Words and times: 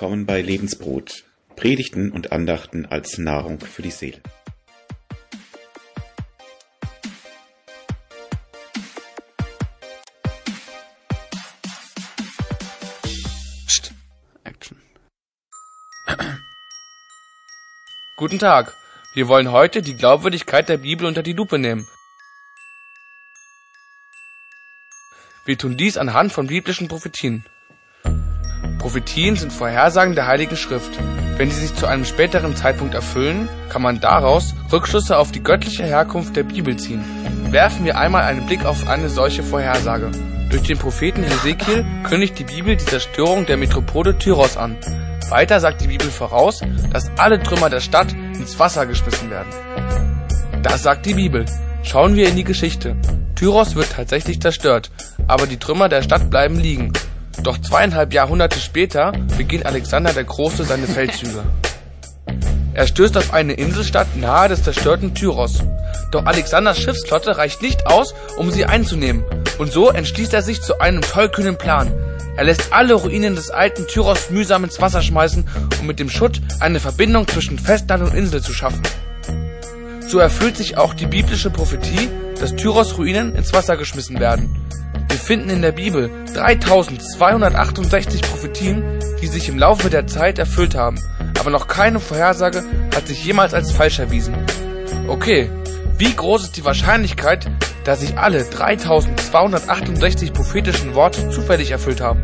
willkommen 0.00 0.26
bei 0.26 0.40
Lebensbrot, 0.40 1.24
Predigten 1.56 2.12
und 2.12 2.30
Andachten 2.30 2.86
als 2.86 3.18
Nahrung 3.18 3.58
für 3.58 3.82
die 3.82 3.90
Seele. 3.90 4.20
Psst. 13.66 13.92
Action. 14.44 14.80
Guten 18.16 18.38
Tag. 18.38 18.72
Wir 19.14 19.26
wollen 19.26 19.50
heute 19.50 19.82
die 19.82 19.96
Glaubwürdigkeit 19.96 20.68
der 20.68 20.76
Bibel 20.76 21.08
unter 21.08 21.24
die 21.24 21.32
Lupe 21.32 21.58
nehmen. 21.58 21.88
Wir 25.44 25.58
tun 25.58 25.76
dies 25.76 25.96
anhand 25.96 26.32
von 26.32 26.46
biblischen 26.46 26.86
Prophetien. 26.86 27.44
Prophetien 28.88 29.36
sind 29.36 29.52
Vorhersagen 29.52 30.14
der 30.14 30.26
Heiligen 30.26 30.56
Schrift. 30.56 30.92
Wenn 31.36 31.50
sie 31.50 31.60
sich 31.60 31.74
zu 31.74 31.86
einem 31.86 32.06
späteren 32.06 32.56
Zeitpunkt 32.56 32.94
erfüllen, 32.94 33.46
kann 33.68 33.82
man 33.82 34.00
daraus 34.00 34.54
Rückschlüsse 34.72 35.18
auf 35.18 35.30
die 35.30 35.42
göttliche 35.42 35.84
Herkunft 35.84 36.34
der 36.36 36.44
Bibel 36.44 36.74
ziehen. 36.78 37.04
Werfen 37.50 37.84
wir 37.84 37.98
einmal 37.98 38.22
einen 38.22 38.46
Blick 38.46 38.64
auf 38.64 38.88
eine 38.88 39.10
solche 39.10 39.42
Vorhersage. 39.42 40.10
Durch 40.48 40.62
den 40.62 40.78
Propheten 40.78 41.22
Hesekiel 41.22 41.84
kündigt 42.08 42.38
die 42.38 42.44
Bibel 42.44 42.76
die 42.76 42.84
Zerstörung 42.86 43.44
der 43.44 43.58
Metropole 43.58 44.16
Tyros 44.16 44.56
an. 44.56 44.78
Weiter 45.28 45.60
sagt 45.60 45.82
die 45.82 45.88
Bibel 45.88 46.10
voraus, 46.10 46.62
dass 46.90 47.10
alle 47.18 47.42
Trümmer 47.42 47.68
der 47.68 47.80
Stadt 47.80 48.14
ins 48.14 48.58
Wasser 48.58 48.86
geschmissen 48.86 49.28
werden. 49.28 49.52
Das 50.62 50.82
sagt 50.82 51.04
die 51.04 51.12
Bibel. 51.12 51.44
Schauen 51.82 52.16
wir 52.16 52.26
in 52.26 52.36
die 52.36 52.44
Geschichte. 52.44 52.96
Tyros 53.34 53.74
wird 53.74 53.92
tatsächlich 53.92 54.40
zerstört, 54.40 54.90
aber 55.26 55.46
die 55.46 55.58
Trümmer 55.58 55.90
der 55.90 56.00
Stadt 56.00 56.30
bleiben 56.30 56.58
liegen. 56.58 56.94
Doch 57.42 57.58
zweieinhalb 57.58 58.12
Jahrhunderte 58.12 58.58
später 58.58 59.12
beginnt 59.36 59.66
Alexander 59.66 60.12
der 60.12 60.24
Große 60.24 60.64
seine 60.64 60.86
Feldzüge. 60.94 61.42
Er 62.74 62.86
stößt 62.86 63.16
auf 63.16 63.32
eine 63.32 63.54
Inselstadt 63.54 64.16
nahe 64.16 64.48
des 64.48 64.62
zerstörten 64.62 65.14
Tyros. 65.14 65.64
Doch 66.12 66.26
Alexanders 66.26 66.78
Schiffsflotte 66.78 67.36
reicht 67.36 67.60
nicht 67.60 67.86
aus, 67.86 68.14
um 68.36 68.50
sie 68.50 68.66
einzunehmen. 68.66 69.24
Und 69.58 69.72
so 69.72 69.90
entschließt 69.90 70.32
er 70.32 70.42
sich 70.42 70.62
zu 70.62 70.80
einem 70.80 71.00
tollkühnen 71.00 71.58
Plan. 71.58 71.92
Er 72.36 72.44
lässt 72.44 72.72
alle 72.72 72.94
Ruinen 72.94 73.34
des 73.34 73.50
alten 73.50 73.88
Tyros 73.88 74.30
mühsam 74.30 74.62
ins 74.62 74.80
Wasser 74.80 75.02
schmeißen, 75.02 75.48
um 75.80 75.86
mit 75.88 75.98
dem 75.98 76.08
Schutt 76.08 76.40
eine 76.60 76.78
Verbindung 76.78 77.26
zwischen 77.26 77.58
Festland 77.58 78.04
und 78.04 78.14
Insel 78.14 78.40
zu 78.40 78.52
schaffen. 78.52 78.82
So 80.06 80.20
erfüllt 80.20 80.56
sich 80.56 80.76
auch 80.76 80.94
die 80.94 81.06
biblische 81.06 81.50
Prophetie, 81.50 82.08
dass 82.38 82.54
Tyros 82.54 82.96
Ruinen 82.96 83.34
ins 83.34 83.52
Wasser 83.52 83.76
geschmissen 83.76 84.20
werden. 84.20 84.54
Wir 85.08 85.18
finden 85.18 85.50
in 85.50 85.62
der 85.62 85.72
Bibel 85.72 86.10
3268 86.34 88.22
Prophetien, 88.22 88.82
die 89.20 89.26
sich 89.26 89.48
im 89.48 89.58
Laufe 89.58 89.90
der 89.90 90.06
Zeit 90.06 90.38
erfüllt 90.38 90.74
haben, 90.74 90.98
aber 91.38 91.50
noch 91.50 91.66
keine 91.66 92.00
Vorhersage 92.00 92.64
hat 92.94 93.06
sich 93.06 93.24
jemals 93.24 93.54
als 93.54 93.72
falsch 93.72 93.98
erwiesen. 93.98 94.34
Okay, 95.06 95.50
wie 95.96 96.14
groß 96.14 96.44
ist 96.44 96.56
die 96.56 96.64
Wahrscheinlichkeit, 96.64 97.50
dass 97.84 98.00
sich 98.00 98.18
alle 98.18 98.44
3268 98.44 100.32
prophetischen 100.32 100.94
Worte 100.94 101.30
zufällig 101.30 101.70
erfüllt 101.70 102.00
haben? 102.00 102.22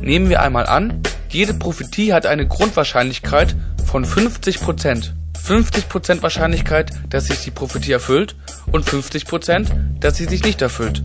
Nehmen 0.00 0.28
wir 0.28 0.42
einmal 0.42 0.66
an, 0.66 1.02
jede 1.28 1.54
Prophetie 1.54 2.12
hat 2.12 2.26
eine 2.26 2.46
Grundwahrscheinlichkeit 2.46 3.54
von 3.84 4.04
50% 4.04 5.12
50% 5.46 6.22
Wahrscheinlichkeit, 6.22 6.90
dass 7.08 7.26
sich 7.26 7.40
die 7.40 7.52
Prophetie 7.52 7.92
erfüllt 7.92 8.34
und 8.72 8.84
50%, 8.84 10.00
dass 10.00 10.16
sie 10.16 10.24
sich 10.24 10.42
nicht 10.42 10.60
erfüllt. 10.60 11.04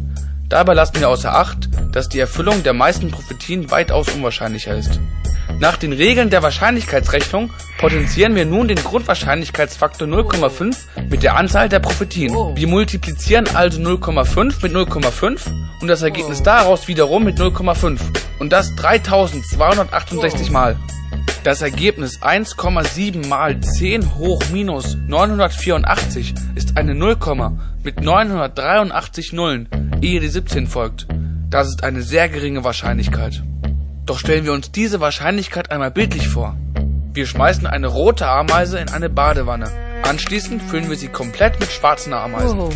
Dabei 0.52 0.74
lassen 0.74 1.00
wir 1.00 1.08
außer 1.08 1.34
Acht, 1.34 1.70
dass 1.94 2.10
die 2.10 2.20
Erfüllung 2.20 2.62
der 2.62 2.74
meisten 2.74 3.10
Prophetien 3.10 3.72
weitaus 3.72 4.10
unwahrscheinlicher 4.10 4.76
ist. 4.76 5.00
Nach 5.60 5.78
den 5.78 5.94
Regeln 5.94 6.30
der 6.30 6.44
Wahrscheinlichkeitsrechnung 6.44 7.52
potenzieren 7.78 8.36
wir 8.36 8.46
nun 8.46 8.68
den 8.68 8.84
Grundwahrscheinlichkeitsfaktor 8.84 10.10
0,5 10.10 10.76
mit 11.10 11.24
der 11.24 11.38
Anzahl 11.38 11.70
der 11.70 11.80
Prophetien. 11.80 12.34
Wir 12.34 12.68
multiplizieren 12.68 13.48
also 13.56 13.80
0,5 13.80 14.62
mit 14.62 14.74
0,5 14.74 15.40
und 15.80 15.88
das 15.88 16.02
Ergebnis 16.02 16.44
daraus 16.44 16.90
wiederum 16.90 17.24
mit 17.24 17.40
0,5 17.40 18.00
und 18.40 18.52
das 18.52 18.76
3268 18.76 20.52
Mal. 20.52 20.76
Das 21.44 21.62
Ergebnis 21.64 22.22
1,7 22.22 23.28
mal 23.28 23.60
10 23.60 24.16
hoch 24.16 24.44
minus 24.52 24.96
984 25.08 26.36
ist 26.54 26.78
eine 26.78 26.94
Nullkomma 26.94 27.58
mit 27.84 28.00
983 28.00 29.34
Nullen, 29.34 29.68
ehe 30.02 30.20
die 30.20 30.28
17 30.28 30.68
folgt. 30.68 31.08
Das 31.50 31.68
ist 31.68 31.84
eine 31.84 32.04
sehr 32.04 32.30
geringe 32.30 32.64
Wahrscheinlichkeit. 32.64 33.42
Doch 34.06 34.20
stellen 34.20 34.46
wir 34.46 34.54
uns 34.54 34.72
diese 34.72 35.00
Wahrscheinlichkeit 35.00 35.72
einmal 35.72 35.92
bildlich 35.92 36.28
vor. 36.28 36.56
Wir 37.14 37.26
schmeißen 37.26 37.66
eine 37.66 37.88
rote 37.88 38.28
Ameise 38.28 38.78
in 38.78 38.90
eine 38.90 39.10
Badewanne. 39.10 39.70
Anschließend 40.04 40.62
füllen 40.62 40.90
wir 40.90 40.98
sie 40.98 41.08
komplett 41.08 41.60
mit 41.60 41.72
schwarzen 41.72 42.14
Ameisen. 42.14 42.60
Oh. 42.60 42.70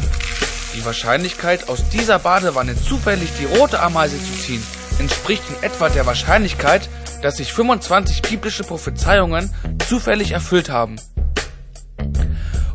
Die 0.75 0.83
Wahrscheinlichkeit, 0.83 1.69
aus 1.69 1.87
dieser 1.89 2.19
Badewanne 2.19 2.75
zufällig 2.75 3.29
die 3.39 3.45
rote 3.45 3.79
Ameise 3.79 4.17
zu 4.17 4.33
ziehen, 4.33 4.63
entspricht 4.99 5.43
in 5.49 5.63
etwa 5.63 5.89
der 5.89 6.05
Wahrscheinlichkeit, 6.05 6.89
dass 7.25 7.37
sich 7.37 7.51
25 7.53 8.21
biblische 8.21 8.63
Prophezeiungen 8.63 9.49
zufällig 9.89 10.33
erfüllt 10.33 10.69
haben. 10.69 10.97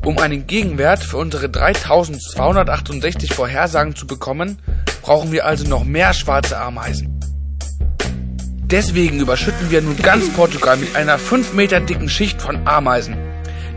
Um 0.04 0.18
einen 0.18 0.48
Gegenwert 0.48 1.04
für 1.04 1.18
unsere 1.18 1.48
3268 1.48 3.32
Vorhersagen 3.32 3.94
zu 3.94 4.08
bekommen, 4.08 4.58
brauchen 5.02 5.30
wir 5.30 5.46
also 5.46 5.68
noch 5.68 5.84
mehr 5.84 6.12
schwarze 6.14 6.58
Ameisen. 6.58 7.20
Deswegen 8.64 9.20
überschütten 9.20 9.70
wir 9.70 9.82
nun 9.82 9.96
ganz 9.96 10.28
Portugal 10.30 10.78
mit 10.78 10.96
einer 10.96 11.18
5 11.18 11.52
Meter 11.52 11.78
dicken 11.78 12.08
Schicht 12.08 12.42
von 12.42 12.66
Ameisen. 12.66 13.16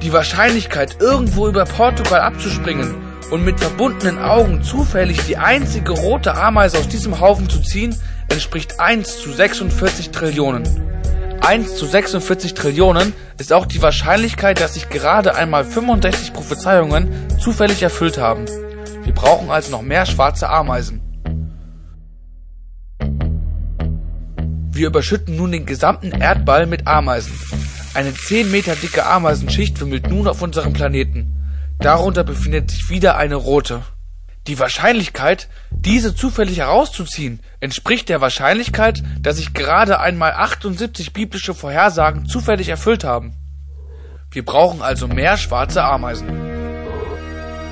Die 0.01 0.11
Wahrscheinlichkeit, 0.11 0.97
irgendwo 0.99 1.47
über 1.47 1.65
Portugal 1.65 2.21
abzuspringen 2.21 2.95
und 3.29 3.45
mit 3.45 3.59
verbundenen 3.59 4.17
Augen 4.17 4.63
zufällig 4.63 5.19
die 5.27 5.37
einzige 5.37 5.91
rote 5.91 6.33
Ameise 6.33 6.79
aus 6.79 6.87
diesem 6.87 7.19
Haufen 7.19 7.47
zu 7.47 7.61
ziehen, 7.61 7.95
entspricht 8.29 8.79
1 8.79 9.19
zu 9.19 9.31
46 9.31 10.11
Trillionen. 10.11 10.63
1 11.41 11.75
zu 11.75 11.85
46 11.85 12.53
Trillionen 12.53 13.13
ist 13.37 13.51
auch 13.51 13.65
die 13.65 13.81
Wahrscheinlichkeit, 13.81 14.61
dass 14.61 14.75
sich 14.75 14.89
gerade 14.89 15.35
einmal 15.35 15.65
65 15.65 16.33
Prophezeiungen 16.33 17.09
zufällig 17.39 17.83
erfüllt 17.83 18.17
haben. 18.17 18.45
Wir 19.03 19.13
brauchen 19.13 19.51
also 19.51 19.71
noch 19.71 19.81
mehr 19.81 20.05
schwarze 20.05 20.49
Ameisen. 20.49 21.01
Wir 24.71 24.87
überschütten 24.87 25.35
nun 25.35 25.51
den 25.51 25.65
gesamten 25.65 26.11
Erdball 26.11 26.65
mit 26.65 26.87
Ameisen. 26.87 27.33
Eine 27.93 28.13
10 28.13 28.49
Meter 28.49 28.75
dicke 28.75 29.05
Ameisenschicht 29.05 29.79
wimmelt 29.81 30.09
nun 30.09 30.27
auf 30.27 30.41
unserem 30.41 30.73
Planeten. 30.73 31.35
Darunter 31.77 32.23
befindet 32.23 32.71
sich 32.71 32.89
wieder 32.89 33.17
eine 33.17 33.35
rote. 33.35 33.83
Die 34.47 34.59
Wahrscheinlichkeit, 34.59 35.47
diese 35.71 36.15
zufällig 36.15 36.57
herauszuziehen, 36.57 37.39
entspricht 37.61 38.09
der 38.09 38.19
Wahrscheinlichkeit, 38.19 39.01
dass 39.21 39.37
sich 39.37 39.53
gerade 39.53 40.01
einmal 40.01 40.33
78 40.33 41.13
biblische 41.13 41.53
Vorhersagen 41.53 42.25
zufällig 42.25 42.67
erfüllt 42.67 43.05
haben. 43.05 43.35
Wir 44.31 44.43
brauchen 44.43 44.81
also 44.81 45.07
mehr 45.07 45.37
schwarze 45.37 45.83
Ameisen. 45.83 46.27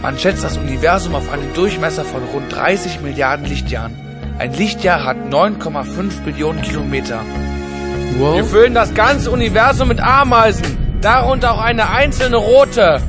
Man 0.01 0.17
schätzt 0.17 0.45
das 0.45 0.57
Universum 0.57 1.13
auf 1.13 1.29
einen 1.29 1.53
Durchmesser 1.53 2.05
von 2.05 2.23
rund 2.23 2.53
30 2.53 3.01
Milliarden 3.01 3.45
Lichtjahren. 3.45 3.95
Ein 4.39 4.53
Lichtjahr 4.53 5.03
hat 5.03 5.17
9,5 5.17 6.21
Billionen 6.23 6.61
Kilometer. 6.61 7.21
Wir 8.17 8.45
füllen 8.45 8.73
das 8.73 8.93
ganze 8.93 9.29
Universum 9.29 9.89
mit 9.89 9.99
Ameisen, 9.99 10.99
darunter 11.01 11.53
auch 11.53 11.61
eine 11.61 11.89
einzelne 11.89 12.37
rote. 12.37 13.01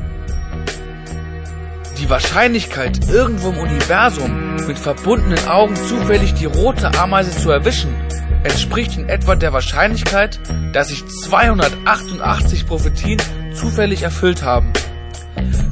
Die 2.02 2.10
Wahrscheinlichkeit, 2.10 3.08
irgendwo 3.08 3.50
im 3.50 3.58
Universum 3.58 4.56
mit 4.66 4.76
verbundenen 4.76 5.46
Augen 5.46 5.76
zufällig 5.76 6.34
die 6.34 6.46
rote 6.46 6.92
Ameise 6.98 7.30
zu 7.30 7.48
erwischen, 7.48 7.94
entspricht 8.42 8.98
in 8.98 9.08
etwa 9.08 9.36
der 9.36 9.52
Wahrscheinlichkeit, 9.52 10.40
dass 10.72 10.88
sich 10.88 11.06
288 11.06 12.66
Prophetien 12.66 13.22
zufällig 13.54 14.02
erfüllt 14.02 14.42
haben. 14.42 14.72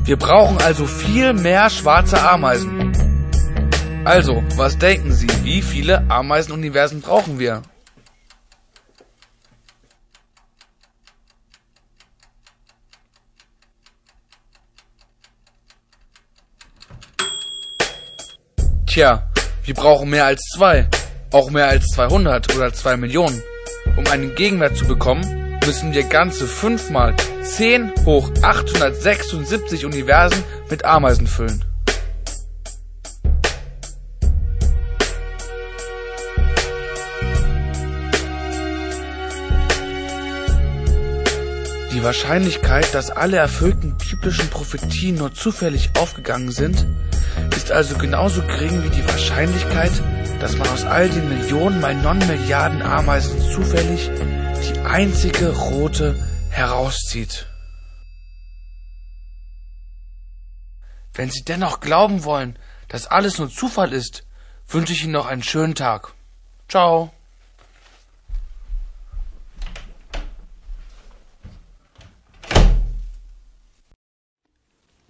Wir 0.04 0.16
brauchen 0.16 0.58
also 0.58 0.86
viel 0.86 1.32
mehr 1.32 1.68
schwarze 1.68 2.22
Ameisen. 2.22 2.92
Also, 4.04 4.44
was 4.54 4.78
denken 4.78 5.10
Sie, 5.10 5.26
wie 5.42 5.62
viele 5.62 6.08
Ameisenuniversen 6.08 7.00
brauchen 7.00 7.40
wir? 7.40 7.62
Tja, 18.90 19.22
wir 19.62 19.74
brauchen 19.74 20.10
mehr 20.10 20.24
als 20.24 20.40
zwei, 20.52 20.88
auch 21.30 21.48
mehr 21.50 21.68
als 21.68 21.86
200 21.94 22.56
oder 22.56 22.72
2 22.72 22.96
Millionen. 22.96 23.40
Um 23.96 24.04
einen 24.08 24.34
Gegenwert 24.34 24.76
zu 24.76 24.84
bekommen, 24.84 25.60
müssen 25.64 25.94
wir 25.94 26.02
ganze 26.02 26.44
5 26.44 26.90
mal 26.90 27.14
10 27.40 27.92
hoch 28.04 28.28
876 28.42 29.86
Universen 29.86 30.42
mit 30.68 30.84
Ameisen 30.84 31.28
füllen. 31.28 31.64
Die 41.92 42.04
Wahrscheinlichkeit, 42.04 42.94
dass 42.94 43.10
alle 43.10 43.38
erfüllten 43.38 43.96
biblischen 43.96 44.48
Prophetien 44.48 45.16
nur 45.16 45.34
zufällig 45.34 45.90
aufgegangen 45.98 46.52
sind, 46.52 46.86
ist 47.56 47.72
also 47.72 47.98
genauso 47.98 48.42
gering 48.42 48.84
wie 48.84 48.90
die 48.90 49.04
Wahrscheinlichkeit, 49.06 49.90
dass 50.38 50.56
man 50.56 50.68
aus 50.68 50.84
all 50.84 51.08
den 51.08 51.28
Millionen 51.28 51.80
mal 51.80 51.94
Non-Milliarden 51.94 52.82
Ameisen 52.82 53.40
zufällig 53.40 54.08
die 54.08 54.78
einzige 54.80 55.50
rote 55.50 56.14
herauszieht. 56.50 57.48
Wenn 61.12 61.30
Sie 61.30 61.42
dennoch 61.42 61.80
glauben 61.80 62.22
wollen, 62.22 62.56
dass 62.86 63.08
alles 63.08 63.38
nur 63.38 63.50
Zufall 63.50 63.92
ist, 63.92 64.24
wünsche 64.68 64.92
ich 64.92 65.02
Ihnen 65.02 65.12
noch 65.12 65.26
einen 65.26 65.42
schönen 65.42 65.74
Tag. 65.74 66.12
Ciao. 66.68 67.12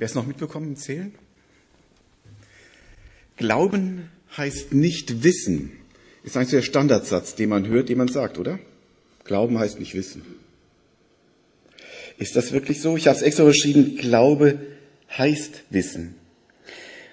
Wer 0.01 0.07
es 0.07 0.15
noch 0.15 0.27
mitbekommen 0.27 0.77
Zählen? 0.77 1.15
Glauben 3.37 4.09
heißt 4.35 4.73
nicht 4.73 5.25
wissen. 5.25 5.73
Ist 6.25 6.39
eigentlich 6.39 6.49
so 6.49 6.57
der 6.57 6.63
Standardsatz, 6.63 7.35
den 7.35 7.51
man 7.51 7.67
hört, 7.67 7.91
den 7.91 7.99
man 7.99 8.09
sagt, 8.09 8.39
oder? 8.39 8.59
Glauben 9.25 9.59
heißt 9.59 9.79
nicht 9.79 9.93
wissen. 9.95 10.23
Ist 12.17 12.35
das 12.35 12.53
wirklich 12.53 12.81
so? 12.81 12.97
Ich 12.97 13.09
habe 13.09 13.17
es 13.19 13.23
extra 13.23 13.45
geschrieben, 13.45 13.97
Glaube 13.97 14.61
heißt 15.19 15.65
Wissen. 15.69 16.15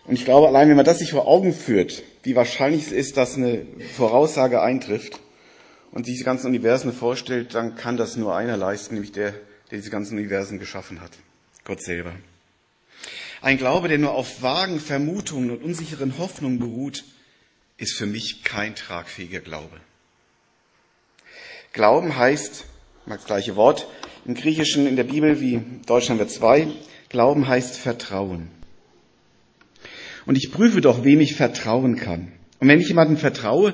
Und 0.06 0.14
ich 0.14 0.24
glaube, 0.24 0.48
allein 0.48 0.70
wenn 0.70 0.78
man 0.78 0.86
das 0.86 1.00
sich 1.00 1.12
vor 1.12 1.28
Augen 1.28 1.54
führt, 1.54 2.04
wie 2.24 2.38
wahrscheinlich 2.38 2.84
es 2.84 2.92
ist, 2.94 3.18
dass 3.18 3.36
eine 3.36 3.66
Voraussage 3.98 4.62
eintrifft 4.62 5.20
und 5.92 6.06
sich 6.06 6.14
diese 6.14 6.24
ganzen 6.24 6.48
Universen 6.48 6.94
vorstellt, 6.94 7.54
dann 7.54 7.76
kann 7.76 7.98
das 7.98 8.16
nur 8.16 8.34
einer 8.34 8.56
leisten, 8.56 8.94
nämlich 8.94 9.12
der, 9.12 9.34
der 9.72 9.80
diese 9.80 9.90
ganzen 9.90 10.18
Universen 10.18 10.58
geschaffen 10.58 11.02
hat. 11.02 11.12
Gott 11.66 11.82
selber. 11.82 12.14
Ein 13.42 13.58
Glaube, 13.58 13.88
der 13.88 13.98
nur 13.98 14.14
auf 14.14 14.42
vagen 14.42 14.80
Vermutungen 14.80 15.52
und 15.52 15.64
unsicheren 15.64 16.18
Hoffnungen 16.18 16.60
beruht, 16.60 17.04
ist 17.78 17.98
für 17.98 18.08
mich 18.08 18.44
kein 18.44 18.76
tragfähiger 18.76 19.42
Glaube. 19.42 19.80
Glauben 21.74 22.18
heißt, 22.18 22.66
das 23.06 23.26
gleiche 23.26 23.56
Wort, 23.56 23.88
im 24.26 24.34
Griechischen 24.34 24.88
in 24.88 24.96
der 24.96 25.04
Bibel 25.04 25.40
wie 25.40 25.62
Deutschland 25.86 26.20
wird 26.20 26.32
zwei, 26.32 26.68
Glauben 27.10 27.48
heißt 27.48 27.78
Vertrauen. 27.78 28.50
Und 30.26 30.36
ich 30.36 30.52
prüfe 30.52 30.82
doch, 30.82 31.04
wem 31.04 31.22
ich 31.22 31.36
vertrauen 31.36 31.96
kann. 31.96 32.34
Und 32.60 32.68
wenn 32.68 32.82
ich 32.82 32.90
jemandem 32.90 33.18
vertraue, 33.18 33.74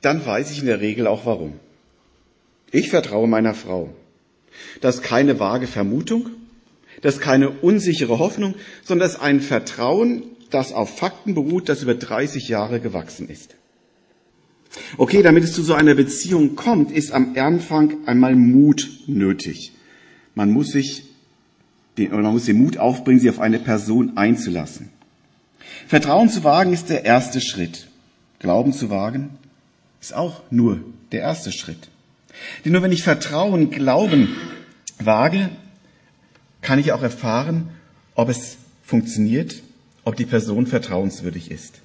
dann 0.00 0.24
weiß 0.24 0.52
ich 0.52 0.60
in 0.60 0.66
der 0.66 0.80
Regel 0.80 1.06
auch 1.06 1.26
warum. 1.26 1.58
Ich 2.70 2.90
vertraue 2.90 3.26
meiner 3.26 3.54
Frau. 3.54 3.94
Das 4.80 4.96
ist 4.96 5.02
keine 5.02 5.40
vage 5.40 5.66
Vermutung, 5.66 6.28
das 7.02 7.16
ist 7.16 7.20
keine 7.20 7.50
unsichere 7.50 8.18
Hoffnung, 8.18 8.54
sondern 8.84 9.08
das 9.08 9.16
ist 9.16 9.22
ein 9.22 9.40
Vertrauen, 9.40 10.22
das 10.50 10.72
auf 10.72 10.98
Fakten 10.98 11.34
beruht, 11.34 11.68
das 11.68 11.82
über 11.82 11.94
30 11.94 12.48
Jahre 12.48 12.80
gewachsen 12.80 13.28
ist. 13.28 13.54
Okay, 14.96 15.22
damit 15.22 15.44
es 15.44 15.52
zu 15.52 15.62
so 15.62 15.74
einer 15.74 15.94
Beziehung 15.94 16.54
kommt, 16.56 16.90
ist 16.90 17.12
am 17.12 17.34
Anfang 17.36 18.06
einmal 18.06 18.34
Mut 18.34 18.88
nötig. 19.06 19.72
Man 20.34 20.50
muss 20.50 20.68
sich 20.68 21.04
den, 21.96 22.10
man 22.10 22.32
muss 22.32 22.44
den 22.44 22.58
Mut 22.58 22.78
aufbringen, 22.78 23.20
sich 23.20 23.30
auf 23.30 23.40
eine 23.40 23.58
Person 23.58 24.16
einzulassen. 24.16 24.90
Vertrauen 25.86 26.28
zu 26.28 26.44
wagen 26.44 26.72
ist 26.72 26.90
der 26.90 27.04
erste 27.04 27.40
Schritt. 27.40 27.88
Glauben 28.38 28.72
zu 28.72 28.90
wagen 28.90 29.30
ist 30.00 30.14
auch 30.14 30.42
nur 30.50 30.80
der 31.12 31.22
erste 31.22 31.50
Schritt. 31.50 31.88
Denn 32.64 32.72
nur 32.72 32.82
wenn 32.82 32.92
ich 32.92 33.02
Vertrauen, 33.02 33.70
Glauben 33.70 34.36
wage, 34.98 35.50
kann 36.60 36.78
ich 36.78 36.92
auch 36.92 37.02
erfahren, 37.02 37.70
ob 38.14 38.28
es 38.28 38.56
funktioniert, 38.84 39.62
ob 40.04 40.16
die 40.16 40.26
Person 40.26 40.66
vertrauenswürdig 40.66 41.50
ist. 41.50 41.80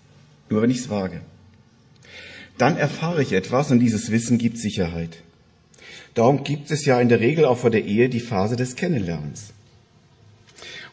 Nur 0.50 0.62
wenn 0.62 0.70
ich 0.70 0.80
es 0.80 0.90
wage. 0.90 1.22
Dann 2.58 2.78
erfahre 2.78 3.22
ich 3.22 3.34
etwas 3.34 3.72
und 3.72 3.80
dieses 3.80 4.12
Wissen 4.12 4.38
gibt 4.38 4.58
Sicherheit. 4.58 5.18
Darum 6.14 6.44
gibt 6.44 6.70
es 6.72 6.86
ja 6.86 7.02
in 7.02 7.10
der 7.10 7.20
Regel 7.20 7.46
auch 7.46 7.58
vor 7.58 7.72
der 7.72 7.86
Ehe 7.86 8.10
die 8.10 8.20
Phase 8.20 8.56
des 8.56 8.76
Kennenlernens. 8.76 9.54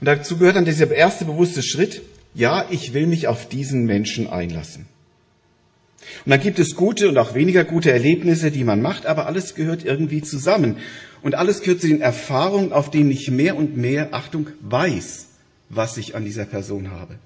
Und 0.01 0.07
dazu 0.07 0.39
gehört 0.39 0.57
dann 0.57 0.65
dieser 0.65 0.91
erste 0.91 1.27
bewusste 1.27 1.63
Schritt, 1.63 2.03
ja, 2.35 2.67
ich 2.71 2.95
will 2.95 3.07
mich 3.07 3.29
auf 3.29 3.49
diesen 3.49 3.85
Menschen 3.85 4.27
einlassen. 4.29 4.87
Und 6.25 6.31
dann 6.31 6.41
gibt 6.41 6.59
es 6.59 6.75
gute 6.75 7.09
und 7.09 7.19
auch 7.19 7.35
weniger 7.35 7.65
gute 7.65 7.93
Erlebnisse, 7.93 8.51
die 8.51 8.65
man 8.65 8.83
macht, 8.83 9.07
aber 9.07 9.27
alles 9.27 9.55
gehört 9.55 9.85
irgendwie 9.85 10.23
zusammen. 10.23 10.77
Und 11.23 11.35
alles 11.35 11.61
gehört 11.61 11.81
zu 11.81 11.89
den 11.89 12.01
Erfahrungen, 12.01 12.73
auf 12.73 12.91
denen 12.91 13.11
ich 13.11 13.31
mehr 13.31 13.57
und 13.57 13.77
mehr, 13.77 14.13
Achtung, 14.13 14.49
weiß, 14.61 15.27
was 15.69 15.97
ich 15.97 16.15
an 16.15 16.25
dieser 16.25 16.47
Person 16.47 16.91
habe. 16.91 17.17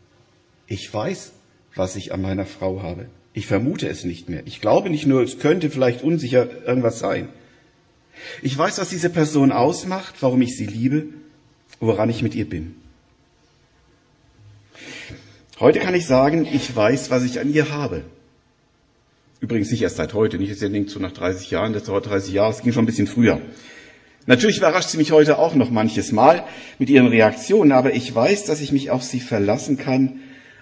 Ich 0.67 0.93
weiß, 0.93 1.33
was 1.75 1.97
ich 1.97 2.13
an 2.13 2.23
meiner 2.23 2.47
Frau 2.47 2.83
habe. 2.83 3.07
Ich 3.33 3.47
vermute 3.47 3.89
es 3.89 4.05
nicht 4.05 4.29
mehr. 4.29 4.43
Ich 4.47 4.61
glaube 4.61 4.91
nicht 4.91 5.07
nur, 5.07 5.23
es 5.23 5.39
könnte 5.39 5.71
vielleicht 5.71 6.03
unsicher 6.03 6.49
irgendwas 6.67 6.99
sein. 6.99 7.29
Ich 8.43 8.57
weiß, 8.57 8.79
was 8.79 8.91
diese 8.91 9.11
Person 9.11 9.51
ausmacht, 9.51 10.15
warum 10.21 10.41
ich 10.43 10.57
sie 10.57 10.67
liebe, 10.67 11.07
woran 11.81 12.11
ich 12.11 12.23
mit 12.23 12.35
ihr 12.35 12.49
bin. 12.49 12.77
Heute 15.59 15.81
kann 15.81 15.95
ich 15.95 16.07
sagen, 16.07 16.47
ich 16.51 16.75
weiß, 16.75 17.11
was 17.11 17.25
ich 17.25 17.41
an 17.41 17.53
ihr 17.53 17.71
habe. 17.71 18.05
Übrigens 19.45 19.71
nicht 19.71 19.83
erst 19.83 19.97
seit 19.97 20.15
heute, 20.15 20.39
nicht 20.39 20.49
jetzt 20.49 20.63
denkt 20.63 20.89
so 20.89 20.99
nach 20.99 21.13
30 21.13 21.51
Jahren, 21.51 21.75
das 21.75 21.85
dauert 21.85 22.07
30 22.07 22.33
Jahre, 22.33 22.51
es 22.51 22.63
ging 22.63 22.73
schon 22.73 22.85
ein 22.85 22.87
bisschen 22.87 23.07
früher. 23.07 23.43
Natürlich 24.25 24.57
überrascht 24.57 24.89
sie 24.89 24.97
mich 24.97 25.13
heute 25.13 25.39
auch 25.39 25.55
noch 25.55 25.71
manches 25.71 26.13
Mal 26.13 26.45
mit 26.79 26.89
ihren 26.89 27.09
Reaktionen, 27.09 27.71
aber 27.71 27.93
ich 27.93 28.15
weiß, 28.15 28.47
dass 28.47 28.63
ich 28.63 28.73
mich 28.73 28.91
auf 28.91 29.03
sie 29.03 29.21
verlassen 29.21 29.77
kann, 29.77 30.21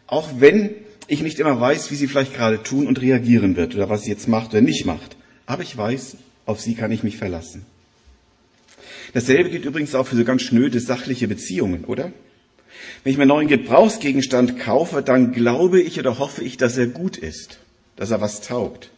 auch 0.08 0.28
wenn 0.40 0.70
ich 1.06 1.22
nicht 1.22 1.38
immer 1.38 1.60
weiß, 1.60 1.92
wie 1.92 1.94
sie 1.94 2.08
vielleicht 2.08 2.34
gerade 2.34 2.64
tun 2.64 2.88
und 2.88 3.00
reagieren 3.00 3.54
wird 3.54 3.76
oder 3.76 3.88
was 3.88 4.02
sie 4.02 4.10
jetzt 4.10 4.26
macht 4.26 4.50
oder 4.50 4.62
nicht 4.62 4.84
macht. 4.84 5.16
Aber 5.46 5.62
ich 5.62 5.76
weiß, 5.76 6.16
auf 6.46 6.60
sie 6.60 6.74
kann 6.74 6.90
ich 6.90 7.04
mich 7.04 7.16
verlassen. 7.16 7.64
Dasselbe 9.14 9.50
gilt 9.50 9.64
übrigens 9.64 9.94
auch 9.94 10.08
für 10.08 10.16
so 10.16 10.24
ganz 10.24 10.42
schnöde 10.42 10.80
sachliche 10.80 11.28
Beziehungen, 11.28 11.84
oder? 11.84 12.10
Wenn 13.04 13.12
ich 13.12 13.16
mir 13.16 13.22
einen 13.22 13.28
neuen 13.28 13.46
Gebrauchsgegenstand 13.46 14.58
kaufe, 14.58 15.02
dann 15.02 15.30
glaube 15.30 15.80
ich 15.80 16.00
oder 16.00 16.18
hoffe 16.18 16.42
ich, 16.42 16.56
dass 16.56 16.76
er 16.76 16.88
gut 16.88 17.16
ist, 17.16 17.60
dass 17.96 18.10
er 18.10 18.20
was 18.20 18.40
taugt. 18.40 18.90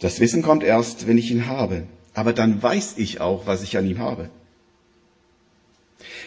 Das 0.00 0.20
Wissen 0.20 0.42
kommt 0.42 0.62
erst, 0.62 1.06
wenn 1.06 1.18
ich 1.18 1.30
ihn 1.30 1.46
habe. 1.46 1.84
Aber 2.14 2.32
dann 2.32 2.62
weiß 2.62 2.94
ich 2.96 3.20
auch, 3.20 3.46
was 3.46 3.62
ich 3.62 3.76
an 3.76 3.86
ihm 3.86 3.98
habe. 3.98 4.30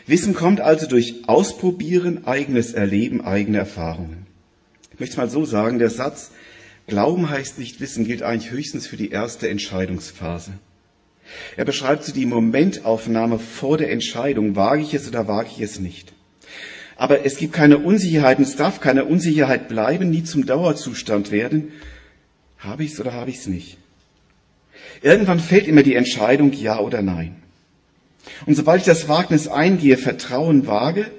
Wissen 0.07 0.33
kommt 0.33 0.61
also 0.61 0.87
durch 0.87 1.27
Ausprobieren, 1.27 2.25
eigenes 2.25 2.73
Erleben, 2.73 3.21
eigene 3.21 3.59
Erfahrungen. 3.59 4.25
Ich 4.93 4.99
möchte 4.99 5.13
es 5.13 5.17
mal 5.17 5.29
so 5.29 5.45
sagen, 5.45 5.79
der 5.79 5.89
Satz, 5.89 6.31
Glauben 6.87 7.29
heißt 7.29 7.59
nicht 7.59 7.79
Wissen, 7.79 8.05
gilt 8.05 8.23
eigentlich 8.23 8.51
höchstens 8.51 8.87
für 8.87 8.97
die 8.97 9.11
erste 9.11 9.47
Entscheidungsphase. 9.47 10.51
Er 11.55 11.65
beschreibt 11.65 12.03
so 12.03 12.11
die 12.11 12.25
Momentaufnahme 12.25 13.39
vor 13.39 13.77
der 13.77 13.91
Entscheidung, 13.91 14.55
wage 14.55 14.81
ich 14.81 14.93
es 14.93 15.07
oder 15.07 15.27
wage 15.27 15.49
ich 15.55 15.61
es 15.61 15.79
nicht. 15.79 16.13
Aber 17.01 17.25
es 17.25 17.37
gibt 17.37 17.53
keine 17.53 17.79
Unsicherheit, 17.79 18.39
es 18.39 18.57
darf 18.57 18.79
keine 18.79 19.05
Unsicherheit 19.05 19.67
bleiben, 19.67 20.11
nie 20.11 20.23
zum 20.23 20.45
Dauerzustand 20.45 21.31
werden. 21.31 21.71
Habe 22.59 22.83
ich 22.83 22.91
es 22.91 22.99
oder 22.99 23.13
habe 23.13 23.31
ich 23.31 23.37
es 23.37 23.47
nicht? 23.47 23.79
Irgendwann 25.01 25.39
fällt 25.39 25.67
immer 25.67 25.81
die 25.81 25.95
Entscheidung 25.95 26.53
ja 26.53 26.77
oder 26.77 27.01
nein. 27.01 27.41
Und 28.45 28.53
sobald 28.53 28.81
ich 28.81 28.85
das 28.85 29.09
Wagnis 29.09 29.47
eingehe, 29.47 29.97
Vertrauen 29.97 30.67
wage, 30.67 31.09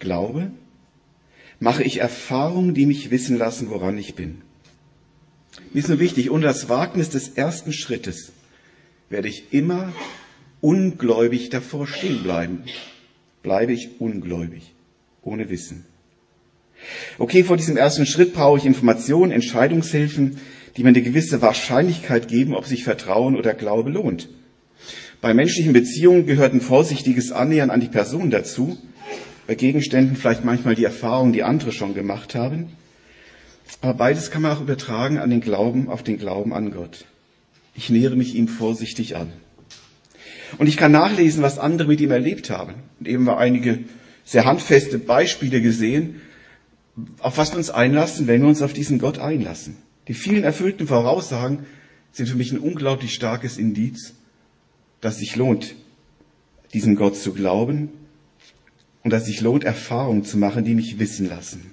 glaube, 0.00 0.50
mache 1.60 1.84
ich 1.84 1.98
Erfahrungen, 1.98 2.74
die 2.74 2.86
mich 2.86 3.12
wissen 3.12 3.38
lassen, 3.38 3.70
woran 3.70 3.96
ich 3.96 4.16
bin. 4.16 4.42
Mir 5.72 5.78
ist 5.78 5.88
nur 5.88 6.00
wichtig, 6.00 6.32
ohne 6.32 6.46
das 6.46 6.68
Wagnis 6.68 7.10
des 7.10 7.28
ersten 7.28 7.72
Schrittes 7.72 8.32
werde 9.08 9.28
ich 9.28 9.52
immer 9.52 9.92
ungläubig 10.60 11.48
davor 11.48 11.86
stehen 11.86 12.24
bleiben. 12.24 12.64
Bleibe 13.42 13.72
ich 13.72 14.00
ungläubig, 14.00 14.74
ohne 15.22 15.50
Wissen. 15.50 15.84
Okay, 17.18 17.44
vor 17.44 17.56
diesem 17.56 17.76
ersten 17.76 18.06
Schritt 18.06 18.34
brauche 18.34 18.58
ich 18.58 18.66
Informationen, 18.66 19.32
Entscheidungshilfen, 19.32 20.38
die 20.76 20.82
mir 20.82 20.90
eine 20.90 21.02
gewisse 21.02 21.42
Wahrscheinlichkeit 21.42 22.28
geben, 22.28 22.54
ob 22.54 22.66
sich 22.66 22.84
Vertrauen 22.84 23.36
oder 23.36 23.54
Glaube 23.54 23.90
lohnt. 23.90 24.28
Bei 25.20 25.34
menschlichen 25.34 25.72
Beziehungen 25.72 26.26
gehört 26.26 26.54
ein 26.54 26.60
vorsichtiges 26.60 27.32
Annähern 27.32 27.70
an 27.70 27.80
die 27.80 27.88
Person 27.88 28.30
dazu, 28.30 28.78
bei 29.48 29.56
Gegenständen 29.56 30.16
vielleicht 30.16 30.44
manchmal 30.44 30.76
die 30.76 30.84
Erfahrung, 30.84 31.32
die 31.32 31.42
andere 31.42 31.72
schon 31.72 31.94
gemacht 31.94 32.34
haben. 32.34 32.68
Aber 33.80 33.94
beides 33.94 34.30
kann 34.30 34.42
man 34.42 34.56
auch 34.56 34.60
übertragen 34.60 35.18
an 35.18 35.30
den 35.30 35.40
Glauben, 35.40 35.88
auf 35.88 36.02
den 36.02 36.18
Glauben 36.18 36.52
an 36.52 36.70
Gott. 36.70 37.06
Ich 37.74 37.90
nähere 37.90 38.16
mich 38.16 38.34
ihm 38.34 38.48
vorsichtig 38.48 39.16
an. 39.16 39.32
Und 40.56 40.66
ich 40.66 40.76
kann 40.76 40.92
nachlesen, 40.92 41.42
was 41.42 41.58
andere 41.58 41.88
mit 41.88 42.00
ihm 42.00 42.10
erlebt 42.10 42.50
haben. 42.50 42.74
Und 42.98 43.08
eben 43.08 43.24
wir 43.24 43.36
einige 43.38 43.80
sehr 44.24 44.44
handfeste 44.44 44.98
Beispiele 44.98 45.60
gesehen, 45.60 46.20
auf 47.18 47.38
was 47.38 47.52
wir 47.52 47.58
uns 47.58 47.70
einlassen, 47.70 48.26
wenn 48.26 48.40
wir 48.40 48.48
uns 48.48 48.62
auf 48.62 48.72
diesen 48.72 48.98
Gott 48.98 49.18
einlassen. 49.18 49.76
Die 50.08 50.14
vielen 50.14 50.44
erfüllten 50.44 50.86
Voraussagen 50.86 51.66
sind 52.12 52.28
für 52.28 52.36
mich 52.36 52.52
ein 52.52 52.58
unglaublich 52.58 53.14
starkes 53.14 53.58
Indiz, 53.58 54.14
dass 55.00 55.18
sich 55.18 55.36
lohnt, 55.36 55.74
diesem 56.72 56.96
Gott 56.96 57.16
zu 57.16 57.32
glauben 57.32 57.90
und 59.04 59.12
dass 59.12 59.26
sich 59.26 59.40
lohnt, 59.40 59.64
Erfahrungen 59.64 60.24
zu 60.24 60.38
machen, 60.38 60.64
die 60.64 60.74
mich 60.74 60.98
wissen 60.98 61.28
lassen. 61.28 61.70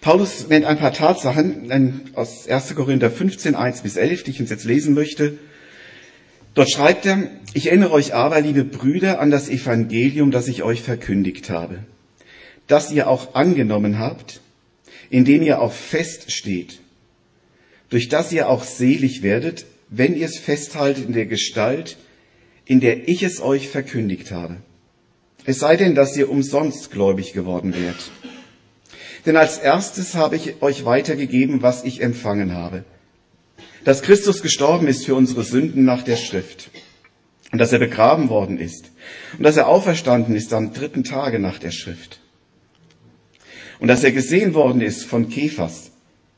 Paulus 0.00 0.48
nennt 0.48 0.66
ein 0.66 0.78
paar 0.78 0.92
Tatsachen 0.92 2.10
aus 2.14 2.48
1. 2.48 2.74
Korinther 2.74 3.10
15, 3.10 3.54
1 3.54 3.82
bis 3.82 3.96
11, 3.96 4.24
die 4.24 4.32
ich 4.32 4.40
uns 4.40 4.50
jetzt 4.50 4.64
lesen 4.64 4.94
möchte. 4.94 5.38
Dort 6.54 6.70
schreibt 6.70 7.04
er, 7.04 7.30
ich 7.52 7.66
erinnere 7.66 7.92
euch 7.92 8.14
aber, 8.14 8.40
liebe 8.40 8.64
Brüder, 8.64 9.20
an 9.20 9.30
das 9.30 9.48
Evangelium, 9.48 10.30
das 10.30 10.48
ich 10.48 10.62
euch 10.62 10.82
verkündigt 10.82 11.50
habe, 11.50 11.80
das 12.68 12.92
ihr 12.92 13.08
auch 13.08 13.34
angenommen 13.34 13.98
habt, 13.98 14.40
in 15.10 15.24
dem 15.24 15.42
ihr 15.42 15.60
auch 15.60 15.72
feststeht, 15.72 16.80
durch 17.90 18.08
das 18.08 18.32
ihr 18.32 18.48
auch 18.48 18.64
selig 18.64 19.22
werdet, 19.22 19.66
wenn 19.88 20.16
ihr 20.16 20.26
es 20.26 20.38
festhaltet 20.38 21.06
in 21.06 21.12
der 21.12 21.26
Gestalt, 21.26 21.96
in 22.64 22.80
der 22.80 23.08
ich 23.08 23.22
es 23.22 23.40
euch 23.40 23.68
verkündigt 23.68 24.30
habe. 24.30 24.56
Es 25.44 25.58
sei 25.58 25.76
denn, 25.76 25.94
dass 25.94 26.16
ihr 26.16 26.30
umsonst 26.30 26.90
gläubig 26.90 27.32
geworden 27.32 27.74
wärt. 27.74 28.10
Denn 29.26 29.36
als 29.36 29.58
erstes 29.58 30.14
habe 30.14 30.36
ich 30.36 30.62
euch 30.62 30.84
weitergegeben, 30.84 31.62
was 31.62 31.84
ich 31.84 32.00
empfangen 32.00 32.52
habe. 32.52 32.84
Dass 33.84 34.02
Christus 34.02 34.42
gestorben 34.42 34.88
ist 34.88 35.04
für 35.04 35.14
unsere 35.14 35.44
Sünden 35.44 35.84
nach 35.84 36.02
der 36.02 36.16
Schrift. 36.16 36.70
Und 37.52 37.58
dass 37.58 37.72
er 37.72 37.78
begraben 37.78 38.30
worden 38.30 38.58
ist. 38.58 38.90
Und 39.36 39.44
dass 39.44 39.56
er 39.56 39.68
auferstanden 39.68 40.34
ist 40.34 40.52
am 40.52 40.72
dritten 40.72 41.04
Tage 41.04 41.38
nach 41.38 41.58
der 41.58 41.70
Schrift. 41.70 42.20
Und 43.78 43.88
dass 43.88 44.02
er 44.02 44.12
gesehen 44.12 44.54
worden 44.54 44.80
ist 44.80 45.04
von 45.04 45.28
Kephas, 45.28 45.90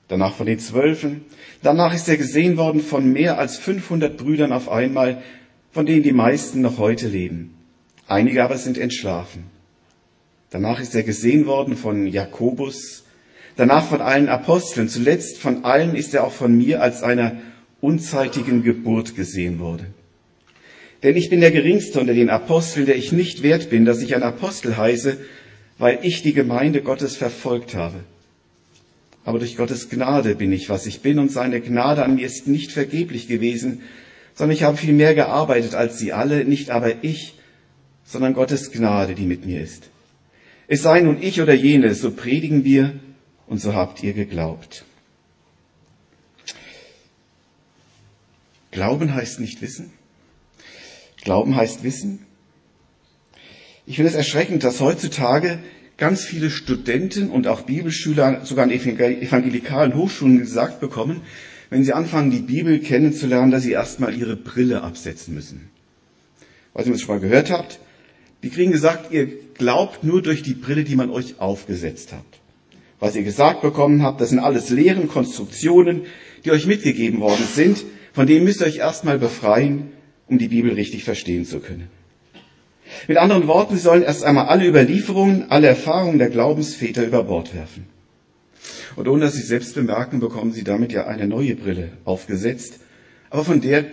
danach 0.09 0.35
von 0.35 0.47
den 0.47 0.59
Zwölfen, 0.59 1.25
danach 1.62 1.95
ist 1.95 2.09
er 2.09 2.17
gesehen 2.17 2.57
worden 2.57 2.81
von 2.81 3.12
mehr 3.12 3.38
als 3.38 3.57
500 3.57 4.17
Brüdern 4.17 4.53
auf 4.53 4.69
einmal, 4.69 5.23
von 5.71 5.87
denen 5.87 6.03
die 6.03 6.12
meisten 6.12 6.61
noch 6.61 6.79
heute 6.79 7.09
leben. 7.09 7.55
Einige 8.09 8.43
aber 8.43 8.59
sind 8.59 8.79
entschlafen. 8.79 9.45
Danach 10.50 10.81
ist 10.81 10.95
er 10.95 11.03
gesehen 11.03 11.47
worden 11.47 11.76
von 11.76 12.07
Jakobus, 12.07 13.05
danach 13.57 13.87
von 13.87 14.01
allen 14.01 14.29
Aposteln, 14.29 14.89
zuletzt 14.89 15.39
von 15.39 15.65
allen 15.65 15.97
ist 15.97 16.15
er 16.15 16.25
auch 16.25 16.33
von 16.33 16.57
mir 16.57 16.83
als 16.83 17.03
einer 17.03 17.37
unzeitigen 17.81 18.63
Geburt 18.63 19.17
gesehen 19.17 19.59
worden. 19.59 19.95
Denn 21.03 21.17
ich 21.17 21.29
bin 21.29 21.41
der 21.41 21.51
Geringste 21.51 22.01
unter 22.01 22.15
den 22.15 22.31
Aposteln, 22.31 22.87
der 22.87 22.97
ich 22.97 23.13
nicht 23.13 23.43
wert 23.43 23.71
bin, 23.71 23.85
dass 23.85 24.01
ich 24.01 24.15
ein 24.15 24.23
Apostel 24.23 24.77
heiße, 24.77 25.19
weil 25.79 25.99
ich 26.03 26.23
die 26.23 26.33
Gemeinde 26.33 26.83
Gottes 26.83 27.17
verfolgt 27.17 27.75
habe. 27.75 28.01
Aber 29.25 29.39
durch 29.39 29.57
Gottes 29.57 29.91
Gnade 29.91 30.37
bin 30.37 30.53
ich, 30.53 30.71
was 30.71 30.87
ich 30.87 31.01
bin, 31.01 31.19
und 31.19 31.31
seine 31.31 31.61
Gnade 31.61 32.05
an 32.05 32.15
mir 32.15 32.27
ist 32.27 32.47
nicht 32.47 32.73
vergeblich 32.73 33.29
gewesen, 33.29 33.83
sondern 34.35 34.57
ich 34.57 34.63
habe 34.63 34.77
viel 34.77 34.93
mehr 34.93 35.15
gearbeitet 35.15 35.75
als 35.75 35.99
sie 35.99 36.13
alle, 36.13 36.45
nicht 36.45 36.71
aber 36.71 37.03
ich, 37.03 37.35
sondern 38.05 38.35
Gottes 38.35 38.71
Gnade, 38.71 39.15
die 39.15 39.27
mit 39.27 39.45
mir 39.45 39.61
ist. 39.61 39.91
Es 40.69 40.83
sei 40.83 41.01
nun 41.01 41.21
ich 41.21 41.41
oder 41.41 41.55
jene, 41.55 41.95
so 41.95 42.11
predigen 42.11 42.65
wir 42.65 42.95
und 43.47 43.59
so 43.59 43.75
habt 43.75 44.03
ihr 44.03 44.12
geglaubt. 44.12 44.85
Glauben 48.71 49.15
heißt 49.15 49.41
nicht 49.41 49.62
wissen. 49.62 49.91
Glauben 51.23 51.57
heißt 51.57 51.83
wissen. 51.83 52.26
Ich 53.87 53.97
finde 53.97 54.11
es 54.11 54.17
erschreckend, 54.17 54.65
dass 54.65 54.81
heutzutage 54.81 55.61
ganz 55.97 56.25
viele 56.25 56.50
Studenten 56.50 57.31
und 57.31 57.47
auch 57.47 57.62
Bibelschüler, 57.62 58.45
sogar 58.45 58.65
an 58.65 58.71
evangelikalen 58.71 59.95
Hochschulen 59.95 60.38
gesagt 60.38 60.81
bekommen, 60.81 61.23
wenn 61.71 61.85
sie 61.85 61.93
anfangen, 61.93 62.31
die 62.31 62.41
Bibel 62.41 62.81
kennenzulernen, 62.81 63.50
dass 63.50 63.62
sie 63.62 63.73
erstmal 63.73 64.15
ihre 64.15 64.37
Brille 64.37 64.83
absetzen 64.83 65.35
müssen. 65.35 65.71
Weiß 66.75 66.85
nicht, 66.87 66.95
was 66.95 67.00
ihr 67.00 67.07
schon 67.07 67.15
mal 67.17 67.21
gehört 67.21 67.50
habt. 67.50 67.81
Die 68.43 68.50
kriegen 68.50 68.73
gesagt, 68.73 69.12
ihr 69.12 69.26
glaubt 69.55 70.05
nur 70.05 70.21
durch 70.21 70.43
die 70.43 70.55
Brille, 70.55 70.85
die 70.85 70.97
man 70.97 71.11
euch 71.11 71.41
aufgesetzt 71.41 72.12
hat. 72.12 72.25
Was 72.99 73.15
ihr 73.15 73.23
gesagt 73.23 73.62
bekommen 73.62 74.03
habt, 74.03 74.21
das 74.21 74.31
sind 74.31 74.38
alles 74.38 74.71
Lehren, 74.71 75.09
Konstruktionen, 75.09 76.03
die 76.45 76.50
euch 76.50 76.67
mitgegeben 76.67 77.21
worden 77.21 77.45
sind. 77.53 77.85
Von 78.12 78.26
denen 78.26 78.45
müsst 78.45 78.61
ihr 78.61 78.67
euch 78.67 78.79
erstmal 78.79 79.19
befreien, 79.19 79.93
um 80.26 80.38
die 80.38 80.49
Bibel 80.49 80.73
richtig 80.73 81.05
verstehen 81.05 81.45
zu 81.45 81.61
können. 81.61 81.88
Mit 83.09 83.19
anderen 83.19 83.47
Worten, 83.47 83.76
sie 83.76 83.83
sollen 83.83 84.03
erst 84.03 84.25
einmal 84.25 84.47
alle 84.47 84.67
Überlieferungen, 84.67 85.50
alle 85.50 85.67
Erfahrungen 85.67 86.19
der 86.19 86.31
Glaubensväter 86.31 87.05
über 87.05 87.25
Bord 87.25 87.55
werfen. 87.55 87.87
Und 88.95 89.09
ohne 89.09 89.26
dass 89.26 89.35
sie 89.35 89.43
selbst 89.43 89.75
bemerken, 89.75 90.21
bekommen 90.21 90.53
sie 90.53 90.65
damit 90.65 90.93
ja 90.93 91.07
eine 91.07 91.26
neue 91.26 91.55
Brille 91.55 91.91
aufgesetzt. 92.05 92.81
Aber 93.29 93.45
von 93.45 93.61
der 93.61 93.85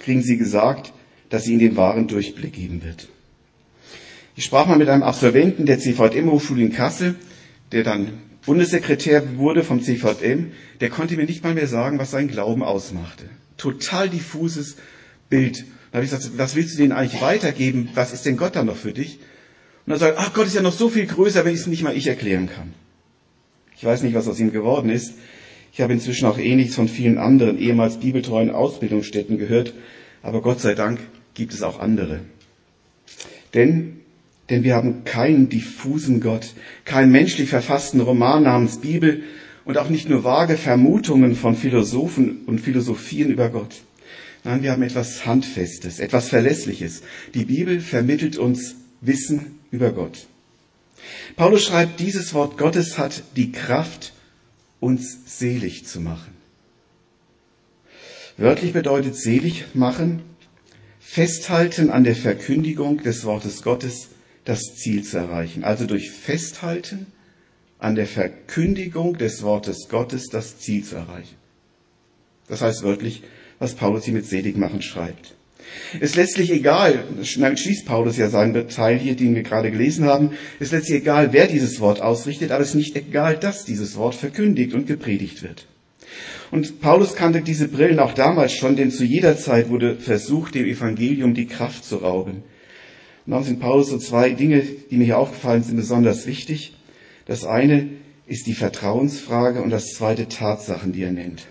kriegen 0.00 0.22
sie 0.22 0.36
gesagt, 0.36 0.92
dass 1.30 1.44
sie 1.44 1.52
ihnen 1.52 1.60
den 1.60 1.76
wahren 1.76 2.06
Durchblick 2.06 2.52
geben 2.52 2.84
wird. 2.84 3.08
Ich 4.36 4.44
sprach 4.44 4.66
mal 4.66 4.78
mit 4.78 4.88
einem 4.88 5.02
Absolventen 5.02 5.66
der 5.66 5.78
CVM-Hochschule 5.78 6.62
in 6.62 6.72
Kassel, 6.72 7.16
der 7.72 7.84
dann 7.84 8.12
Bundessekretär 8.44 9.36
wurde 9.36 9.62
vom 9.62 9.82
CVM. 9.82 10.52
Der 10.80 10.90
konnte 10.90 11.16
mir 11.16 11.26
nicht 11.26 11.44
mal 11.44 11.54
mehr 11.54 11.68
sagen, 11.68 11.98
was 11.98 12.10
sein 12.10 12.28
Glauben 12.28 12.62
ausmachte. 12.62 13.24
Total 13.56 14.08
diffuses 14.08 14.76
Bild. 15.30 15.64
Da 15.90 15.98
habe 15.98 16.04
ich 16.04 16.10
gesagt, 16.10 16.38
was 16.38 16.56
willst 16.56 16.74
du 16.74 16.78
denen 16.78 16.92
eigentlich 16.92 17.20
weitergeben? 17.20 17.88
Was 17.94 18.12
ist 18.12 18.26
denn 18.26 18.36
Gott 18.36 18.56
dann 18.56 18.66
noch 18.66 18.76
für 18.76 18.92
dich? 18.92 19.18
Und 19.86 19.92
er 19.92 19.98
sagt, 19.98 20.18
ach 20.18 20.32
Gott 20.32 20.46
ist 20.46 20.54
ja 20.54 20.62
noch 20.62 20.72
so 20.72 20.88
viel 20.88 21.06
größer, 21.06 21.44
wenn 21.44 21.54
ich 21.54 21.60
es 21.60 21.66
nicht 21.66 21.82
mal 21.82 21.96
ich 21.96 22.06
erklären 22.06 22.48
kann. 22.48 22.72
Ich 23.76 23.84
weiß 23.84 24.02
nicht, 24.02 24.14
was 24.14 24.28
aus 24.28 24.40
ihm 24.40 24.52
geworden 24.52 24.90
ist. 24.90 25.14
Ich 25.72 25.80
habe 25.80 25.92
inzwischen 25.92 26.26
auch 26.26 26.38
ähnliches 26.38 26.74
von 26.74 26.88
vielen 26.88 27.18
anderen 27.18 27.58
ehemals 27.58 27.98
bibeltreuen 27.98 28.50
Ausbildungsstätten 28.50 29.38
gehört. 29.38 29.74
Aber 30.22 30.42
Gott 30.42 30.60
sei 30.60 30.74
Dank 30.74 31.00
gibt 31.34 31.52
es 31.52 31.62
auch 31.62 31.80
andere. 31.80 32.20
Denn 33.54 34.01
denn 34.50 34.64
wir 34.64 34.74
haben 34.74 35.04
keinen 35.04 35.48
diffusen 35.48 36.20
Gott, 36.20 36.54
keinen 36.84 37.12
menschlich 37.12 37.48
verfassten 37.48 38.00
Roman 38.00 38.42
namens 38.42 38.78
Bibel 38.78 39.22
und 39.64 39.78
auch 39.78 39.88
nicht 39.88 40.08
nur 40.08 40.24
vage 40.24 40.56
Vermutungen 40.56 41.36
von 41.36 41.56
Philosophen 41.56 42.42
und 42.46 42.60
Philosophien 42.60 43.30
über 43.30 43.48
Gott. 43.48 43.82
Nein, 44.44 44.62
wir 44.62 44.72
haben 44.72 44.82
etwas 44.82 45.24
Handfestes, 45.24 46.00
etwas 46.00 46.28
Verlässliches. 46.28 47.02
Die 47.34 47.44
Bibel 47.44 47.80
vermittelt 47.80 48.38
uns 48.38 48.74
Wissen 49.00 49.58
über 49.70 49.92
Gott. 49.92 50.26
Paulus 51.36 51.64
schreibt, 51.64 52.00
dieses 52.00 52.34
Wort 52.34 52.58
Gottes 52.58 52.98
hat 52.98 53.22
die 53.36 53.52
Kraft, 53.52 54.12
uns 54.80 55.18
selig 55.26 55.86
zu 55.86 56.00
machen. 56.00 56.32
Wörtlich 58.36 58.72
bedeutet 58.72 59.16
selig 59.16 59.66
machen, 59.74 60.22
festhalten 60.98 61.90
an 61.90 62.02
der 62.02 62.16
Verkündigung 62.16 62.98
des 63.02 63.24
Wortes 63.24 63.62
Gottes 63.62 64.08
das 64.44 64.60
Ziel 64.76 65.04
zu 65.04 65.18
erreichen. 65.18 65.64
Also 65.64 65.86
durch 65.86 66.10
Festhalten 66.10 67.06
an 67.78 67.94
der 67.94 68.06
Verkündigung 68.06 69.18
des 69.18 69.42
Wortes 69.42 69.88
Gottes 69.88 70.28
das 70.28 70.58
Ziel 70.58 70.84
zu 70.84 70.96
erreichen. 70.96 71.36
Das 72.48 72.60
heißt 72.60 72.82
wörtlich, 72.82 73.22
was 73.58 73.74
Paulus 73.74 74.04
hier 74.04 74.14
mit 74.14 74.26
Seligmachen 74.26 74.82
schreibt. 74.82 75.34
Es 75.94 76.10
ist 76.10 76.16
letztlich 76.16 76.50
egal, 76.50 77.04
schließt 77.22 77.86
Paulus 77.86 78.16
ja 78.16 78.28
seinen 78.28 78.68
Teil 78.68 78.98
hier, 78.98 79.16
den 79.16 79.34
wir 79.34 79.42
gerade 79.42 79.70
gelesen 79.70 80.04
haben, 80.04 80.32
es 80.58 80.66
ist 80.66 80.72
letztlich 80.72 81.00
egal, 81.02 81.32
wer 81.32 81.46
dieses 81.46 81.80
Wort 81.80 82.00
ausrichtet, 82.00 82.50
aber 82.50 82.62
es 82.62 82.70
ist 82.70 82.74
nicht 82.74 82.96
egal, 82.96 83.36
dass 83.36 83.64
dieses 83.64 83.96
Wort 83.96 84.14
verkündigt 84.14 84.74
und 84.74 84.86
gepredigt 84.86 85.42
wird. 85.42 85.66
Und 86.50 86.80
Paulus 86.80 87.14
kannte 87.14 87.40
diese 87.40 87.68
Brillen 87.68 87.98
auch 87.98 88.12
damals 88.12 88.52
schon, 88.52 88.76
denn 88.76 88.90
zu 88.90 89.04
jeder 89.04 89.38
Zeit 89.38 89.70
wurde 89.70 89.96
versucht, 89.96 90.54
dem 90.54 90.66
Evangelium 90.66 91.34
die 91.34 91.46
Kraft 91.46 91.84
zu 91.84 91.96
rauben. 91.96 92.42
Sind 93.26 93.60
Paulus 93.60 93.88
so 93.88 93.98
zwei 93.98 94.30
Dinge, 94.30 94.62
die 94.90 94.96
mir 94.96 95.04
hier 95.04 95.18
aufgefallen 95.18 95.62
sind, 95.62 95.76
besonders 95.76 96.26
wichtig. 96.26 96.74
Das 97.26 97.44
eine 97.44 97.88
ist 98.26 98.46
die 98.46 98.54
Vertrauensfrage 98.54 99.62
und 99.62 99.70
das 99.70 99.94
zweite 99.94 100.28
Tatsachen, 100.28 100.92
die 100.92 101.02
er 101.02 101.12
nennt. 101.12 101.46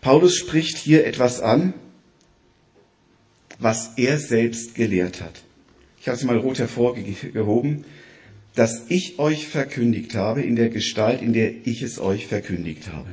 Paulus 0.00 0.36
spricht 0.36 0.78
hier 0.78 1.06
etwas 1.06 1.40
an, 1.40 1.74
was 3.58 3.92
er 3.96 4.18
selbst 4.18 4.74
gelehrt 4.74 5.20
hat. 5.20 5.42
Ich 6.00 6.08
habe 6.08 6.16
es 6.16 6.24
mal 6.24 6.38
rot 6.38 6.58
hervorgehoben, 6.58 7.84
dass 8.54 8.86
ich 8.88 9.18
euch 9.18 9.46
verkündigt 9.46 10.14
habe 10.14 10.42
in 10.42 10.56
der 10.56 10.70
Gestalt, 10.70 11.20
in 11.20 11.32
der 11.32 11.66
ich 11.66 11.82
es 11.82 12.00
euch 12.00 12.26
verkündigt 12.26 12.90
habe. 12.90 13.10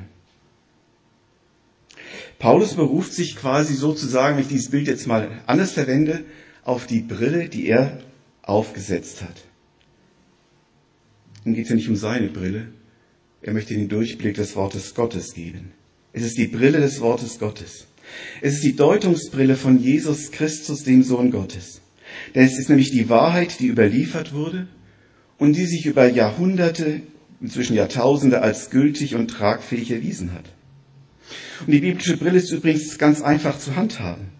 Paulus 2.40 2.76
beruft 2.76 3.14
sich 3.14 3.36
quasi 3.36 3.74
sozusagen, 3.74 4.38
wenn 4.38 4.44
ich 4.44 4.50
dieses 4.50 4.70
Bild 4.70 4.88
jetzt 4.88 5.08
mal 5.08 5.42
anders 5.48 5.72
verwende, 5.72 6.24
auf 6.68 6.86
die 6.86 7.00
Brille, 7.00 7.48
die 7.48 7.68
er 7.68 7.98
aufgesetzt 8.42 9.22
hat. 9.22 9.36
Nun 11.46 11.56
geht 11.56 11.64
es 11.64 11.70
ja 11.70 11.78
nicht 11.78 11.88
um 11.88 11.96
seine 11.96 12.28
Brille. 12.28 12.68
Er 13.42 13.54
möchte 13.54 13.74
den 13.74 13.88
Durchblick 13.88 14.36
des 14.36 14.58
Wortes 14.58 14.94
Gottes 14.94 15.34
geben. 15.34 15.72
Es 16.12 16.24
ist 16.24 16.38
die 16.38 16.48
Brille 16.48 16.82
des 16.82 17.00
Wortes 17.00 17.40
Gottes. 17.40 17.88
Es 18.42 18.56
ist 18.56 18.66
die 18.66 18.76
Deutungsbrille 18.76 19.56
von 19.56 19.80
Jesus 19.80 20.32
Christus, 20.32 20.84
dem 20.84 21.04
Sohn 21.04 21.32
Gottes. 21.32 21.80
Denn 22.36 22.46
es 22.46 22.60
ist 22.60 22.68
nämlich 22.68 22.92
die 22.92 23.08
Wahrheit, 23.08 23.62
die 23.62 23.68
überliefert 23.68 24.34
wurde 24.34 24.68
und 25.38 25.56
die 25.56 25.66
sich 25.66 25.86
über 25.86 26.10
Jahrhunderte, 26.10 27.02
inzwischen 27.40 27.78
Jahrtausende 27.78 28.42
als 28.42 28.72
gültig 28.72 29.16
und 29.16 29.30
tragfähig 29.30 29.92
erwiesen 29.92 30.34
hat. 30.34 30.46
Und 31.66 31.72
die 31.72 31.80
biblische 31.80 32.18
Brille 32.18 32.40
ist 32.40 32.52
übrigens 32.52 32.98
ganz 32.98 33.22
einfach 33.22 33.58
zu 33.58 33.78
handhaben. 33.78 34.37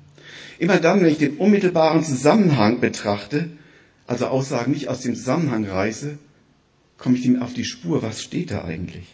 Immer 0.60 0.80
dann, 0.80 1.02
wenn 1.02 1.10
ich 1.10 1.20
den 1.20 1.38
unmittelbaren 1.38 2.04
Zusammenhang 2.04 2.80
betrachte, 2.80 3.50
also 4.08 4.28
Aussagen 4.28 4.72
nicht 4.72 4.88
aus 4.88 5.02
dem 5.02 5.16
Zusammenhang 5.16 5.66
reiße, 5.66 6.18
komme 6.98 7.18
ich 7.18 7.24
dem 7.24 7.42
auf 7.42 7.54
die 7.54 7.66
Spur, 7.66 8.02
was 8.02 8.22
steht 8.22 8.52
da 8.52 8.64
eigentlich? 8.64 9.06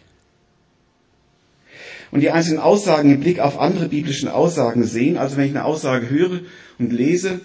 Und 2.12 2.22
die 2.22 2.30
einzelnen 2.30 2.60
Aussagen 2.60 3.12
im 3.12 3.20
Blick 3.20 3.40
auf 3.40 3.60
andere 3.60 3.90
biblischen 3.90 4.30
Aussagen 4.30 4.86
sehen, 4.86 5.18
also 5.18 5.36
wenn 5.36 5.46
ich 5.46 5.52
eine 5.52 5.66
Aussage 5.66 6.10
höre 6.10 6.42
und 6.78 6.94
lese, 6.94 7.42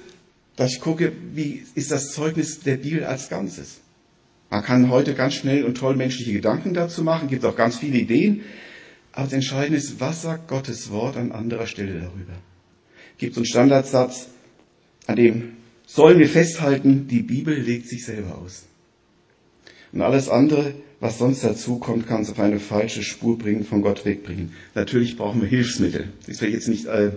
dass 0.57 0.73
ich 0.73 0.81
gucke, 0.81 1.12
wie 1.33 1.64
ist 1.75 1.90
das 1.90 2.12
Zeugnis 2.12 2.61
der 2.61 2.76
Bibel 2.76 3.05
als 3.05 3.31
Ganzes. 3.31 3.78
Man 4.50 4.62
kann 4.62 4.90
heute 4.90 5.14
ganz 5.14 5.35
schnell 5.35 5.64
und 5.64 5.76
toll 5.76 5.97
menschliche 5.97 6.33
Gedanken 6.33 6.75
dazu 6.75 7.02
machen, 7.02 7.28
gibt 7.28 7.45
auch 7.45 7.57
ganz 7.57 7.78
viele 7.78 7.99
Ideen, 7.99 8.43
aber 9.12 9.25
das 9.25 9.33
Entscheidende 9.33 9.78
ist, 9.78 10.00
was 10.00 10.23
sagt 10.23 10.49
Gottes 10.49 10.90
Wort 10.90 11.17
an 11.17 11.33
anderer 11.33 11.67
Stelle 11.67 11.95
darüber? 11.95 12.35
Gibt 13.19 13.33
es 13.33 13.37
einen 13.39 13.47
Standardsatz, 13.47 14.29
an 15.07 15.17
dem 15.17 15.53
sollen 15.87 16.19
wir 16.19 16.29
festhalten, 16.29 17.09
die 17.09 17.23
Bibel 17.23 17.55
legt 17.55 17.89
sich 17.89 18.05
selber 18.05 18.39
aus. 18.39 18.65
Und 19.93 20.03
alles 20.03 20.29
andere, 20.29 20.75
was 21.01 21.19
sonst 21.19 21.43
dazu 21.45 21.79
kommt, 21.79 22.07
kann 22.07 22.19
uns 22.19 22.31
auf 22.31 22.39
eine 22.39 22.61
falsche 22.61 23.03
Spur 23.03 23.39
bringen, 23.39 23.65
von 23.65 23.83
Gott 23.83 24.05
wegbringen. 24.05 24.53
Natürlich 24.75 25.17
brauchen 25.17 25.41
wir 25.41 25.49
Hilfsmittel. 25.49 26.09
Das 26.27 26.41
will 26.41 26.49
ich 26.49 26.55
jetzt 26.55 26.69
nicht 26.69 26.87
äh, 26.87 27.13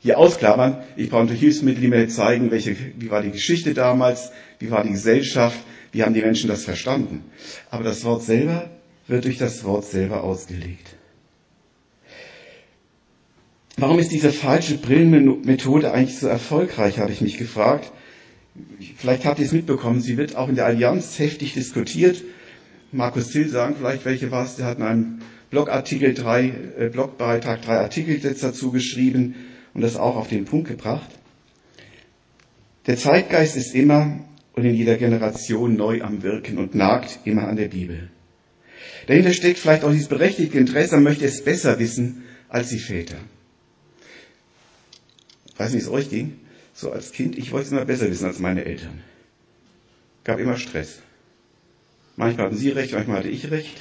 hier 0.00 0.18
ausklammern. 0.18 0.78
Ich 0.96 1.10
brauche 1.10 1.32
Hilfsmittel, 1.32 1.82
die 1.82 1.88
mir 1.88 2.08
zeigen, 2.08 2.50
welche, 2.50 2.76
wie 2.98 3.10
war 3.10 3.22
die 3.22 3.30
Geschichte 3.30 3.74
damals, 3.74 4.32
wie 4.58 4.70
war 4.70 4.82
die 4.82 4.90
Gesellschaft, 4.90 5.58
wie 5.92 6.02
haben 6.02 6.14
die 6.14 6.22
Menschen 6.22 6.48
das 6.48 6.64
verstanden. 6.64 7.24
Aber 7.70 7.84
das 7.84 8.04
Wort 8.04 8.24
selber 8.24 8.70
wird 9.06 9.24
durch 9.24 9.38
das 9.38 9.64
Wort 9.64 9.84
selber 9.84 10.24
ausgelegt. 10.24 10.97
Warum 13.80 14.00
ist 14.00 14.10
diese 14.10 14.32
falsche 14.32 14.76
Brillenmethode 14.76 15.92
eigentlich 15.92 16.18
so 16.18 16.26
erfolgreich, 16.26 16.98
habe 16.98 17.12
ich 17.12 17.20
mich 17.20 17.38
gefragt. 17.38 17.92
Vielleicht 18.96 19.24
habt 19.24 19.38
ihr 19.38 19.44
es 19.44 19.52
mitbekommen, 19.52 20.00
sie 20.00 20.16
wird 20.16 20.34
auch 20.34 20.48
in 20.48 20.56
der 20.56 20.66
Allianz 20.66 21.16
heftig 21.20 21.54
diskutiert. 21.54 22.24
Markus 22.90 23.30
Zill 23.30 23.48
sagen 23.48 23.76
vielleicht, 23.78 24.04
welche 24.04 24.32
war 24.32 24.44
es, 24.44 24.56
der 24.56 24.66
hat 24.66 24.78
in 24.78 24.84
einem 24.84 25.18
Blogartikel 25.50 26.12
drei, 26.12 26.52
äh, 26.76 26.88
Blogbeitrag 26.88 27.62
drei 27.62 27.78
Artikel 27.78 28.18
dazu 28.18 28.72
geschrieben 28.72 29.36
und 29.74 29.82
das 29.82 29.96
auch 29.96 30.16
auf 30.16 30.28
den 30.28 30.44
Punkt 30.44 30.66
gebracht. 30.66 31.10
Der 32.88 32.96
Zeitgeist 32.96 33.56
ist 33.56 33.76
immer 33.76 34.18
und 34.54 34.64
in 34.64 34.74
jeder 34.74 34.96
Generation 34.96 35.76
neu 35.76 36.02
am 36.02 36.24
Wirken 36.24 36.58
und 36.58 36.74
nagt 36.74 37.20
immer 37.24 37.46
an 37.46 37.54
der 37.54 37.68
Bibel. 37.68 38.10
Dahinter 39.06 39.32
steckt 39.32 39.60
vielleicht 39.60 39.84
auch 39.84 39.92
dieses 39.92 40.08
berechtigte 40.08 40.58
Interesse, 40.58 40.96
man 40.96 41.04
möchte 41.04 41.26
es 41.26 41.44
besser 41.44 41.78
wissen 41.78 42.24
als 42.48 42.70
die 42.70 42.80
Väter. 42.80 43.18
Weiß 45.58 45.72
nicht, 45.72 45.82
wie 45.82 45.86
es 45.86 45.92
euch 45.92 46.08
ging. 46.08 46.38
So 46.72 46.92
als 46.92 47.12
Kind, 47.12 47.36
ich 47.36 47.52
wollte 47.52 47.66
es 47.66 47.72
immer 47.72 47.84
besser 47.84 48.08
wissen 48.08 48.26
als 48.26 48.38
meine 48.38 48.64
Eltern. 48.64 49.00
Gab 50.24 50.38
immer 50.38 50.56
Stress. 50.56 51.00
Manchmal 52.16 52.46
hatten 52.46 52.56
sie 52.56 52.70
recht, 52.70 52.94
manchmal 52.94 53.18
hatte 53.18 53.28
ich 53.28 53.50
recht. 53.50 53.76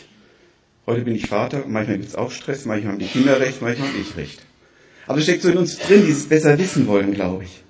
Heute 0.86 1.02
bin 1.02 1.16
ich 1.16 1.28
Vater, 1.28 1.66
manchmal 1.68 1.98
gibt 1.98 2.10
es 2.10 2.16
auch 2.16 2.32
Stress, 2.32 2.66
manchmal 2.66 2.94
haben 2.94 3.00
die 3.00 3.08
Kinder 3.08 3.40
recht, 3.40 3.62
manchmal 3.62 3.90
habe 3.90 4.00
ich 4.00 4.16
recht. 4.18 4.42
Aber 5.06 5.20
es 5.20 5.26
steckt 5.26 5.42
so 5.42 5.50
in 5.50 5.58
uns 5.58 5.78
drin, 5.78 6.04
dieses 6.06 6.28
besser 6.28 6.58
wissen 6.58 6.88
wollen, 6.88 7.14
glaube 7.14 7.44
ich. 7.44 7.64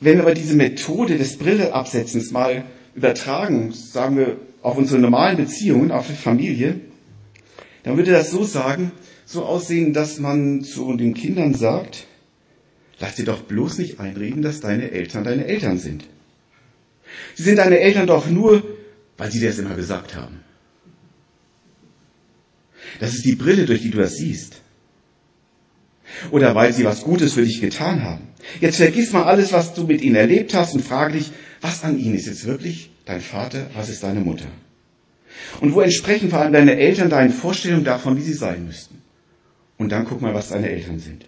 Wenn 0.00 0.18
wir 0.18 0.22
aber 0.22 0.34
diese 0.34 0.54
Methode 0.54 1.18
des 1.18 1.36
Brilleabsetzens 1.36 2.30
mal 2.30 2.64
übertragen, 2.94 3.72
sagen 3.72 4.16
wir, 4.16 4.36
auf 4.62 4.76
unsere 4.76 5.00
normalen 5.00 5.36
Beziehungen, 5.36 5.90
auf 5.90 6.06
die 6.06 6.14
Familie, 6.14 6.80
dann 7.82 7.96
würde 7.96 8.12
das 8.12 8.30
so 8.30 8.44
sagen, 8.44 8.92
so 9.24 9.44
aussehen, 9.44 9.92
dass 9.92 10.18
man 10.18 10.62
zu 10.62 10.96
den 10.96 11.14
Kindern 11.14 11.54
sagt, 11.54 12.06
lass 12.98 13.14
dir 13.14 13.24
doch 13.24 13.42
bloß 13.42 13.78
nicht 13.78 14.00
einreden, 14.00 14.42
dass 14.42 14.60
deine 14.60 14.90
Eltern 14.90 15.24
deine 15.24 15.46
Eltern 15.46 15.78
sind. 15.78 16.04
Sie 17.34 17.42
sind 17.42 17.56
deine 17.56 17.78
Eltern 17.78 18.06
doch 18.06 18.28
nur, 18.28 18.62
weil 19.16 19.30
sie 19.30 19.40
dir 19.40 19.48
das 19.48 19.58
immer 19.58 19.74
gesagt 19.74 20.16
haben. 20.16 20.40
Das 23.00 23.14
ist 23.14 23.24
die 23.24 23.34
Brille, 23.34 23.66
durch 23.66 23.82
die 23.82 23.90
du 23.90 23.98
das 23.98 24.16
siehst. 24.16 24.62
Oder 26.30 26.54
weil 26.54 26.72
sie 26.72 26.84
was 26.84 27.02
Gutes 27.02 27.34
für 27.34 27.44
dich 27.44 27.60
getan 27.60 28.02
haben. 28.02 28.28
Jetzt 28.60 28.76
vergiss 28.76 29.12
mal 29.12 29.24
alles, 29.24 29.52
was 29.52 29.74
du 29.74 29.84
mit 29.84 30.00
ihnen 30.00 30.16
erlebt 30.16 30.54
hast 30.54 30.74
und 30.74 30.84
frage 30.84 31.18
dich, 31.18 31.32
was 31.60 31.84
an 31.84 31.98
ihnen 31.98 32.14
ist 32.14 32.26
jetzt 32.26 32.46
wirklich 32.46 32.90
dein 33.04 33.20
Vater, 33.20 33.70
was 33.74 33.88
ist 33.88 34.02
deine 34.02 34.20
Mutter? 34.20 34.46
Und 35.60 35.74
wo 35.74 35.80
entsprechen 35.80 36.30
vor 36.30 36.40
allem 36.40 36.52
deine 36.52 36.76
Eltern 36.76 37.10
deinen 37.10 37.32
Vorstellungen 37.32 37.84
davon, 37.84 38.16
wie 38.16 38.22
sie 38.22 38.34
sein 38.34 38.66
müssten? 38.66 39.02
Und 39.76 39.90
dann 39.90 40.04
guck 40.04 40.20
mal, 40.20 40.34
was 40.34 40.48
deine 40.48 40.68
Eltern 40.68 40.98
sind. 40.98 41.24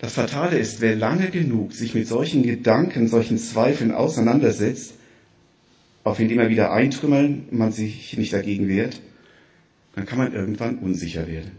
Das 0.00 0.14
Fatale 0.14 0.58
ist, 0.58 0.80
wer 0.80 0.94
lange 0.94 1.30
genug 1.30 1.72
sich 1.72 1.94
mit 1.94 2.06
solchen 2.06 2.42
Gedanken, 2.42 3.08
solchen 3.08 3.38
Zweifeln 3.38 3.92
auseinandersetzt, 3.92 4.94
auf 6.04 6.20
ihn 6.20 6.30
immer 6.30 6.48
wieder 6.48 6.72
eintrümmeln, 6.72 7.48
man 7.50 7.72
sich 7.72 8.16
nicht 8.16 8.32
dagegen 8.32 8.68
wehrt, 8.68 9.00
dann 9.94 10.06
kann 10.06 10.18
man 10.18 10.34
irgendwann 10.34 10.78
unsicher 10.78 11.26
werden. 11.26 11.52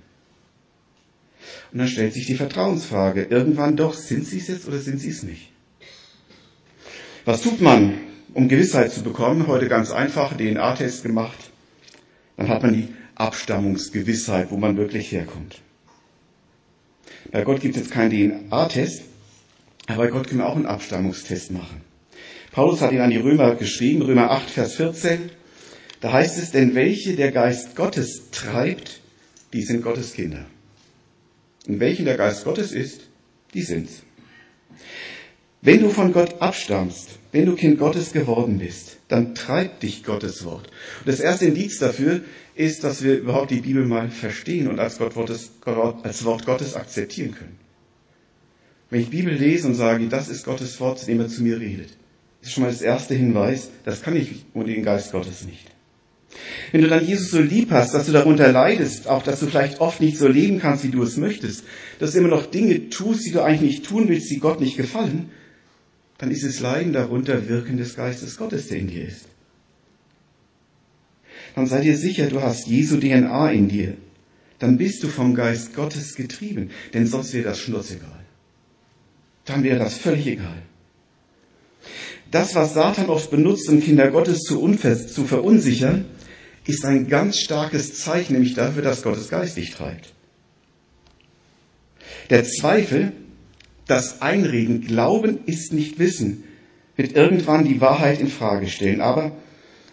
Und 1.71 1.79
dann 1.79 1.87
stellt 1.87 2.13
sich 2.13 2.25
die 2.25 2.35
Vertrauensfrage, 2.35 3.23
irgendwann 3.23 3.75
doch, 3.75 3.93
sind 3.93 4.25
sie 4.25 4.39
es 4.39 4.47
jetzt 4.47 4.67
oder 4.67 4.79
sind 4.79 4.99
sie 4.99 5.09
es 5.09 5.23
nicht? 5.23 5.49
Was 7.25 7.41
tut 7.41 7.59
man, 7.59 7.97
um 8.37 8.47
Gewissheit 8.47 8.93
zu 8.93 9.01
bekommen? 9.01 9.47
Heute 9.47 9.67
ganz 9.67 9.89
einfach, 9.89 10.37
DNA-Test 10.37 11.01
gemacht. 11.01 11.49
Dann 12.37 12.49
hat 12.49 12.61
man 12.61 12.71
die 12.71 12.89
Abstammungsgewissheit, 13.15 14.51
wo 14.51 14.57
man 14.57 14.77
wirklich 14.77 15.11
herkommt. 15.11 15.59
Bei 17.31 17.41
Gott 17.41 17.61
gibt 17.61 17.75
es 17.77 17.89
keinen 17.89 18.11
DNA-Test, 18.11 19.01
aber 19.87 20.03
bei 20.03 20.11
Gott 20.11 20.27
können 20.27 20.41
wir 20.41 20.45
auch 20.45 20.55
einen 20.55 20.67
Abstammungstest 20.67 21.49
machen. 21.49 21.81
Paulus 22.51 22.81
hat 22.81 22.91
ihn 22.91 23.01
an 23.01 23.09
die 23.09 23.17
Römer 23.17 23.55
geschrieben, 23.55 24.03
Römer 24.03 24.29
8, 24.29 24.51
Vers 24.51 24.75
14. 24.75 25.31
Da 25.99 26.11
heißt 26.11 26.37
es, 26.37 26.51
denn 26.51 26.75
welche 26.75 27.15
der 27.15 27.31
Geist 27.31 27.75
Gottes 27.75 28.29
treibt, 28.31 29.01
die 29.51 29.63
sind 29.63 29.81
Gottes 29.81 30.13
Kinder. 30.13 30.45
In 31.65 31.79
welchen 31.79 32.05
der 32.05 32.17
Geist 32.17 32.43
Gottes 32.43 32.71
ist, 32.71 33.01
die 33.55 33.63
sind's. 33.63 34.03
Wenn 35.63 35.81
du 35.81 35.89
von 35.89 36.13
Gott 36.13 36.39
abstammst, 36.39 37.16
wenn 37.31 37.45
du 37.45 37.55
Kind 37.55 37.77
Gottes 37.77 38.13
geworden 38.13 38.59
bist, 38.59 38.97
dann 39.07 39.35
treibt 39.35 39.83
dich 39.83 40.03
Gottes 40.03 40.45
Wort. 40.45 40.67
Und 40.99 41.07
das 41.07 41.19
erste 41.19 41.45
Indiz 41.45 41.77
dafür 41.79 42.21
ist, 42.55 42.83
dass 42.83 43.03
wir 43.03 43.17
überhaupt 43.17 43.51
die 43.51 43.61
Bibel 43.61 43.85
mal 43.85 44.09
verstehen 44.09 44.67
und 44.67 44.79
als, 44.79 44.97
Gott 44.97 45.13
Gottes, 45.13 45.51
als 46.03 46.23
Wort 46.25 46.45
Gottes 46.45 46.75
akzeptieren 46.75 47.35
können. 47.35 47.57
Wenn 48.89 49.01
ich 49.01 49.09
Bibel 49.09 49.33
lese 49.33 49.67
und 49.67 49.75
sage, 49.75 50.07
das 50.07 50.29
ist 50.29 50.45
Gottes 50.45 50.79
Wort, 50.79 50.99
zu 50.99 51.05
dem 51.05 51.19
er 51.19 51.27
zu 51.27 51.43
mir 51.43 51.59
redet, 51.59 51.89
ist 52.41 52.53
schon 52.53 52.63
mal 52.63 52.71
das 52.71 52.81
erste 52.81 53.15
Hinweis, 53.15 53.71
das 53.83 54.01
kann 54.01 54.15
ich 54.15 54.45
ohne 54.53 54.73
den 54.73 54.83
Geist 54.83 55.11
Gottes 55.11 55.45
nicht. 55.45 55.67
Wenn 56.71 56.81
du 56.81 56.87
dann 56.87 57.05
Jesus 57.05 57.31
so 57.31 57.39
lieb 57.39 57.71
hast, 57.71 57.93
dass 57.93 58.05
du 58.05 58.11
darunter 58.11 58.51
leidest, 58.51 59.07
auch 59.07 59.23
dass 59.23 59.39
du 59.39 59.47
vielleicht 59.47 59.81
oft 59.81 60.01
nicht 60.01 60.17
so 60.17 60.27
leben 60.27 60.59
kannst, 60.59 60.83
wie 60.83 60.91
du 60.91 61.03
es 61.03 61.17
möchtest, 61.17 61.63
dass 61.99 62.11
du 62.11 62.19
immer 62.19 62.27
noch 62.29 62.45
Dinge 62.45 62.89
tust, 62.89 63.25
die 63.25 63.31
du 63.31 63.41
eigentlich 63.41 63.71
nicht 63.71 63.85
tun 63.85 64.07
willst, 64.07 64.29
die 64.29 64.39
Gott 64.39 64.61
nicht 64.61 64.77
gefallen, 64.77 65.29
dann 66.17 66.31
ist 66.31 66.43
es 66.43 66.59
Leiden 66.59 66.93
darunter 66.93 67.47
Wirken 67.47 67.77
des 67.77 67.95
Geistes 67.95 68.37
Gottes, 68.37 68.67
der 68.67 68.79
in 68.79 68.87
dir 68.87 69.07
ist. 69.07 69.25
Dann 71.55 71.67
sei 71.67 71.81
dir 71.81 71.97
sicher, 71.97 72.27
du 72.27 72.41
hast 72.41 72.67
Jesu 72.67 72.97
DNA 72.97 73.51
in 73.51 73.67
dir. 73.67 73.97
Dann 74.59 74.77
bist 74.77 75.03
du 75.03 75.07
vom 75.07 75.35
Geist 75.35 75.75
Gottes 75.75 76.15
getrieben, 76.15 76.71
denn 76.93 77.07
sonst 77.07 77.33
wäre 77.33 77.45
das 77.45 77.59
schnurzegal. 77.59 78.25
Dann 79.45 79.63
wäre 79.63 79.79
das 79.79 79.97
völlig 79.97 80.27
egal. 80.27 80.61
Das, 82.31 82.55
was 82.55 82.73
Satan 82.73 83.09
oft 83.09 83.31
benutzt, 83.31 83.69
um 83.69 83.81
Kinder 83.81 84.11
Gottes 84.11 84.41
zu, 84.41 84.59
zu 85.07 85.25
verunsichern, 85.25 86.05
ist 86.65 86.83
ein 86.83 87.07
ganz 87.07 87.39
starkes 87.39 87.95
Zeichen, 87.99 88.33
nämlich 88.33 88.53
dafür, 88.53 88.81
dass 88.81 89.03
Gottes 89.03 89.29
Geist 89.29 89.55
dich 89.55 89.71
treibt. 89.71 90.13
Der 92.29 92.43
Zweifel, 92.43 93.13
das 93.87 94.21
Einreden, 94.21 94.81
Glauben 94.81 95.39
ist 95.45 95.73
nicht 95.73 95.97
Wissen, 95.97 96.43
wird 96.95 97.13
irgendwann 97.13 97.65
die 97.65 97.81
Wahrheit 97.81 98.19
in 98.19 98.27
Frage 98.27 98.67
stellen. 98.67 99.01
Aber, 99.01 99.31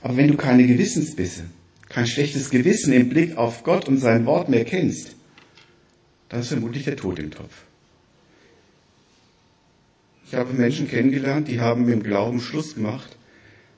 aber 0.03 0.17
wenn 0.17 0.29
du 0.29 0.37
keine 0.37 0.67
Gewissensbisse, 0.67 1.45
kein 1.89 2.07
schlechtes 2.07 2.51
Gewissen 2.51 2.93
im 2.93 3.09
Blick 3.09 3.37
auf 3.37 3.63
Gott 3.63 3.89
und 3.89 3.99
sein 3.99 4.27
Wort 4.27 4.49
mehr 4.49 4.65
kennst, 4.65 5.15
dann 6.29 6.41
ist 6.41 6.49
vermutlich 6.49 6.85
der 6.85 6.97
Tod 6.97 7.19
im 7.19 7.31
Topf. 7.31 7.63
Ich 10.27 10.35
habe 10.35 10.53
Menschen 10.55 10.89
kennengelernt, 10.89 11.47
die 11.49 11.61
haben 11.61 11.85
mit 11.85 11.95
dem 11.95 12.03
Glauben 12.03 12.41
Schluss 12.41 12.75
gemacht, 12.75 13.17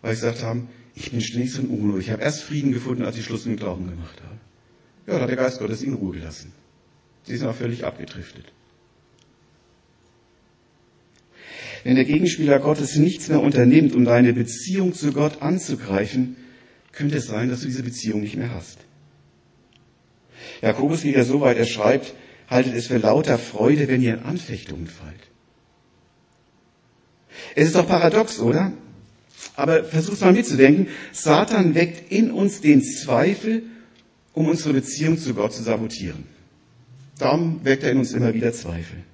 weil 0.01 0.15
sie 0.15 0.23
gesagt 0.23 0.43
haben, 0.43 0.69
ich 0.95 1.11
bin 1.11 1.21
so 1.21 1.61
in 1.61 1.69
Unruhe. 1.69 2.01
Ich 2.01 2.11
habe 2.11 2.23
erst 2.23 2.43
Frieden 2.43 2.73
gefunden, 2.73 3.05
als 3.05 3.19
ich 3.19 3.25
Schluss 3.25 3.45
mit 3.45 3.59
dem 3.59 3.61
Glauben 3.61 3.91
gemacht 3.91 4.23
habe. 4.23 4.37
Ja, 5.07 5.15
da 5.15 5.21
hat 5.23 5.29
der 5.29 5.37
Geist 5.37 5.59
Gottes 5.59 5.83
in 5.83 5.93
Ruhe 5.93 6.17
gelassen. 6.17 6.53
Sie 7.25 7.37
sind 7.37 7.47
auch 7.47 7.55
völlig 7.55 7.85
abgedriftet. 7.85 8.47
Wenn 11.87 11.95
der 11.95 12.05
Gegenspieler 12.05 12.59
Gottes 12.59 12.97
nichts 12.97 13.29
mehr 13.29 13.41
unternimmt, 13.41 13.95
um 13.95 14.05
deine 14.05 14.33
Beziehung 14.33 14.93
zu 14.93 15.13
Gott 15.13 15.41
anzugreifen, 15.41 16.35
könnte 16.91 17.19
es 17.19 17.27
sein, 17.27 17.49
dass 17.49 17.61
du 17.61 17.67
diese 17.67 17.85
Beziehung 17.85 18.23
nicht 18.23 18.35
mehr 18.35 18.53
hast. 18.53 18.79
Jakobus 20.63 21.03
geht 21.03 21.15
ja 21.15 21.23
so 21.23 21.41
weit, 21.41 21.59
er 21.59 21.65
schreibt, 21.65 22.15
haltet 22.49 22.75
es 22.75 22.89
für 22.89 22.99
lauter 22.99 23.39
Freude, 23.39 23.87
wenn 23.87 24.03
ihr 24.03 24.15
in 24.15 24.25
Anfechtungen 24.25 24.89
fallt. 24.89 25.15
Es 27.55 27.69
ist 27.69 27.77
doch 27.77 27.87
paradox, 27.87 28.41
oder? 28.41 28.73
Aber 29.55 29.85
versucht 29.85 30.23
mal 30.23 30.33
mitzudenken. 30.33 30.89
Satan 31.13 31.77
weckt 31.77 32.11
in 32.11 32.33
uns 32.33 32.61
den 32.61 32.83
Zweifel, 32.83 33.63
um 34.33 34.49
unsere 34.49 34.75
Beziehung 34.75 35.19
zu 35.19 35.35
Gott 35.35 35.53
zu 35.53 35.63
sabotieren. 35.63 36.25
Darum 37.21 37.65
weckt 37.65 37.85
er 37.85 37.93
in 37.93 37.99
uns 37.99 38.13
immer 38.13 38.35
wieder 38.35 38.53
Zweifel. 38.53 39.05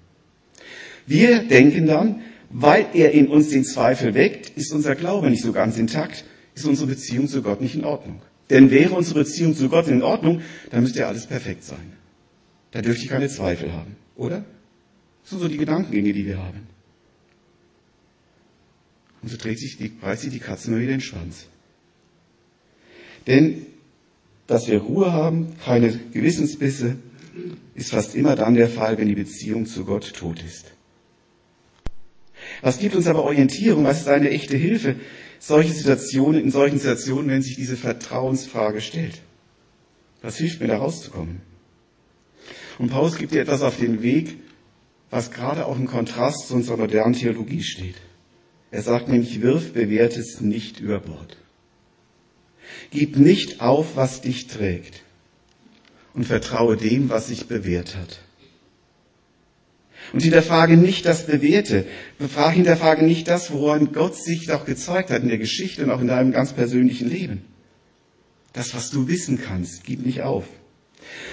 Wir 1.07 1.47
denken 1.47 1.87
dann, 1.87 2.23
weil 2.53 2.87
er 2.93 3.13
in 3.13 3.29
uns 3.29 3.49
den 3.49 3.65
Zweifel 3.65 4.15
weckt, 4.15 4.51
ist 4.57 4.73
unser 4.73 4.95
Glaube 4.95 5.31
nicht 5.31 5.43
so 5.43 5.53
ganz 5.53 5.79
intakt, 5.79 6.25
ist 6.55 6.67
unsere 6.67 6.89
Beziehung 6.89 7.27
zu 7.27 7.43
Gott 7.43 7.61
nicht 7.61 7.75
in 7.75 7.85
Ordnung. 7.85 8.21
Denn 8.51 8.71
wäre 8.71 8.95
unsere 8.95 9.21
Beziehung 9.21 9.57
zu 9.57 9.71
Gott 9.71 9.89
in 9.89 10.03
Ordnung, 10.03 10.43
dann 10.71 10.83
müsste 10.83 11.01
ja 11.01 11.09
alles 11.09 11.27
perfekt 11.27 11.65
sein. 11.65 11.93
Da 12.71 12.83
dürfte 12.83 13.05
ich 13.05 13.09
keine 13.09 13.29
Zweifel 13.29 13.73
haben, 13.73 13.97
oder? 14.17 14.45
Das 15.23 15.31
sind 15.31 15.41
so 15.41 15.49
die 15.49 15.57
Gedankengänge, 15.57 16.13
die 16.13 16.27
wir 16.27 16.39
haben. 16.39 16.67
Und 19.23 19.31
so 19.31 19.37
dreht 19.37 19.59
sich 19.59 19.79
die, 19.79 19.89
beißt 19.89 20.23
sich 20.23 20.33
die 20.33 20.39
Katze 20.39 20.69
immer 20.69 20.81
wieder 20.81 20.93
den 20.93 21.01
Schwanz. 21.01 21.47
Denn, 23.27 23.67
dass 24.47 24.67
wir 24.67 24.79
Ruhe 24.79 25.13
haben, 25.13 25.55
keine 25.65 25.99
Gewissensbisse, 26.13 26.97
ist 27.75 27.91
fast 27.91 28.15
immer 28.15 28.37
dann 28.37 28.55
der 28.55 28.69
Fall, 28.69 28.99
wenn 28.99 29.09
die 29.09 29.15
Beziehung 29.15 29.65
zu 29.65 29.85
Gott 29.85 30.13
tot 30.13 30.43
ist. 30.43 30.73
Was 32.63 32.79
gibt 32.79 32.95
uns 32.95 33.07
aber 33.07 33.25
Orientierung? 33.25 33.85
Was 33.85 34.01
ist 34.01 34.09
eine 34.09 34.31
echte 34.31 34.57
Hilfe? 34.57 34.97
Solche 35.39 35.73
Situationen, 35.73 36.41
in 36.41 36.51
solchen 36.51 36.79
Situationen, 36.79 37.29
wenn 37.29 37.43
sich 37.43 37.57
diese 37.57 37.77
Vertrauensfrage 37.77 38.81
stellt. 38.81 39.21
Was 40.23 40.39
hilft 40.39 40.61
mir 40.61 40.69
da 40.69 40.79
rauszukommen? 40.79 41.43
Und 42.79 42.91
Paulus 42.91 43.17
gibt 43.17 43.33
dir 43.33 43.43
etwas 43.43 43.63
auf 43.63 43.77
den 43.77 44.03
Weg, 44.03 44.37
was 45.11 45.33
gerade 45.33 45.67
auch 45.67 45.77
im 45.77 45.87
Kontrast 45.87 46.49
zu 46.49 46.55
unserer 46.55 46.77
modernen 46.77 47.15
Theologie 47.15 47.63
steht. 47.63 47.97
Er 48.71 48.83
sagt 48.83 49.09
nämlich, 49.09 49.43
wirf 49.43 49.73
Bewährtes 49.73 50.41
nicht 50.41 50.81
über 50.81 51.01
Bord. 51.01 51.37
Gib 52.91 53.19
nicht 53.19 53.61
auf, 53.61 53.97
was 53.97 54.23
dich 54.23 54.47
trägt 54.47 55.03
und 56.15 56.25
vertraue 56.25 56.77
dem, 56.77 57.11
was 57.11 57.27
sich 57.27 57.47
bewährt 57.47 57.97
hat. 57.97 58.21
Und 60.13 60.23
hinterfrage 60.23 60.77
nicht 60.77 61.07
das 61.07 61.27
Bewährte. 61.27 61.87
Hinterfrage 62.53 63.05
nicht 63.05 63.29
das, 63.29 63.53
woran 63.53 63.93
Gott 63.93 64.17
sich 64.17 64.47
doch 64.47 64.65
gezeigt 64.65 65.11
hat 65.11 65.23
in 65.23 65.29
der 65.29 65.39
Geschichte 65.39 65.85
und 65.85 65.91
auch 65.91 66.01
in 66.01 66.09
deinem 66.09 66.33
ganz 66.33 66.53
persönlichen 66.53 67.09
Leben. 67.09 67.45
Das, 68.53 68.75
was 68.75 68.91
du 68.91 69.09
wissen 69.09 69.41
kannst, 69.41 69.85
gib 69.85 70.05
nicht 70.05 70.23
auf. 70.23 70.45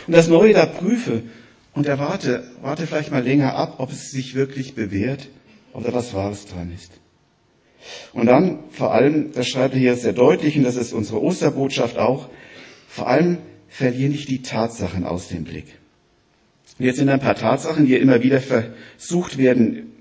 Und 0.07 0.15
das 0.15 0.27
Neue 0.27 0.53
da 0.53 0.65
prüfe 0.65 1.23
und 1.73 1.87
erwarte, 1.87 2.43
warte 2.61 2.87
vielleicht 2.87 3.11
mal 3.11 3.23
länger 3.23 3.55
ab, 3.55 3.75
ob 3.79 3.91
es 3.91 4.11
sich 4.11 4.35
wirklich 4.35 4.75
bewährt, 4.75 5.27
ob 5.73 5.83
da 5.83 5.93
was 5.93 6.13
Wahres 6.13 6.45
dran 6.45 6.71
ist. 6.73 6.91
Und 8.13 8.27
dann 8.27 8.59
vor 8.71 8.93
allem, 8.93 9.31
das 9.31 9.47
schreibt 9.47 9.73
er 9.73 9.79
hier 9.79 9.95
sehr 9.95 10.13
deutlich, 10.13 10.57
und 10.57 10.63
das 10.63 10.75
ist 10.75 10.93
unsere 10.93 11.21
Osterbotschaft 11.21 11.97
auch, 11.97 12.29
vor 12.87 13.07
allem 13.07 13.37
verliere 13.67 14.09
nicht 14.09 14.29
die 14.29 14.41
Tatsachen 14.41 15.05
aus 15.05 15.27
dem 15.27 15.43
Blick. 15.43 15.78
Und 16.79 16.85
jetzt 16.85 16.97
sind 16.97 17.09
ein 17.09 17.19
paar 17.19 17.35
Tatsachen, 17.35 17.85
die 17.85 17.95
immer 17.95 18.23
wieder 18.23 18.39
versucht 18.39 19.37
werden, 19.37 19.91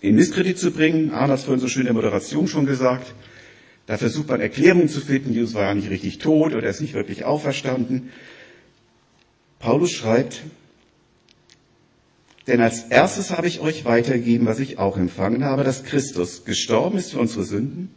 in 0.00 0.14
Misskredit 0.14 0.58
zu 0.58 0.70
bringen. 0.70 1.10
Arne 1.10 1.32
hat 1.32 1.40
es 1.40 1.44
vorhin 1.44 1.60
so 1.60 1.68
schön 1.68 1.82
in 1.82 1.86
der 1.86 1.94
Moderation 1.94 2.48
schon 2.48 2.64
gesagt. 2.64 3.14
Da 3.86 3.98
versucht 3.98 4.28
man 4.28 4.40
Erklärungen 4.40 4.88
zu 4.88 5.00
finden. 5.00 5.34
Jesus 5.34 5.52
war 5.52 5.64
ja 5.64 5.74
nicht 5.74 5.90
richtig 5.90 6.18
tot 6.18 6.54
oder 6.54 6.68
ist 6.68 6.80
nicht 6.80 6.94
wirklich 6.94 7.24
auferstanden. 7.24 8.10
Paulus 9.58 9.92
schreibt, 9.92 10.42
denn 12.46 12.60
als 12.60 12.84
erstes 12.84 13.30
habe 13.30 13.46
ich 13.46 13.60
euch 13.60 13.84
weitergegeben, 13.84 14.46
was 14.46 14.58
ich 14.58 14.78
auch 14.78 14.96
empfangen 14.96 15.44
habe, 15.44 15.64
dass 15.64 15.84
Christus 15.84 16.44
gestorben 16.44 16.98
ist 16.98 17.12
für 17.12 17.18
unsere 17.18 17.44
Sünden, 17.44 17.94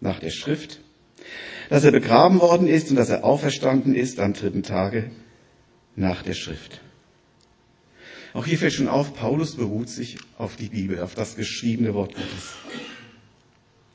nach 0.00 0.20
der 0.20 0.30
Schrift, 0.30 0.80
dass 1.68 1.84
er 1.84 1.92
begraben 1.92 2.40
worden 2.40 2.66
ist 2.66 2.90
und 2.90 2.96
dass 2.96 3.10
er 3.10 3.24
auferstanden 3.24 3.94
ist 3.94 4.20
am 4.20 4.34
dritten 4.34 4.62
Tage 4.62 5.10
nach 5.96 6.22
der 6.22 6.34
Schrift. 6.34 6.80
Auch 8.34 8.44
hier 8.44 8.58
fällt 8.58 8.72
schon 8.72 8.88
auf, 8.88 9.14
Paulus 9.14 9.54
beruht 9.54 9.88
sich 9.88 10.18
auf 10.36 10.56
die 10.56 10.68
Bibel, 10.68 11.00
auf 11.00 11.14
das 11.14 11.36
geschriebene 11.36 11.94
Wort 11.94 12.14
Gottes. 12.14 12.54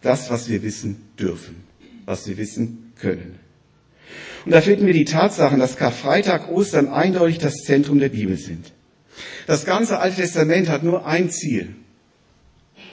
Das, 0.02 0.30
was 0.30 0.48
wir 0.48 0.64
wissen 0.64 1.10
dürfen, 1.20 1.58
was 2.06 2.26
wir 2.26 2.38
wissen 2.38 2.94
können. 2.96 3.38
Und 4.46 4.54
da 4.54 4.62
finden 4.62 4.86
wir 4.86 4.94
die 4.94 5.04
Tatsachen, 5.04 5.60
dass 5.60 5.76
Karfreitag, 5.76 6.50
Ostern 6.50 6.88
eindeutig 6.88 7.38
das 7.40 7.56
Zentrum 7.66 8.00
der 8.00 8.10
Bibel 8.10 8.38
sind. 8.38 8.72
Das 9.46 9.66
ganze 9.66 10.00
Alte 10.00 10.22
Testament 10.22 10.70
hat 10.70 10.84
nur 10.84 11.06
ein 11.06 11.30
Ziel. 11.30 11.76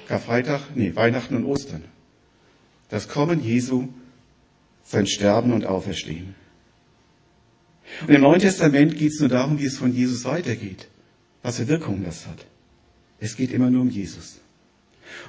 Karfreitag, 0.09 0.63
nee, 0.75 0.97
Weihnachten 0.97 1.37
und 1.37 1.45
Ostern. 1.45 1.85
Das 2.89 3.07
Kommen 3.09 3.43
Jesu, 3.43 3.89
sein 4.85 5.07
Sterben 5.07 5.53
und 5.53 5.65
Auferstehen. 5.65 6.35
Und 8.07 8.15
im 8.15 8.23
Neuen 8.23 8.41
Testament 8.41 8.97
geht 8.97 9.13
es 9.13 9.21
nur 9.21 9.29
darum, 9.29 9.61
wie 9.61 9.67
es 9.67 9.79
von 9.79 9.93
Jesus 9.93 10.25
weitergeht, 10.25 10.89
was 11.42 11.57
für 11.59 11.68
Wirkungen 11.68 12.05
das 12.05 12.27
hat. 12.27 12.46
Es 13.20 13.37
geht 13.37 13.53
immer 13.53 13.70
nur 13.70 13.83
um 13.83 13.90
Jesus. 13.90 14.38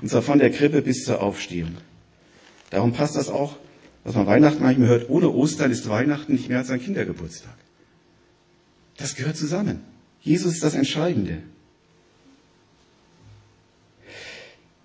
Und 0.02 0.10
zwar 0.10 0.22
von 0.22 0.40
der 0.40 0.52
Krippe 0.52 0.82
bis 0.82 1.04
zur 1.04 1.22
Aufstehung. 1.22 1.78
Darum 2.70 2.94
passt 2.94 3.16
das 3.16 3.30
auch, 3.30 3.56
was 4.04 4.16
man 4.16 4.26
Weihnachten 4.26 4.62
manchmal 4.62 4.88
hört, 4.88 5.10
ohne 5.10 5.30
Ostern 5.30 5.72
ist 5.72 5.88
Weihnachten 5.90 6.34
nicht 6.34 6.50
mehr 6.50 6.60
als 6.60 6.70
ein 6.70 6.82
Kindergeburtstag. 6.82 7.54
Das 8.98 9.16
gehört 9.16 9.38
zusammen. 9.38 9.82
Jesus 10.22 10.56
ist 10.56 10.64
das 10.64 10.74
Entscheidende. 10.74 11.40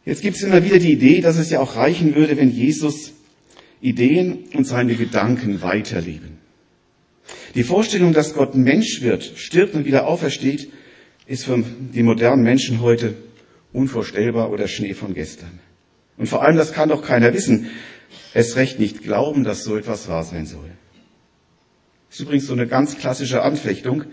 Jetzt 0.04 0.22
gibt 0.22 0.37
es 0.37 0.42
immer 0.42 0.64
wieder 0.64 0.78
die 0.78 0.92
Idee, 0.92 1.20
dass 1.20 1.37
es 1.37 1.50
ja 1.50 1.61
auch 1.61 1.76
reichen 1.76 2.14
würde, 2.14 2.37
wenn 2.37 2.50
Jesus 2.50 3.12
Ideen 3.80 4.44
und 4.54 4.66
seine 4.66 4.94
Gedanken 4.94 5.62
weiterleben. 5.62 6.38
Die 7.54 7.64
Vorstellung, 7.64 8.12
dass 8.12 8.35
Gott 8.35 8.54
Mensch 8.54 9.02
wird, 9.02 9.24
stirbt 9.37 9.74
und 9.74 9.85
wieder 9.85 10.06
aufersteht, 10.06 10.72
ist 11.26 11.44
für 11.44 11.62
die 11.62 12.02
modernen 12.02 12.42
Menschen 12.42 12.80
heute 12.80 13.14
unvorstellbar 13.72 14.50
oder 14.50 14.68
Schnee 14.68 14.94
von 14.94 15.14
gestern. 15.14 15.61
Und 16.16 16.26
vor 16.26 16.42
allem, 16.42 16.56
das 16.56 16.72
kann 16.72 16.88
doch 16.88 17.02
keiner 17.02 17.32
wissen. 17.32 17.70
Es 18.35 18.56
recht 18.56 18.78
nicht 18.78 19.02
glauben, 19.02 19.44
dass 19.44 19.64
so 19.64 19.76
etwas 19.76 20.08
wahr 20.08 20.24
sein 20.24 20.46
soll. 20.46 20.70
Das 22.08 22.18
ist 22.18 22.26
übrigens 22.26 22.46
so 22.46 22.52
eine 22.52 22.66
ganz 22.66 22.98
klassische 22.98 23.42
Anfechtung, 23.42 24.04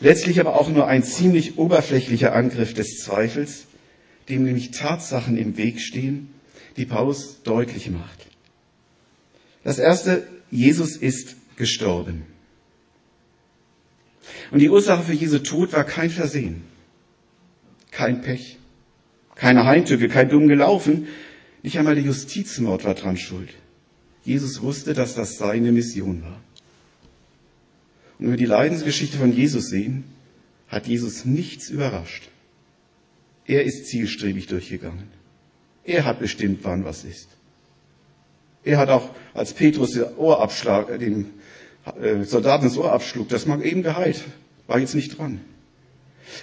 letztlich 0.00 0.40
aber 0.40 0.60
auch 0.60 0.68
nur 0.68 0.86
ein 0.86 1.02
ziemlich 1.02 1.56
oberflächlicher 1.56 2.34
Angriff 2.34 2.74
des 2.74 2.98
Zweifels, 2.98 3.64
dem 4.28 4.44
nämlich 4.44 4.70
Tatsachen 4.70 5.38
im 5.38 5.56
Weg 5.56 5.80
stehen, 5.80 6.28
die 6.76 6.84
Paulus 6.84 7.42
deutlich 7.42 7.90
macht. 7.90 8.26
Das 9.64 9.78
erste, 9.78 10.26
Jesus 10.50 10.96
ist 10.96 11.36
gestorben. 11.56 12.26
Und 14.50 14.60
die 14.60 14.70
Ursache 14.70 15.02
für 15.02 15.12
Jesu 15.12 15.38
Tod 15.38 15.72
war 15.72 15.84
kein 15.84 16.10
Versehen, 16.10 16.62
kein 17.90 18.22
Pech, 18.22 18.58
keine 19.34 19.64
Heimtücke, 19.64 20.08
kein 20.08 20.28
dumm 20.28 20.48
gelaufen, 20.48 21.08
nicht 21.62 21.78
einmal 21.78 21.94
der 21.94 22.04
Justizmord 22.04 22.84
war 22.84 22.94
dran 22.94 23.16
schuld. 23.16 23.50
Jesus 24.24 24.62
wusste, 24.62 24.94
dass 24.94 25.14
das 25.14 25.38
seine 25.38 25.72
Mission 25.72 26.22
war. 26.22 26.40
Und 28.18 28.26
wenn 28.26 28.30
wir 28.30 28.36
die 28.36 28.44
Leidensgeschichte 28.44 29.18
von 29.18 29.32
Jesus 29.32 29.68
sehen, 29.68 30.04
hat 30.68 30.86
Jesus 30.86 31.24
nichts 31.24 31.70
überrascht. 31.70 32.28
Er 33.46 33.64
ist 33.64 33.86
zielstrebig 33.86 34.46
durchgegangen. 34.46 35.08
Er 35.84 36.04
hat 36.04 36.20
bestimmt, 36.20 36.60
wann 36.62 36.84
was 36.84 37.04
ist. 37.04 37.28
Er 38.64 38.78
hat 38.78 38.88
auch, 38.88 39.10
als 39.34 39.52
Petrus 39.52 39.92
den 39.92 40.04
Ohrabschlag, 40.16 40.98
den 41.00 41.30
äh, 42.00 42.24
Soldaten 42.24 42.64
das 42.64 42.76
Ohr 42.76 42.92
abschlug, 42.92 43.28
das 43.28 43.46
mag 43.46 43.64
eben 43.64 43.82
geheilt, 43.82 44.22
war 44.66 44.78
jetzt 44.78 44.94
nicht 44.94 45.18
dran. 45.18 45.40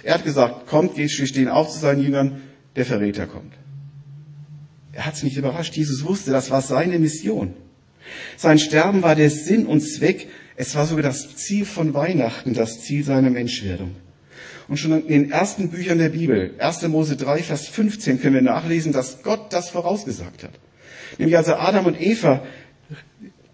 Er 0.02 0.14
hat 0.14 0.24
gesagt, 0.24 0.66
kommt, 0.66 0.96
wir 0.96 1.08
stehen 1.08 1.48
auch 1.48 1.68
zu 1.68 1.78
seinen 1.78 2.02
Jüngern, 2.02 2.42
der 2.76 2.86
Verräter 2.86 3.26
kommt. 3.26 3.54
Er 4.92 5.06
hat 5.06 5.14
es 5.14 5.22
nicht 5.22 5.36
überrascht. 5.36 5.76
Jesus 5.76 6.04
wusste, 6.04 6.30
das 6.30 6.50
war 6.50 6.62
seine 6.62 6.98
Mission. 6.98 7.54
Sein 8.36 8.58
Sterben 8.58 9.02
war 9.02 9.14
der 9.14 9.30
Sinn 9.30 9.66
und 9.66 9.80
Zweck 9.80 10.28
es 10.60 10.74
war 10.74 10.84
sogar 10.84 11.02
das 11.02 11.36
Ziel 11.36 11.64
von 11.64 11.94
Weihnachten, 11.94 12.52
das 12.52 12.82
Ziel 12.82 13.02
seiner 13.02 13.30
Menschwerdung. 13.30 13.96
Und 14.68 14.76
schon 14.76 14.92
in 15.06 15.22
den 15.22 15.30
ersten 15.30 15.70
Büchern 15.70 15.96
der 15.96 16.10
Bibel, 16.10 16.54
1. 16.58 16.86
Mose 16.88 17.16
3, 17.16 17.42
Vers 17.42 17.66
15, 17.68 18.20
können 18.20 18.34
wir 18.34 18.42
nachlesen, 18.42 18.92
dass 18.92 19.22
Gott 19.22 19.54
das 19.54 19.70
vorausgesagt 19.70 20.44
hat. 20.44 20.50
Nämlich 21.16 21.38
als 21.38 21.48
Adam 21.48 21.86
und 21.86 21.98
Eva 21.98 22.42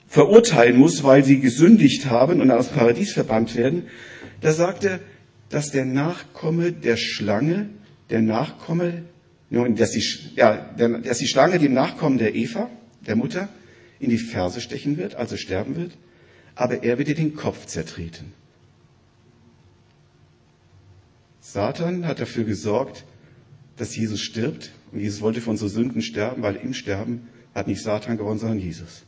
verurteilen 0.07 0.77
muss, 0.77 1.05
weil 1.05 1.25
sie 1.25 1.41
gesündigt 1.41 2.07
haben 2.07 2.41
und 2.41 2.51
aus 2.51 2.69
Paradies 2.69 3.13
verbannt 3.13 3.57
werden, 3.57 3.85
da 4.41 4.53
sagt 4.53 4.85
er, 4.85 5.01
dass 5.49 5.71
der 5.71 5.85
Nachkomme 5.85 6.73
der 6.73 6.97
Schlange, 6.97 7.69
der 8.11 8.23
Nachkomme, 8.23 9.05
dass 9.51 9.93
die, 9.93 10.05
ja, 10.35 10.75
dass 10.77 11.19
die 11.19 11.29
Schlange 11.29 11.59
dem 11.59 11.75
Nachkommen 11.75 12.19
der 12.19 12.35
Eva, 12.35 12.71
der 13.07 13.17
Mutter, 13.17 13.49
in 13.99 14.11
die 14.11 14.19
Ferse 14.19 14.61
stechen 14.61 14.97
wird, 14.99 15.15
also 15.15 15.37
sterben 15.37 15.77
wird, 15.77 15.93
aber 16.55 16.83
er 16.83 16.99
wird 16.99 17.09
dir 17.09 17.15
den 17.15 17.35
Kopf 17.35 17.67
zertreten. 17.67 18.33
Satan 21.41 22.07
hat 22.07 22.21
dafür 22.21 22.45
gesorgt, 22.45 23.05
dass 23.77 23.97
Jesus 23.97 24.21
stirbt. 24.21 24.73
Und 24.93 25.01
Jesus 25.01 25.21
wollte 25.21 25.41
für 25.41 25.51
unsere 25.51 25.71
Sünden 25.71 26.03
sterben, 26.03 26.43
weil 26.43 26.57
im 26.57 26.75
Sterben 26.75 27.29
hat 27.55 27.67
nicht 27.67 27.83
Satan 27.83 28.19
gewonnen, 28.19 28.39
sondern 28.39 28.59
Jesus. 28.59 29.06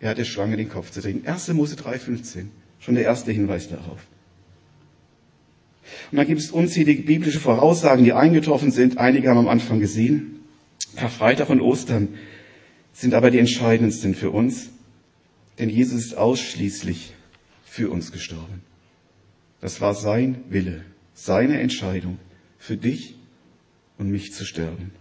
Er 0.00 0.10
hat 0.10 0.18
der 0.18 0.24
Schlange 0.24 0.56
den 0.56 0.68
Kopf 0.68 0.90
zertreten. 0.90 1.26
1. 1.26 1.48
Mose 1.48 1.76
3,15. 1.76 2.46
Schon 2.80 2.94
der 2.94 3.04
erste 3.04 3.32
Hinweis 3.32 3.68
darauf. 3.68 4.06
Und 6.10 6.18
dann 6.18 6.26
gibt 6.26 6.40
es 6.40 6.50
unzählige 6.50 7.02
biblische 7.02 7.40
Voraussagen, 7.40 8.04
die 8.04 8.12
eingetroffen 8.12 8.70
sind. 8.70 8.98
Einige 8.98 9.30
haben 9.30 9.38
am 9.38 9.48
Anfang 9.48 9.80
gesehen. 9.80 10.40
Karfreitag 10.96 11.48
und 11.50 11.60
Ostern 11.60 12.08
sind 12.92 13.14
aber 13.14 13.30
die 13.30 13.38
entscheidendsten 13.38 14.14
für 14.14 14.30
uns, 14.30 14.70
denn 15.58 15.68
Jesus 15.68 16.06
ist 16.06 16.16
ausschließlich 16.16 17.12
für 17.64 17.90
uns 17.90 18.12
gestorben. 18.12 18.62
Das 19.60 19.80
war 19.80 19.94
sein 19.94 20.44
Wille, 20.48 20.84
seine 21.14 21.60
Entscheidung, 21.60 22.18
für 22.58 22.76
dich 22.76 23.16
und 23.98 24.10
mich 24.10 24.32
zu 24.32 24.44
sterben. 24.44 24.92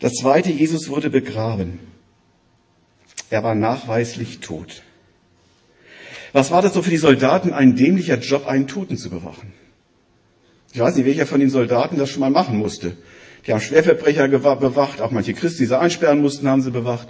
Das 0.00 0.14
zweite, 0.14 0.50
Jesus 0.50 0.88
wurde 0.88 1.10
begraben. 1.10 1.78
Er 3.34 3.42
war 3.42 3.56
nachweislich 3.56 4.38
tot. 4.38 4.82
Was 6.32 6.52
war 6.52 6.62
das 6.62 6.72
so 6.72 6.82
für 6.82 6.90
die 6.90 6.98
Soldaten? 6.98 7.52
Ein 7.52 7.74
dämlicher 7.74 8.16
Job, 8.20 8.46
einen 8.46 8.68
Toten 8.68 8.96
zu 8.96 9.10
bewachen. 9.10 9.52
Ich 10.72 10.78
weiß 10.78 10.94
nicht, 10.94 11.04
welcher 11.04 11.26
von 11.26 11.40
den 11.40 11.50
Soldaten 11.50 11.98
das 11.98 12.10
schon 12.10 12.20
mal 12.20 12.30
machen 12.30 12.56
musste. 12.56 12.96
Die 13.44 13.52
haben 13.52 13.60
Schwerverbrecher 13.60 14.28
bewacht, 14.28 15.00
auch 15.00 15.10
manche 15.10 15.34
Christen, 15.34 15.64
die 15.64 15.66
sie 15.66 15.76
einsperren 15.76 16.22
mussten, 16.22 16.48
haben 16.48 16.62
sie 16.62 16.70
bewacht. 16.70 17.08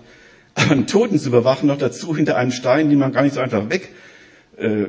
Aber 0.55 0.71
einen 0.71 0.87
Toten 0.87 1.19
zu 1.19 1.31
bewachen, 1.31 1.67
noch 1.67 1.77
dazu 1.77 2.17
hinter 2.17 2.39
einem 2.39 2.53
Stein, 2.53 2.89
den 2.89 3.01
man 3.01 3.13
gar 3.13 3.23
nicht 3.23 3.35
so 3.35 3.41
einfach 3.41 3.69
weg, 3.69 3.91
äh, 4.57 4.87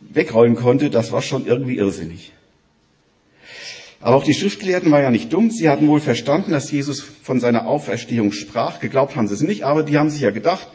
wegrollen 0.00 0.54
konnte, 0.54 0.90
das 0.90 1.12
war 1.12 1.22
schon 1.22 1.46
irgendwie 1.46 1.78
irrsinnig. 1.78 2.34
Aber 4.04 4.16
auch 4.16 4.24
die 4.24 4.34
Schriftgelehrten 4.34 4.92
waren 4.92 5.02
ja 5.02 5.10
nicht 5.10 5.32
dumm. 5.32 5.50
Sie 5.50 5.70
hatten 5.70 5.88
wohl 5.88 5.98
verstanden, 5.98 6.50
dass 6.50 6.70
Jesus 6.70 7.00
von 7.00 7.40
seiner 7.40 7.66
Auferstehung 7.66 8.32
sprach. 8.32 8.78
Geglaubt 8.78 9.16
haben 9.16 9.28
sie 9.28 9.32
es 9.32 9.40
nicht, 9.40 9.62
aber 9.62 9.82
die 9.82 9.96
haben 9.96 10.10
sich 10.10 10.20
ja 10.20 10.30
gedacht, 10.30 10.68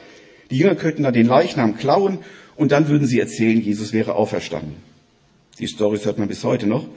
die 0.49 0.57
Jünger 0.57 0.73
könnten 0.73 1.03
da 1.03 1.11
den 1.11 1.27
Leichnam 1.27 1.77
klauen 1.77 2.17
und 2.55 2.71
dann 2.71 2.87
würden 2.87 3.05
sie 3.05 3.19
erzählen, 3.19 3.61
Jesus 3.61 3.93
wäre 3.93 4.15
auferstanden. 4.15 4.77
Die 5.59 5.67
Storys 5.67 6.05
hört 6.05 6.17
man 6.17 6.27
bis 6.27 6.43
heute 6.43 6.65
noch. 6.65 6.87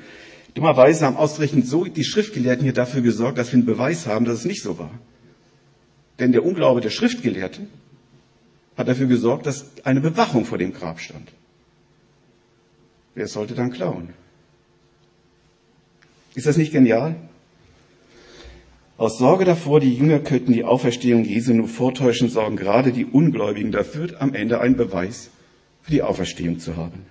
Dummerweise 0.55 1.05
haben 1.05 1.19
ausgerechnet 1.19 1.67
so 1.67 1.85
die 1.85 2.03
Schriftgelehrten 2.03 2.65
hier 2.65 2.73
dafür 2.73 3.03
gesorgt, 3.03 3.37
dass 3.37 3.49
wir 3.53 3.59
einen 3.59 3.67
Beweis 3.67 4.07
haben, 4.07 4.25
dass 4.25 4.39
es 4.39 4.45
nicht 4.47 4.63
so 4.63 4.79
war. 4.79 4.99
Denn 6.19 6.33
der 6.33 6.47
Unglaube 6.47 6.81
der 6.81 6.89
Schriftgelehrten 6.89 7.69
hat 8.79 8.89
dafür 8.89 9.07
gesorgt, 9.07 9.45
dass 9.45 9.67
eine 9.85 10.01
Bewachung 10.01 10.47
vor 10.47 10.57
dem 10.57 10.73
Grab 10.73 10.99
stand. 10.99 11.31
Wer 13.15 13.27
sollte 13.27 13.53
dann 13.53 13.71
klauen? 13.71 14.15
Ist 16.35 16.47
das 16.47 16.57
nicht 16.57 16.73
genial? 16.73 17.17
Aus 18.97 19.19
Sorge 19.19 19.45
davor, 19.45 19.81
die 19.81 19.95
Jünger 19.95 20.21
könnten 20.21 20.53
die 20.53 20.65
Auferstehung 20.65 21.25
Jesu 21.25 21.53
nur 21.53 21.69
vortäuschen, 21.69 22.29
sorgen 22.29 22.57
gerade 22.57 22.93
die 22.93 23.05
Ungläubigen 23.05 23.73
dafür, 23.73 24.21
am 24.21 24.35
Ende 24.35 24.61
einen 24.61 24.77
Beweis 24.77 25.31
für 25.83 25.91
die 25.91 26.03
Auferstehung 26.03 26.59
zu 26.59 26.77
haben. 26.77 27.05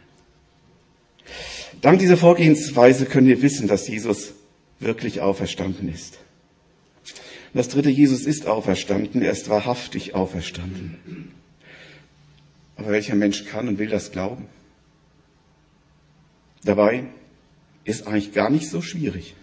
Dank 1.82 2.00
dieser 2.00 2.18
Vorgehensweise 2.18 3.06
können 3.06 3.28
wir 3.28 3.42
wissen, 3.42 3.68
dass 3.68 3.88
Jesus 3.88 4.34
wirklich 4.80 5.22
auferstanden 5.22 5.92
ist. 5.92 6.20
Das 7.54 7.68
dritte, 7.68 7.90
Jesus 7.90 8.26
ist 8.26 8.48
auferstanden, 8.48 9.22
er 9.22 9.32
ist 9.32 9.50
wahrhaftig 9.50 10.16
auferstanden. 10.16 11.34
Aber 12.78 12.92
welcher 12.92 13.16
Mensch 13.16 13.46
kann 13.46 13.68
und 13.68 13.78
will 13.78 13.90
das 13.90 14.12
glauben? 14.12 14.46
Dabei 16.64 17.04
ist 17.84 18.08
eigentlich 18.08 18.34
gar 18.34 18.50
nicht 18.50 18.70
so 18.70 18.82
schwierig. 18.82 19.36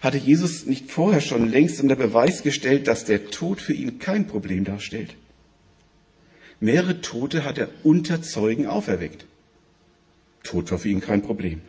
Hatte 0.00 0.18
Jesus 0.18 0.66
nicht 0.66 0.90
vorher 0.90 1.20
schon 1.20 1.48
längst 1.50 1.80
unter 1.80 1.96
Beweis 1.96 2.42
gestellt, 2.42 2.88
dass 2.88 3.04
der 3.04 3.30
Tod 3.30 3.60
für 3.60 3.72
ihn 3.72 3.98
kein 3.98 4.26
Problem 4.26 4.64
darstellt? 4.64 5.14
Mehrere 6.60 7.00
Tote 7.00 7.44
hat 7.44 7.58
er 7.58 7.68
unter 7.82 8.22
Zeugen 8.22 8.66
auferweckt. 8.66 9.26
Tod 10.42 10.70
war 10.70 10.78
für 10.78 10.88
ihn 10.88 11.00
kein 11.00 11.22
Problem. 11.22 11.62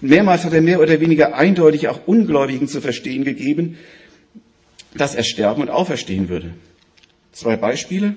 Und 0.00 0.08
mehrmals 0.08 0.44
hat 0.44 0.54
er 0.54 0.62
mehr 0.62 0.80
oder 0.80 1.00
weniger 1.00 1.34
eindeutig 1.34 1.88
auch 1.88 2.06
Ungläubigen 2.06 2.68
zu 2.68 2.80
verstehen 2.80 3.24
gegeben, 3.24 3.76
dass 4.94 5.14
er 5.14 5.22
sterben 5.22 5.62
und 5.62 5.68
auferstehen 5.68 6.28
würde. 6.28 6.54
Zwei 7.32 7.56
Beispiele. 7.56 8.16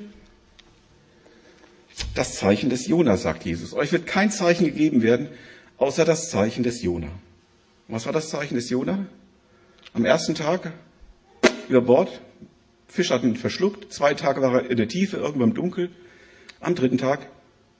Das 2.15 2.35
Zeichen 2.35 2.69
des 2.69 2.87
Jona, 2.87 3.17
sagt 3.17 3.45
Jesus. 3.45 3.73
Euch 3.73 3.91
wird 3.91 4.07
kein 4.07 4.31
Zeichen 4.31 4.65
gegeben 4.65 5.03
werden, 5.03 5.29
außer 5.81 6.05
das 6.05 6.29
Zeichen 6.29 6.61
des 6.61 6.83
Jona. 6.83 7.09
Was 7.87 8.05
war 8.05 8.13
das 8.13 8.29
Zeichen 8.29 8.53
des 8.53 8.69
Jona? 8.69 9.07
Am 9.93 10.05
ersten 10.05 10.35
Tag 10.35 10.71
über 11.67 11.81
Bord, 11.81 12.21
Fisch 12.87 13.09
hat 13.09 13.23
ihn 13.23 13.35
verschluckt, 13.35 13.91
zwei 13.91 14.13
Tage 14.13 14.41
war 14.41 14.61
er 14.61 14.69
in 14.69 14.77
der 14.77 14.87
Tiefe, 14.87 15.17
irgendwo 15.17 15.43
im 15.43 15.55
Dunkel. 15.55 15.89
Am 16.59 16.75
dritten 16.75 16.99
Tag 16.99 17.27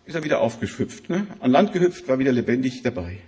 ist 0.06 0.16
er 0.16 0.24
wieder 0.24 0.42
aufgehüpft, 0.42 1.10
ne? 1.10 1.28
an 1.42 1.52
Land 1.52 1.74
gehüpft, 1.74 2.08
war 2.08 2.18
wieder 2.18 2.32
lebendig 2.32 2.82
dabei. 2.82 3.20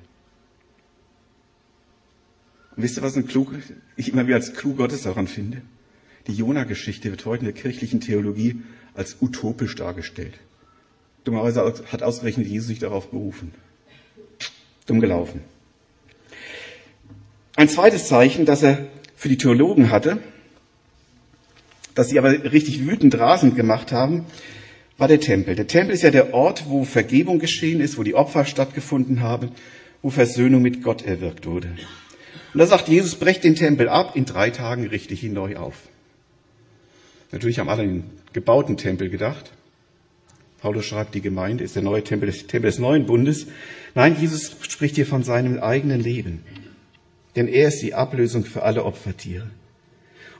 Und 2.75 2.81
wisst 2.81 2.97
ihr, 2.97 3.03
was 3.03 3.15
ein 3.15 3.27
klug, 3.27 3.53
ich 3.95 4.12
immer 4.12 4.25
wieder 4.25 4.38
als 4.38 4.53
klug 4.55 4.77
Gottes 4.77 5.03
daran 5.03 5.27
finde? 5.27 5.62
Die 6.25 6.33
Jona-Geschichte 6.33 7.12
wird 7.12 7.25
heute 7.25 7.45
in 7.45 7.53
der 7.53 7.62
kirchlichen 7.62 8.01
Theologie 8.01 8.62
als 8.95 9.17
utopisch 9.21 9.75
dargestellt. 9.75 10.39
Dummerweise 11.25 11.62
hat 11.91 12.01
ausgerechnet 12.01 12.47
Jesus 12.47 12.69
sich 12.69 12.79
darauf 12.79 13.12
berufen. 13.12 13.53
Dumm 14.86 15.00
gelaufen. 15.00 15.41
Ein 17.56 17.69
zweites 17.69 18.08
Zeichen, 18.08 18.46
das 18.46 18.63
er 18.63 18.88
für 19.15 19.30
die 19.30 19.38
Theologen 19.38 19.91
hatte, 19.91 20.19
das 21.96 22.10
sie 22.10 22.17
aber 22.17 22.52
richtig 22.52 22.86
wütend 22.88 23.17
rasend 23.17 23.56
gemacht 23.56 23.91
haben, 23.91 24.26
war 24.98 25.08
der 25.08 25.19
Tempel. 25.19 25.56
Der 25.56 25.67
Tempel 25.67 25.93
ist 25.93 26.02
ja 26.04 26.12
der 26.12 26.34
Ort, 26.34 26.65
wo 26.67 26.84
Vergebung 26.84 27.39
geschehen 27.39 27.82
ist, 27.82 27.98
wo 27.98 28.04
die 28.04 28.15
Opfer 28.15 28.46
stattgefunden 28.46 29.22
haben, 29.22 29.52
wo 30.02 30.10
Versöhnung 30.10 30.62
mit 30.62 30.84
Gott 30.84 31.06
erwirkt 31.06 31.46
wurde. 31.46 31.69
Und 32.54 32.60
da 32.60 32.65
sagt 32.65 32.88
Jesus, 32.88 33.15
brecht 33.15 33.43
den 33.43 33.56
Tempel 33.56 33.89
ab, 33.89 34.15
in 34.15 34.26
drei 34.26 34.50
Tagen 34.50 34.88
richte 34.88 35.13
ich 35.13 35.24
ihn 35.24 35.34
neu 35.34 35.58
auf. 35.58 35.76
Natürlich 37.32 37.60
haben 37.60 37.69
alle 37.69 37.84
an 37.84 37.89
den 37.89 38.04
gebauten 38.32 38.78
Tempel 38.78 39.10
gedacht. 39.10 39.52
Paulus 40.63 40.86
schreibt, 40.86 41.13
die 41.13 41.19
Gemeinde 41.19 41.62
ist 41.62 41.76
der 41.76 41.84
neue 41.84 42.06
Tempel, 42.06 42.28
des 42.28 42.47
Tempel 42.47 42.71
des 42.71 42.80
neuen 42.80 43.06
Bundes. 43.06 43.47
Nein, 43.95 44.15
Jesus 44.17 44.56
spricht 44.69 44.95
hier 44.95 45.06
von 45.06 45.21
seinem 45.21 45.60
eigenen 45.60 45.99
Leben. 45.99 46.45
Denn 47.36 47.49
er 47.49 47.67
ist 47.67 47.82
die 47.82 47.93
Ablösung 47.93 48.45
für 48.45 48.63
alle 48.63 48.86
Opfertiere. 48.86 49.52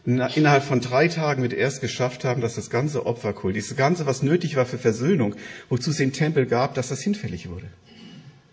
Und 0.06 0.22
innerhalb 0.38 0.64
von 0.64 0.80
drei 0.80 1.10
Tagen 1.10 1.44
wird 1.44 1.52
er 1.52 1.68
es 1.68 1.82
geschafft 1.82 2.24
haben, 2.24 2.40
dass 2.40 2.56
das 2.56 2.70
ganze 2.70 3.06
Opferkult, 3.06 3.58
dieses 3.58 3.76
Ganze, 3.76 4.06
was 4.06 4.24
nötig 4.24 4.56
war 4.56 4.66
für 4.66 4.78
Versöhnung, 4.78 5.36
wozu 5.68 5.90
es 5.90 5.98
den 5.98 6.14
Tempel 6.14 6.46
gab, 6.46 6.74
dass 6.74 6.88
das 6.88 7.02
hinfällig 7.02 7.50
wurde. 7.50 7.68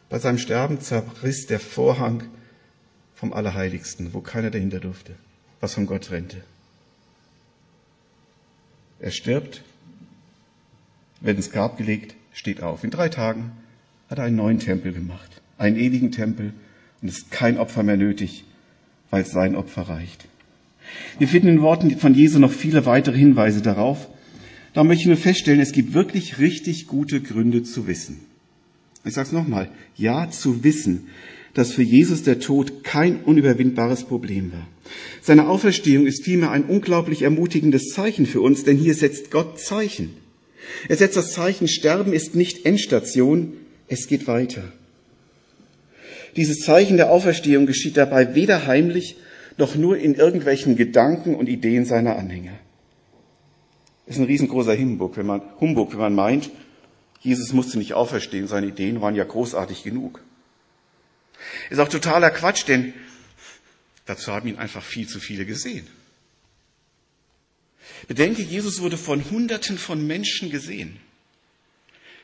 Bei 0.08 0.18
seinem 0.18 0.38
Sterben 0.38 0.80
zerriss 0.80 1.46
der 1.46 1.60
Vorhang 1.60 2.24
vom 3.14 3.32
Allerheiligsten, 3.32 4.12
wo 4.12 4.22
keiner 4.22 4.50
dahinter 4.50 4.80
durfte, 4.80 5.12
was 5.60 5.74
von 5.74 5.86
Gott 5.86 6.06
trennte. 6.06 6.38
Er 8.98 9.12
stirbt, 9.12 9.62
wird 11.20 11.36
ins 11.36 11.50
Grab 11.50 11.76
gelegt, 11.76 12.14
steht 12.32 12.62
auf. 12.62 12.84
In 12.84 12.90
drei 12.90 13.08
Tagen 13.08 13.52
hat 14.08 14.18
er 14.18 14.24
einen 14.24 14.36
neuen 14.36 14.58
Tempel 14.58 14.92
gemacht, 14.92 15.42
einen 15.58 15.76
ewigen 15.76 16.12
Tempel, 16.12 16.52
und 17.02 17.08
es 17.08 17.18
ist 17.18 17.30
kein 17.30 17.58
Opfer 17.58 17.82
mehr 17.82 17.96
nötig, 17.96 18.44
weil 19.10 19.24
sein 19.24 19.56
Opfer 19.56 19.82
reicht. 19.82 20.26
Wir 21.18 21.28
finden 21.28 21.48
in 21.48 21.62
Worten 21.62 21.98
von 21.98 22.14
Jesu 22.14 22.38
noch 22.38 22.52
viele 22.52 22.86
weitere 22.86 23.16
Hinweise 23.16 23.62
darauf. 23.62 24.08
Da 24.74 24.84
möchte 24.84 25.02
ich 25.02 25.08
nur 25.08 25.16
feststellen, 25.16 25.60
es 25.60 25.72
gibt 25.72 25.94
wirklich 25.94 26.38
richtig 26.38 26.86
gute 26.86 27.20
Gründe 27.20 27.62
zu 27.62 27.86
wissen. 27.86 28.20
Ich 29.04 29.14
sage 29.14 29.28
es 29.28 29.32
nochmal, 29.32 29.70
ja 29.96 30.30
zu 30.30 30.62
wissen, 30.62 31.08
dass 31.54 31.72
für 31.72 31.82
Jesus 31.82 32.22
der 32.22 32.38
Tod 32.38 32.84
kein 32.84 33.22
unüberwindbares 33.22 34.04
Problem 34.04 34.52
war. 34.52 34.66
Seine 35.22 35.48
Auferstehung 35.48 36.06
ist 36.06 36.24
vielmehr 36.24 36.50
ein 36.50 36.64
unglaublich 36.64 37.22
ermutigendes 37.22 37.88
Zeichen 37.88 38.26
für 38.26 38.40
uns, 38.40 38.64
denn 38.64 38.76
hier 38.76 38.94
setzt 38.94 39.30
Gott 39.30 39.58
Zeichen. 39.58 40.10
Er 40.88 40.96
setzt 40.96 41.16
das 41.16 41.32
Zeichen, 41.32 41.68
Sterben 41.68 42.12
ist 42.12 42.34
nicht 42.34 42.66
Endstation, 42.66 43.54
es 43.88 44.06
geht 44.06 44.26
weiter. 44.26 44.64
Dieses 46.36 46.60
Zeichen 46.60 46.96
der 46.96 47.10
Auferstehung 47.10 47.66
geschieht 47.66 47.96
dabei 47.96 48.34
weder 48.34 48.66
heimlich 48.66 49.16
noch 49.56 49.74
nur 49.74 49.98
in 49.98 50.14
irgendwelchen 50.14 50.76
Gedanken 50.76 51.34
und 51.34 51.48
Ideen 51.48 51.84
seiner 51.84 52.16
Anhänger. 52.16 52.58
Das 54.06 54.16
ist 54.16 54.22
ein 54.22 54.26
riesengroßer 54.26 54.76
Humbug, 54.76 55.16
wenn 55.16 55.26
man, 55.26 55.42
Humbug, 55.60 55.92
wenn 55.92 56.00
man 56.00 56.14
meint, 56.14 56.50
Jesus 57.20 57.52
musste 57.52 57.78
nicht 57.78 57.94
auferstehen, 57.94 58.46
seine 58.46 58.68
Ideen 58.68 59.00
waren 59.00 59.14
ja 59.14 59.24
großartig 59.24 59.82
genug. 59.82 60.22
Ist 61.68 61.78
auch 61.78 61.88
totaler 61.88 62.30
Quatsch, 62.30 62.66
denn 62.66 62.94
dazu 64.06 64.32
haben 64.32 64.48
ihn 64.48 64.56
einfach 64.56 64.82
viel 64.82 65.06
zu 65.06 65.20
viele 65.20 65.44
gesehen. 65.44 65.86
Bedenke, 68.08 68.42
Jesus 68.42 68.80
wurde 68.80 68.96
von 68.96 69.30
Hunderten 69.30 69.78
von 69.78 70.06
Menschen 70.06 70.50
gesehen. 70.50 70.98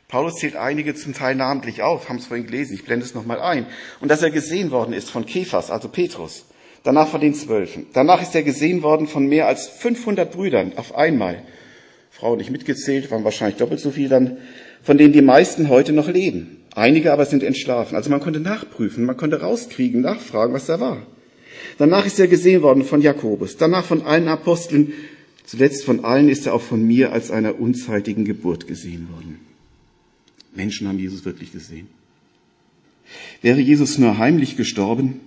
Paulus 0.08 0.36
zählt 0.36 0.54
einige 0.54 0.94
zum 0.94 1.14
Teil 1.14 1.34
namentlich 1.34 1.82
auf, 1.82 2.08
haben 2.08 2.18
es 2.18 2.26
vorhin 2.26 2.46
gelesen, 2.46 2.74
ich 2.74 2.84
blende 2.84 3.04
es 3.04 3.14
nochmal 3.14 3.40
ein. 3.40 3.66
Und 4.00 4.08
dass 4.08 4.22
er 4.22 4.30
gesehen 4.30 4.70
worden 4.70 4.92
ist 4.92 5.10
von 5.10 5.26
Kephas, 5.26 5.70
also 5.70 5.88
Petrus, 5.88 6.46
danach 6.84 7.08
von 7.08 7.20
den 7.20 7.34
Zwölfen. 7.34 7.86
Danach 7.92 8.22
ist 8.22 8.34
er 8.34 8.44
gesehen 8.44 8.82
worden 8.82 9.08
von 9.08 9.26
mehr 9.26 9.48
als 9.48 9.66
500 9.66 10.30
Brüdern 10.30 10.72
auf 10.76 10.94
einmal. 10.94 11.42
Frauen 12.10 12.38
nicht 12.38 12.50
mitgezählt, 12.50 13.10
waren 13.10 13.24
wahrscheinlich 13.24 13.58
doppelt 13.58 13.80
so 13.80 13.90
viel 13.90 14.08
dann, 14.08 14.38
von 14.82 14.96
denen 14.96 15.12
die 15.12 15.22
meisten 15.22 15.68
heute 15.68 15.92
noch 15.92 16.08
leben. 16.08 16.64
Einige 16.74 17.12
aber 17.12 17.26
sind 17.26 17.42
entschlafen. 17.42 17.96
Also 17.96 18.08
man 18.08 18.20
konnte 18.20 18.38
nachprüfen, 18.38 19.04
man 19.04 19.16
konnte 19.16 19.40
rauskriegen, 19.40 20.02
nachfragen, 20.02 20.54
was 20.54 20.66
da 20.66 20.78
war. 20.78 21.06
Danach 21.78 22.06
ist 22.06 22.20
er 22.20 22.28
gesehen 22.28 22.62
worden 22.62 22.84
von 22.84 23.02
Jakobus, 23.02 23.56
danach 23.56 23.84
von 23.84 24.02
allen 24.02 24.28
Aposteln, 24.28 24.92
zuletzt 25.46 25.84
von 25.84 26.04
allen 26.04 26.28
ist 26.28 26.46
er 26.46 26.54
auch 26.54 26.62
von 26.62 26.86
mir 26.86 27.12
als 27.12 27.30
einer 27.30 27.58
unzeitigen 27.58 28.24
Geburt 28.24 28.66
gesehen 28.66 29.08
worden. 29.10 29.40
Menschen 30.54 30.88
haben 30.88 30.98
Jesus 30.98 31.24
wirklich 31.24 31.52
gesehen. 31.52 31.88
Wäre 33.40 33.60
Jesus 33.60 33.98
nur 33.98 34.18
heimlich 34.18 34.56
gestorben 34.56 35.20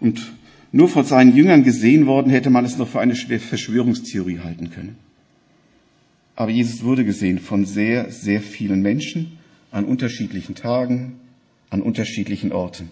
und 0.00 0.32
nur 0.72 0.88
von 0.88 1.04
seinen 1.04 1.36
Jüngern 1.36 1.64
gesehen 1.64 2.06
worden, 2.06 2.30
hätte 2.30 2.50
man 2.50 2.64
es 2.64 2.78
noch 2.78 2.88
für 2.88 3.00
eine 3.00 3.14
Verschwörungstheorie 3.14 4.40
halten 4.40 4.70
können. 4.70 4.96
Aber 6.34 6.50
Jesus 6.50 6.82
wurde 6.82 7.04
gesehen 7.04 7.38
von 7.38 7.66
sehr, 7.66 8.10
sehr 8.10 8.40
vielen 8.40 8.80
Menschen 8.80 9.38
an 9.70 9.84
unterschiedlichen 9.84 10.54
Tagen, 10.54 11.16
an 11.70 11.82
unterschiedlichen 11.82 12.52
Orten. 12.52 12.88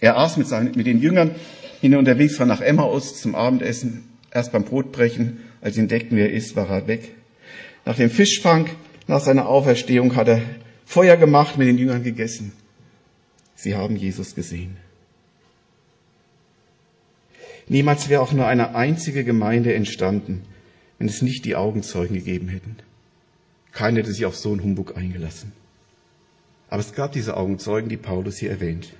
Er 0.00 0.16
aß 0.16 0.38
mit, 0.38 0.46
seinen, 0.46 0.76
mit 0.76 0.86
den 0.86 1.00
Jüngern, 1.00 1.32
hin 1.80 1.94
unterwegs 1.94 2.38
war 2.38 2.46
nach 2.46 2.60
Emmaus 2.60 3.20
zum 3.20 3.34
Abendessen, 3.34 4.04
erst 4.32 4.52
beim 4.52 4.64
Brotbrechen, 4.64 5.38
als 5.60 5.74
sie 5.74 5.80
entdeckten, 5.80 6.16
wer 6.16 6.30
er 6.30 6.36
ist, 6.36 6.56
war 6.56 6.68
er 6.68 6.86
weg. 6.86 7.14
Nach 7.84 7.96
dem 7.96 8.10
Fischfang, 8.10 8.68
nach 9.06 9.20
seiner 9.20 9.48
Auferstehung 9.48 10.16
hat 10.16 10.28
er 10.28 10.42
Feuer 10.84 11.16
gemacht, 11.16 11.58
mit 11.58 11.68
den 11.68 11.78
Jüngern 11.78 12.02
gegessen. 12.02 12.52
Sie 13.54 13.74
haben 13.74 13.96
Jesus 13.96 14.34
gesehen. 14.34 14.76
Niemals 17.68 18.08
wäre 18.08 18.22
auch 18.22 18.32
nur 18.32 18.46
eine 18.46 18.74
einzige 18.74 19.22
Gemeinde 19.22 19.74
entstanden, 19.74 20.42
wenn 20.98 21.08
es 21.08 21.22
nicht 21.22 21.44
die 21.44 21.56
Augenzeugen 21.56 22.16
gegeben 22.16 22.48
hätten. 22.48 22.76
Keiner 23.72 23.98
hätte 23.98 24.12
sich 24.12 24.26
auf 24.26 24.36
so 24.36 24.50
einen 24.50 24.62
Humbug 24.62 24.96
eingelassen. 24.96 25.52
Aber 26.68 26.80
es 26.80 26.94
gab 26.94 27.12
diese 27.12 27.36
Augenzeugen, 27.36 27.88
die 27.88 27.96
Paulus 27.96 28.38
hier 28.38 28.50
erwähnt. 28.50 28.92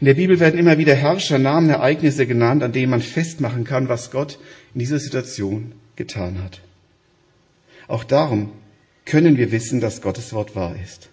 In 0.00 0.06
der 0.06 0.14
Bibel 0.14 0.40
werden 0.40 0.58
immer 0.58 0.78
wieder 0.78 0.94
Herrscher, 0.94 1.38
Namen, 1.38 1.70
Ereignisse 1.70 2.26
genannt, 2.26 2.62
an 2.62 2.72
denen 2.72 2.90
man 2.90 3.02
festmachen 3.02 3.64
kann, 3.64 3.88
was 3.88 4.10
Gott 4.10 4.38
in 4.74 4.80
dieser 4.80 4.98
Situation 4.98 5.72
getan 5.96 6.42
hat. 6.42 6.60
Auch 7.86 8.04
darum 8.04 8.50
können 9.04 9.36
wir 9.36 9.50
wissen, 9.50 9.80
dass 9.80 10.02
Gottes 10.02 10.32
Wort 10.32 10.54
wahr 10.54 10.76
ist. 10.82 11.08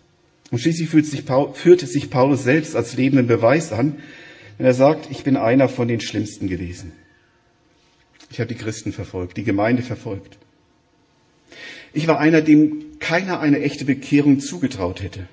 Und 0.52 0.60
schließlich 0.60 0.90
fühlt 0.90 1.06
sich, 1.06 1.24
führte 1.54 1.88
sich 1.88 2.10
Paulus 2.10 2.44
selbst 2.44 2.76
als 2.76 2.96
lebenden 2.96 3.28
Beweis 3.28 3.72
an, 3.72 3.98
wenn 4.58 4.66
er 4.66 4.74
sagt, 4.74 5.10
ich 5.10 5.24
bin 5.24 5.38
einer 5.38 5.68
von 5.70 5.88
den 5.88 6.02
Schlimmsten 6.02 6.48
gewesen. 6.48 6.92
Ich 8.30 8.40
habe 8.40 8.54
die 8.54 8.60
Christen 8.60 8.92
verfolgt, 8.92 9.38
die 9.38 9.44
Gemeinde 9.44 9.82
verfolgt. 9.82 10.38
Ich 11.94 12.08
war 12.08 12.20
einer, 12.20 12.42
dem 12.42 13.00
keiner 13.00 13.40
eine 13.40 13.62
echte 13.62 13.86
Bekehrung 13.86 14.40
zugetraut 14.40 15.02
hätte. 15.02 15.28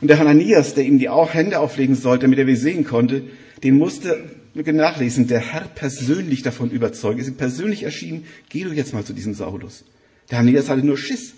Und 0.00 0.08
der 0.08 0.18
Hananias, 0.18 0.74
der 0.74 0.84
ihm 0.84 0.98
die 0.98 1.10
Hände 1.10 1.60
auflegen 1.60 1.94
sollte, 1.94 2.22
damit 2.22 2.38
er 2.38 2.46
wir 2.46 2.56
sehen 2.56 2.84
konnte, 2.84 3.22
den 3.62 3.78
musste 3.78 4.24
nachlesen, 4.54 5.26
der 5.26 5.40
Herr 5.40 5.66
persönlich 5.74 6.42
davon 6.42 6.70
überzeugen. 6.70 7.18
Ist 7.18 7.28
ihm 7.28 7.36
persönlich 7.36 7.82
erschienen, 7.82 8.24
geh 8.48 8.64
du 8.64 8.72
jetzt 8.72 8.92
mal 8.94 9.04
zu 9.04 9.12
diesem 9.12 9.34
Saulus. 9.34 9.84
Der 10.30 10.38
Hananias 10.38 10.68
hatte 10.68 10.84
nur 10.84 10.96
Schiss. 10.96 11.34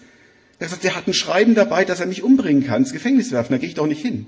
Er 0.58 0.66
hat 0.66 0.68
gesagt, 0.68 0.84
der 0.84 0.96
hat 0.96 1.06
ein 1.06 1.14
Schreiben 1.14 1.54
dabei, 1.54 1.84
dass 1.84 2.00
er 2.00 2.06
mich 2.06 2.22
umbringen 2.22 2.64
kann, 2.64 2.82
ins 2.82 2.92
Gefängnis 2.92 3.30
werfen, 3.30 3.52
da 3.52 3.58
gehe 3.58 3.68
ich 3.68 3.74
doch 3.74 3.86
nicht 3.86 4.00
hin. 4.00 4.26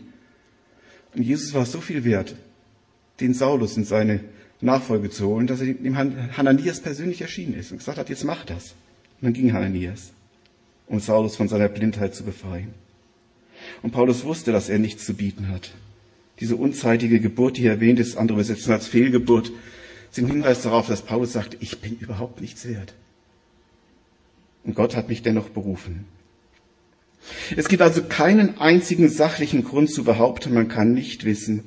Und 1.15 1.23
Jesus 1.23 1.55
war 1.55 1.65
so 1.65 1.81
viel 1.81 2.05
wert, 2.05 2.35
den 3.21 3.35
Saulus 3.35 3.77
in 3.77 3.85
seine 3.85 4.21
Nachfolge 4.61 5.11
zu 5.11 5.27
holen, 5.27 5.47
dass 5.47 5.61
er 5.61 5.73
dem 5.73 5.97
Hananias 5.97 6.81
persönlich 6.81 7.23
erschienen 7.23 7.55
ist 7.55 7.73
und 7.73 7.79
gesagt 7.79 7.99
hat, 7.99 8.09
jetzt 8.09 8.25
mach 8.25 8.45
das. 8.45 8.75
Und 9.21 9.27
dann 9.27 9.33
ging 9.33 9.53
Hananias, 9.53 10.13
um 10.87 11.01
Saulus 11.01 11.37
von 11.37 11.49
seiner 11.49 11.69
Blindheit 11.69 12.15
zu 12.15 12.25
befreien. 12.25 12.75
Und 13.83 13.93
Paulus 13.93 14.25
wusste, 14.25 14.53
dass 14.53 14.69
er 14.69 14.79
nichts 14.79 15.05
zu 15.07 15.15
bieten 15.15 15.49
hat. 15.49 15.73
Diese 16.41 16.57
unzeitige 16.57 17.21
Geburt, 17.21 17.57
die 17.57 17.63
hier 17.63 17.73
erwähnt 17.73 17.99
ist, 17.99 18.17
andere 18.17 18.37
übersetzen 18.39 18.73
als 18.73 18.87
Fehlgeburt, 18.87 19.51
sind 20.11 20.29
Hinweis 20.29 20.63
darauf, 20.63 20.87
dass 20.87 21.03
Paulus 21.03 21.33
sagt, 21.33 21.57
ich 21.61 21.81
bin 21.81 21.97
überhaupt 21.99 22.41
nichts 22.41 22.67
wert. 22.67 22.95
Und 24.65 24.75
Gott 24.75 24.97
hat 24.97 25.09
mich 25.09 25.23
dennoch 25.23 25.49
berufen. 25.49 26.07
Es 27.57 27.69
gibt 27.69 27.83
also 27.83 28.03
keinen 28.03 28.59
einzigen 28.59 29.09
sachlichen 29.09 29.65
Grund 29.65 29.91
zu 29.91 30.05
behaupten, 30.05 30.55
man 30.55 30.69
kann 30.69 30.95
nicht 30.95 31.25
wissen, 31.25 31.65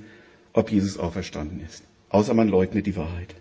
ob 0.54 0.71
Jesus 0.71 0.97
auferstanden 0.97 1.62
ist, 1.65 1.84
außer 2.10 2.34
man 2.34 2.47
leugnet 2.47 2.86
die 2.86 2.95
Wahrheit. 2.95 3.36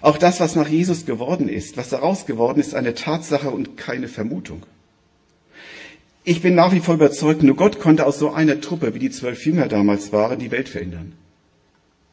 Auch 0.00 0.18
das, 0.18 0.40
was 0.40 0.56
nach 0.56 0.68
Jesus 0.68 1.06
geworden 1.06 1.48
ist, 1.48 1.76
was 1.76 1.88
daraus 1.88 2.26
geworden 2.26 2.60
ist, 2.60 2.74
eine 2.74 2.94
Tatsache 2.94 3.50
und 3.50 3.76
keine 3.76 4.08
Vermutung. 4.08 4.64
Ich 6.24 6.42
bin 6.42 6.54
nach 6.54 6.72
wie 6.72 6.80
vor 6.80 6.94
überzeugt, 6.94 7.42
nur 7.42 7.56
Gott 7.56 7.80
konnte 7.80 8.04
aus 8.04 8.18
so 8.18 8.30
einer 8.30 8.60
Truppe, 8.60 8.94
wie 8.94 8.98
die 8.98 9.10
zwölf 9.10 9.46
Jünger 9.46 9.68
damals 9.68 10.12
waren, 10.12 10.38
die 10.38 10.50
Welt 10.50 10.68
verändern. 10.68 11.12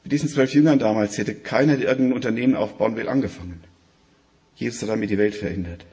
Mit 0.04 0.12
diesen 0.12 0.30
zwölf 0.30 0.54
Jüngern 0.54 0.80
damals 0.80 1.18
hätte 1.18 1.34
keiner, 1.34 1.80
irgendein 1.80 2.13
Unternehmen 2.13 2.56
aufbauen 2.56 2.96
will, 2.96 3.10
angefangen. 3.10 3.62
Jesus 4.56 4.82
hat 4.84 4.89
damit 4.89 5.10
die 5.10 5.18
Welt 5.18 5.36
verändert. 5.36 5.86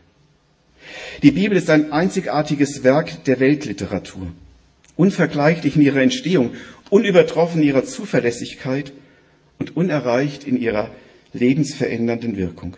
Die 1.22 1.30
Bibel 1.30 1.56
ist 1.56 1.70
ein 1.70 1.92
einzigartiges 1.92 2.84
Werk 2.84 3.24
der 3.24 3.40
Weltliteratur. 3.40 4.28
Unvergleichlich 4.96 5.76
in 5.76 5.82
ihrer 5.82 6.02
Entstehung, 6.02 6.52
unübertroffen 6.90 7.62
in 7.62 7.68
ihrer 7.68 7.84
Zuverlässigkeit 7.84 8.92
und 9.58 9.76
unerreicht 9.76 10.44
in 10.44 10.60
ihrer 10.60 10.90
lebensverändernden 11.32 12.36
Wirkung. 12.36 12.76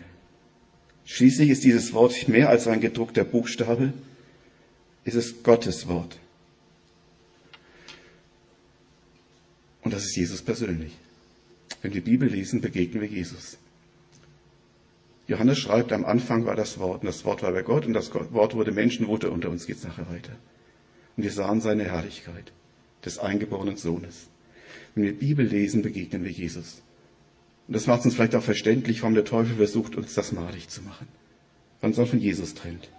Schließlich 1.05 1.49
ist 1.49 1.63
dieses 1.63 1.93
Wort 1.93 2.27
mehr 2.27 2.49
als 2.49 2.67
ein 2.67 2.79
gedruckter 2.79 3.23
Buchstabe, 3.23 3.93
ist 5.05 5.15
es 5.15 5.43
Gottes 5.43 5.87
Wort. 5.87 6.19
Und 9.83 9.93
das 9.93 10.03
ist 10.03 10.15
Jesus 10.17 10.41
persönlich. 10.41 10.93
Wenn 11.81 11.93
wir 11.93 12.03
Bibel 12.03 12.27
lesen, 12.27 12.59
begegnen 12.59 13.01
wir 13.01 13.07
Jesus. 13.07 13.57
Johannes 15.27 15.59
schreibt, 15.59 15.91
am 15.93 16.05
Anfang 16.05 16.45
war 16.45 16.55
das 16.55 16.79
Wort 16.79 17.01
und 17.01 17.07
das 17.07 17.23
Wort 17.23 17.43
war 17.43 17.51
bei 17.51 17.61
Gott 17.61 17.85
und 17.85 17.93
das 17.93 18.13
Wort 18.13 18.55
wurde 18.55 18.71
Menschen, 18.71 19.07
wohnte 19.07 19.29
unter 19.29 19.49
uns, 19.49 19.65
geht's 19.67 19.83
nachher 19.83 20.09
weiter. 20.09 20.35
Und 21.15 21.23
wir 21.23 21.31
sahen 21.31 21.61
seine 21.61 21.83
Herrlichkeit 21.83 22.51
des 23.05 23.19
eingeborenen 23.19 23.77
Sohnes. 23.77 24.27
Wenn 24.95 25.03
wir 25.03 25.13
Bibel 25.13 25.45
lesen, 25.45 25.83
begegnen 25.83 26.23
wir 26.23 26.31
Jesus. 26.31 26.81
Und 27.67 27.75
das 27.75 27.87
macht 27.87 28.05
uns 28.05 28.15
vielleicht 28.15 28.35
auch 28.35 28.43
verständlich, 28.43 29.01
warum 29.01 29.15
der 29.15 29.25
Teufel 29.25 29.55
versucht, 29.55 29.95
uns 29.95 30.13
das 30.13 30.31
malig 30.31 30.69
zu 30.69 30.81
machen. 30.81 31.07
Weil 31.81 31.89
uns 31.89 31.99
auch 31.99 32.07
von 32.07 32.19
Jesus 32.19 32.53
trennt. 32.53 32.89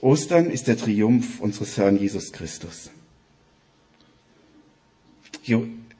Ostern 0.00 0.50
ist 0.50 0.66
der 0.66 0.76
Triumph 0.76 1.40
unseres 1.40 1.76
Herrn 1.76 1.98
Jesus 1.98 2.32
Christus. 2.32 2.90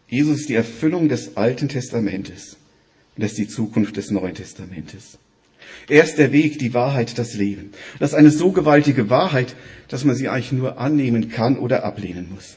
Jesus 0.09 0.41
ist 0.41 0.49
die 0.49 0.55
Erfüllung 0.55 1.09
des 1.09 1.37
Alten 1.37 1.69
Testamentes 1.69 2.57
und 3.17 3.23
das 3.23 3.33
ist 3.33 3.39
die 3.39 3.49
Zukunft 3.49 3.97
des 3.97 4.11
Neuen 4.11 4.35
Testamentes. 4.35 5.19
Er 5.89 6.05
ist 6.05 6.17
der 6.17 6.33
Weg, 6.33 6.59
die 6.59 6.75
Wahrheit, 6.75 7.19
das 7.19 7.35
Leben. 7.35 7.73
Das 7.99 8.11
ist 8.11 8.17
eine 8.17 8.31
so 8.31 8.53
gewaltige 8.53 9.09
Wahrheit, 9.09 9.57
dass 9.89 10.05
man 10.05 10.17
sie 10.17 10.29
eigentlich 10.29 10.53
nur 10.53 10.79
annehmen 10.79 11.29
kann 11.29 11.59
oder 11.59 11.85
ablehnen 11.85 12.31
muss. 12.33 12.57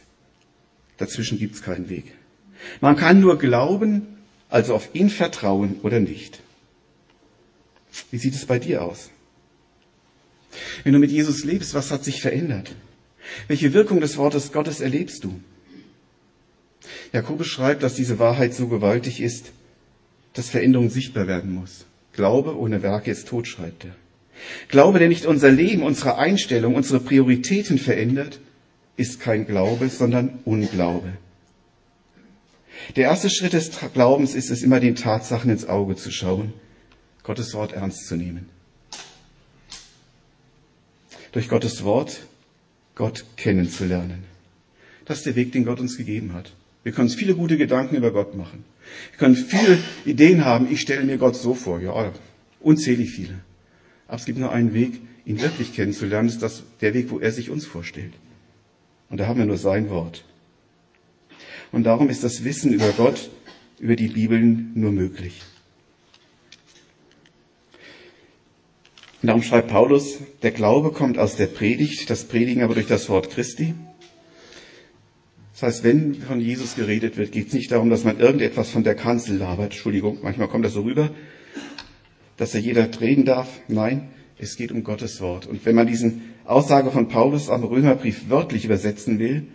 Dazwischen 0.97 1.39
gibt 1.39 1.55
es 1.55 1.63
keinen 1.63 1.89
Weg. 1.89 2.13
Man 2.81 2.95
kann 2.95 3.19
nur 3.19 3.39
glauben, 3.39 4.17
also 4.49 4.75
auf 4.75 4.89
ihn 4.93 5.09
vertrauen 5.09 5.79
oder 5.81 5.99
nicht. 5.99 6.41
Wie 8.11 8.17
sieht 8.17 8.35
es 8.35 8.45
bei 8.45 8.59
dir 8.59 8.83
aus? 8.83 9.09
Wenn 10.83 10.93
du 10.93 10.99
mit 10.99 11.11
Jesus 11.11 11.43
lebst, 11.43 11.73
was 11.73 11.91
hat 11.91 12.03
sich 12.03 12.21
verändert? 12.21 12.71
Welche 13.47 13.73
Wirkung 13.73 14.01
des 14.01 14.17
Wortes 14.17 14.51
Gottes 14.51 14.81
erlebst 14.81 15.23
du? 15.23 15.39
Jakobus 17.13 17.47
schreibt, 17.47 17.83
dass 17.83 17.95
diese 17.95 18.19
Wahrheit 18.19 18.53
so 18.53 18.67
gewaltig 18.67 19.21
ist, 19.21 19.51
dass 20.33 20.49
Veränderung 20.49 20.89
sichtbar 20.89 21.27
werden 21.27 21.53
muss. 21.53 21.85
Glaube 22.13 22.57
ohne 22.57 22.81
Werke 22.81 23.11
ist 23.11 23.27
tot, 23.27 23.47
schreibt 23.47 23.85
er. 23.85 23.95
Glaube, 24.69 24.99
der 24.99 25.09
nicht 25.09 25.25
unser 25.25 25.51
Leben, 25.51 25.83
unsere 25.83 26.17
Einstellung, 26.17 26.75
unsere 26.75 26.99
Prioritäten 26.99 27.77
verändert, 27.77 28.39
ist 28.95 29.19
kein 29.19 29.45
Glaube, 29.45 29.89
sondern 29.89 30.39
Unglaube. 30.45 31.13
Der 32.95 33.05
erste 33.05 33.29
Schritt 33.29 33.53
des 33.53 33.71
Glaubens 33.93 34.35
ist 34.35 34.49
es, 34.49 34.63
immer 34.63 34.79
den 34.79 34.95
Tatsachen 34.95 35.51
ins 35.51 35.67
Auge 35.67 35.95
zu 35.95 36.11
schauen, 36.11 36.53
Gottes 37.23 37.53
Wort 37.53 37.73
ernst 37.73 38.07
zu 38.07 38.15
nehmen 38.15 38.49
durch 41.31 41.49
Gottes 41.49 41.83
Wort 41.83 42.21
Gott 42.95 43.25
kennenzulernen. 43.37 44.23
Das 45.05 45.19
ist 45.19 45.25
der 45.25 45.35
Weg, 45.35 45.51
den 45.51 45.65
Gott 45.65 45.79
uns 45.79 45.97
gegeben 45.97 46.33
hat. 46.33 46.53
Wir 46.83 46.91
können 46.91 47.07
uns 47.07 47.15
viele 47.15 47.35
gute 47.35 47.57
Gedanken 47.57 47.95
über 47.95 48.11
Gott 48.11 48.35
machen. 48.35 48.63
Wir 49.11 49.19
können 49.19 49.35
viele 49.35 49.79
Ideen 50.05 50.45
haben. 50.45 50.71
Ich 50.71 50.81
stelle 50.81 51.03
mir 51.03 51.17
Gott 51.17 51.35
so 51.35 51.53
vor. 51.53 51.79
Ja, 51.79 52.11
unzählig 52.59 53.11
viele. 53.11 53.35
Aber 54.07 54.17
es 54.17 54.25
gibt 54.25 54.39
nur 54.39 54.51
einen 54.51 54.73
Weg, 54.73 55.01
ihn 55.25 55.41
wirklich 55.41 55.73
kennenzulernen, 55.73 56.29
ist 56.29 56.41
das 56.41 56.63
der 56.81 56.93
Weg, 56.93 57.11
wo 57.11 57.19
er 57.19 57.31
sich 57.31 57.49
uns 57.49 57.65
vorstellt. 57.65 58.13
Und 59.09 59.19
da 59.19 59.27
haben 59.27 59.39
wir 59.39 59.45
nur 59.45 59.57
sein 59.57 59.89
Wort. 59.89 60.23
Und 61.71 61.83
darum 61.83 62.09
ist 62.09 62.23
das 62.23 62.43
Wissen 62.43 62.73
über 62.73 62.91
Gott, 62.91 63.29
über 63.79 63.95
die 63.95 64.07
Bibeln 64.07 64.71
nur 64.73 64.91
möglich. 64.91 65.41
Und 69.21 69.27
darum 69.27 69.43
schreibt 69.43 69.69
Paulus, 69.69 70.19
der 70.43 70.51
Glaube 70.51 70.91
kommt 70.91 71.17
aus 71.17 71.35
der 71.35 71.47
Predigt, 71.47 72.09
das 72.09 72.23
Predigen 72.23 72.63
aber 72.63 72.73
durch 72.73 72.87
das 72.87 73.09
Wort 73.09 73.29
Christi. 73.29 73.73
Das 75.53 75.63
heißt, 75.63 75.83
wenn 75.83 76.15
von 76.15 76.39
Jesus 76.39 76.75
geredet 76.75 77.17
wird, 77.17 77.33
geht 77.33 77.47
es 77.47 77.53
nicht 77.53 77.69
darum, 77.73 77.89
dass 77.89 78.05
man 78.05 78.17
irgendetwas 78.17 78.69
von 78.69 78.85
der 78.85 78.95
Kanzel 78.95 79.35
labert. 79.37 79.73
Entschuldigung, 79.73 80.19
manchmal 80.23 80.47
kommt 80.47 80.63
das 80.63 80.71
so 80.71 80.83
rüber, 80.83 81.09
dass 82.37 82.51
da 82.51 82.59
jeder 82.59 82.87
reden 83.01 83.25
darf. 83.25 83.49
Nein, 83.67 84.07
es 84.37 84.55
geht 84.55 84.71
um 84.71 84.85
Gottes 84.85 85.19
Wort. 85.19 85.47
Und 85.47 85.65
wenn 85.65 85.75
man 85.75 85.85
diesen 85.85 86.21
Aussage 86.45 86.91
von 86.91 87.09
Paulus 87.09 87.49
am 87.49 87.65
Römerbrief 87.65 88.29
wörtlich 88.29 88.63
übersetzen 88.63 89.19
will, 89.19 89.47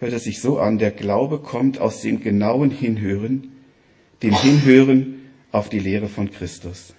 hört 0.00 0.12
es 0.12 0.24
sich 0.24 0.40
so 0.40 0.58
an, 0.58 0.78
der 0.78 0.90
Glaube 0.90 1.38
kommt 1.38 1.78
aus 1.80 2.00
dem 2.00 2.20
genauen 2.20 2.72
Hinhören, 2.72 3.52
dem 4.24 4.34
Hinhören 4.34 5.20
auf 5.52 5.68
die 5.68 5.78
Lehre 5.78 6.08
von 6.08 6.32
Christus. 6.32 6.94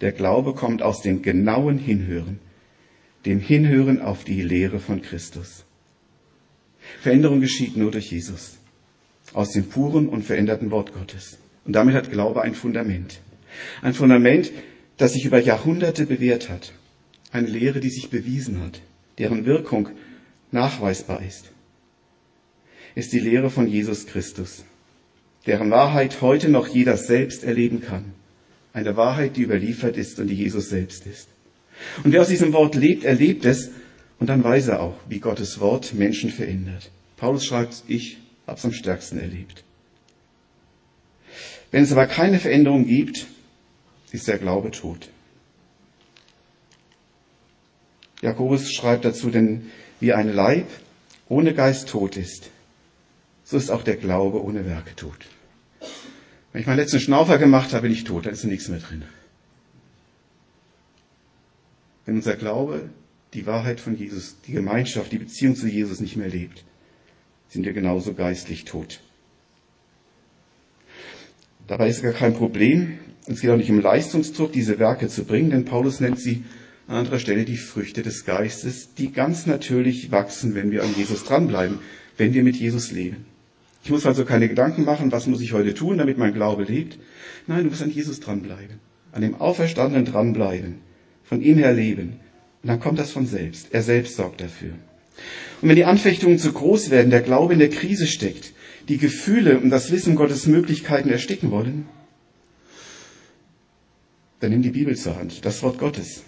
Der 0.00 0.12
Glaube 0.12 0.54
kommt 0.54 0.82
aus 0.82 1.02
dem 1.02 1.22
genauen 1.22 1.78
Hinhören, 1.78 2.38
dem 3.26 3.38
Hinhören 3.38 4.00
auf 4.00 4.24
die 4.24 4.42
Lehre 4.42 4.80
von 4.80 5.02
Christus. 5.02 5.64
Veränderung 7.02 7.40
geschieht 7.40 7.76
nur 7.76 7.90
durch 7.90 8.10
Jesus, 8.10 8.58
aus 9.34 9.52
dem 9.52 9.68
puren 9.68 10.08
und 10.08 10.24
veränderten 10.24 10.70
Wort 10.70 10.94
Gottes. 10.94 11.38
Und 11.64 11.74
damit 11.74 11.94
hat 11.94 12.10
Glaube 12.10 12.42
ein 12.42 12.54
Fundament. 12.54 13.20
Ein 13.82 13.94
Fundament, 13.94 14.50
das 14.96 15.12
sich 15.12 15.24
über 15.24 15.38
Jahrhunderte 15.38 16.06
bewährt 16.06 16.48
hat. 16.48 16.72
Eine 17.30 17.48
Lehre, 17.48 17.80
die 17.80 17.90
sich 17.90 18.10
bewiesen 18.10 18.60
hat, 18.60 18.80
deren 19.18 19.44
Wirkung 19.44 19.90
nachweisbar 20.50 21.22
ist. 21.22 21.52
Ist 22.94 23.12
die 23.12 23.20
Lehre 23.20 23.50
von 23.50 23.68
Jesus 23.68 24.06
Christus, 24.06 24.64
deren 25.46 25.70
Wahrheit 25.70 26.22
heute 26.22 26.48
noch 26.48 26.66
jeder 26.66 26.96
selbst 26.96 27.44
erleben 27.44 27.82
kann. 27.82 28.14
Eine 28.72 28.96
Wahrheit, 28.96 29.36
die 29.36 29.42
überliefert 29.42 29.96
ist 29.96 30.18
und 30.20 30.28
die 30.28 30.34
Jesus 30.34 30.68
selbst 30.68 31.06
ist. 31.06 31.28
Und 32.04 32.12
wer 32.12 32.20
aus 32.20 32.28
diesem 32.28 32.52
Wort 32.52 32.74
lebt, 32.74 33.04
erlebt 33.04 33.44
es 33.44 33.70
und 34.18 34.28
dann 34.28 34.44
weiß 34.44 34.68
er 34.68 34.80
auch, 34.80 34.96
wie 35.08 35.18
Gottes 35.18 35.60
Wort 35.60 35.94
Menschen 35.94 36.30
verändert. 36.30 36.90
Paulus 37.16 37.44
schreibt, 37.44 37.82
ich 37.88 38.18
hab's 38.46 38.64
am 38.64 38.72
stärksten 38.72 39.18
erlebt. 39.18 39.64
Wenn 41.70 41.84
es 41.84 41.92
aber 41.92 42.06
keine 42.06 42.38
Veränderung 42.38 42.86
gibt, 42.86 43.26
ist 44.12 44.28
der 44.28 44.38
Glaube 44.38 44.70
tot. 44.70 45.08
Jakobus 48.20 48.70
schreibt 48.72 49.04
dazu, 49.04 49.30
denn 49.30 49.70
wie 50.00 50.12
ein 50.12 50.32
Leib 50.32 50.66
ohne 51.28 51.54
Geist 51.54 51.88
tot 51.88 52.16
ist, 52.16 52.50
so 53.44 53.56
ist 53.56 53.70
auch 53.70 53.82
der 53.82 53.96
Glaube 53.96 54.42
ohne 54.42 54.66
Werke 54.66 54.94
tot. 54.96 55.26
Wenn 56.52 56.62
ich 56.62 56.66
meinen 56.66 56.78
letzten 56.78 57.00
Schnaufer 57.00 57.38
gemacht 57.38 57.72
habe, 57.72 57.82
bin 57.82 57.92
ich 57.92 58.04
tot, 58.04 58.26
dann 58.26 58.32
ist 58.32 58.44
nichts 58.44 58.68
mehr 58.68 58.80
drin. 58.80 59.04
Wenn 62.06 62.16
unser 62.16 62.36
Glaube 62.36 62.90
die 63.34 63.46
Wahrheit 63.46 63.78
von 63.78 63.96
Jesus, 63.96 64.36
die 64.46 64.52
Gemeinschaft, 64.52 65.12
die 65.12 65.18
Beziehung 65.18 65.54
zu 65.54 65.68
Jesus 65.68 66.00
nicht 66.00 66.16
mehr 66.16 66.28
lebt, 66.28 66.64
sind 67.48 67.64
wir 67.64 67.72
genauso 67.72 68.14
geistlich 68.14 68.64
tot. 68.64 69.00
Dabei 71.66 71.88
ist 71.88 72.02
gar 72.02 72.12
kein 72.12 72.34
Problem. 72.34 72.98
Es 73.26 73.40
geht 73.40 73.50
auch 73.50 73.56
nicht 73.56 73.70
um 73.70 73.80
Leistungsdruck, 73.80 74.50
diese 74.50 74.80
Werke 74.80 75.08
zu 75.08 75.24
bringen, 75.24 75.50
denn 75.50 75.64
Paulus 75.64 76.00
nennt 76.00 76.18
sie 76.18 76.42
an 76.88 76.96
anderer 76.96 77.20
Stelle 77.20 77.44
die 77.44 77.56
Früchte 77.56 78.02
des 78.02 78.24
Geistes, 78.24 78.94
die 78.94 79.12
ganz 79.12 79.46
natürlich 79.46 80.10
wachsen, 80.10 80.56
wenn 80.56 80.72
wir 80.72 80.82
an 80.82 80.92
Jesus 80.96 81.22
dranbleiben, 81.22 81.78
wenn 82.16 82.34
wir 82.34 82.42
mit 82.42 82.56
Jesus 82.56 82.90
leben. 82.90 83.26
Ich 83.82 83.90
muss 83.90 84.06
also 84.06 84.24
keine 84.24 84.48
Gedanken 84.48 84.84
machen, 84.84 85.10
was 85.12 85.26
muss 85.26 85.40
ich 85.40 85.52
heute 85.52 85.74
tun, 85.74 85.98
damit 85.98 86.18
mein 86.18 86.34
Glaube 86.34 86.64
lebt. 86.64 86.98
Nein, 87.46 87.64
du 87.64 87.70
musst 87.70 87.82
an 87.82 87.90
Jesus 87.90 88.20
dranbleiben, 88.20 88.78
an 89.12 89.22
dem 89.22 89.40
Auferstandenen 89.40 90.04
dranbleiben, 90.04 90.76
von 91.24 91.40
ihm 91.40 91.58
her 91.58 91.72
leben, 91.72 92.20
und 92.62 92.68
dann 92.68 92.80
kommt 92.80 92.98
das 92.98 93.10
von 93.10 93.26
selbst. 93.26 93.68
Er 93.72 93.82
selbst 93.82 94.16
sorgt 94.16 94.40
dafür. 94.40 94.72
Und 95.62 95.68
wenn 95.68 95.76
die 95.76 95.84
Anfechtungen 95.84 96.38
zu 96.38 96.52
groß 96.52 96.90
werden, 96.90 97.10
der 97.10 97.22
Glaube 97.22 97.54
in 97.54 97.58
der 97.58 97.70
Krise 97.70 98.06
steckt, 98.06 98.52
die 98.88 98.98
Gefühle 98.98 99.58
und 99.58 99.70
das 99.70 99.90
Wissen 99.90 100.14
Gottes 100.14 100.46
Möglichkeiten 100.46 101.10
ersticken 101.10 101.50
wollen, 101.50 101.86
dann 104.40 104.50
nimm 104.50 104.62
die 104.62 104.70
Bibel 104.70 104.96
zur 104.96 105.16
Hand, 105.16 105.44
das 105.44 105.62
Wort 105.62 105.78
Gottes. 105.78 106.22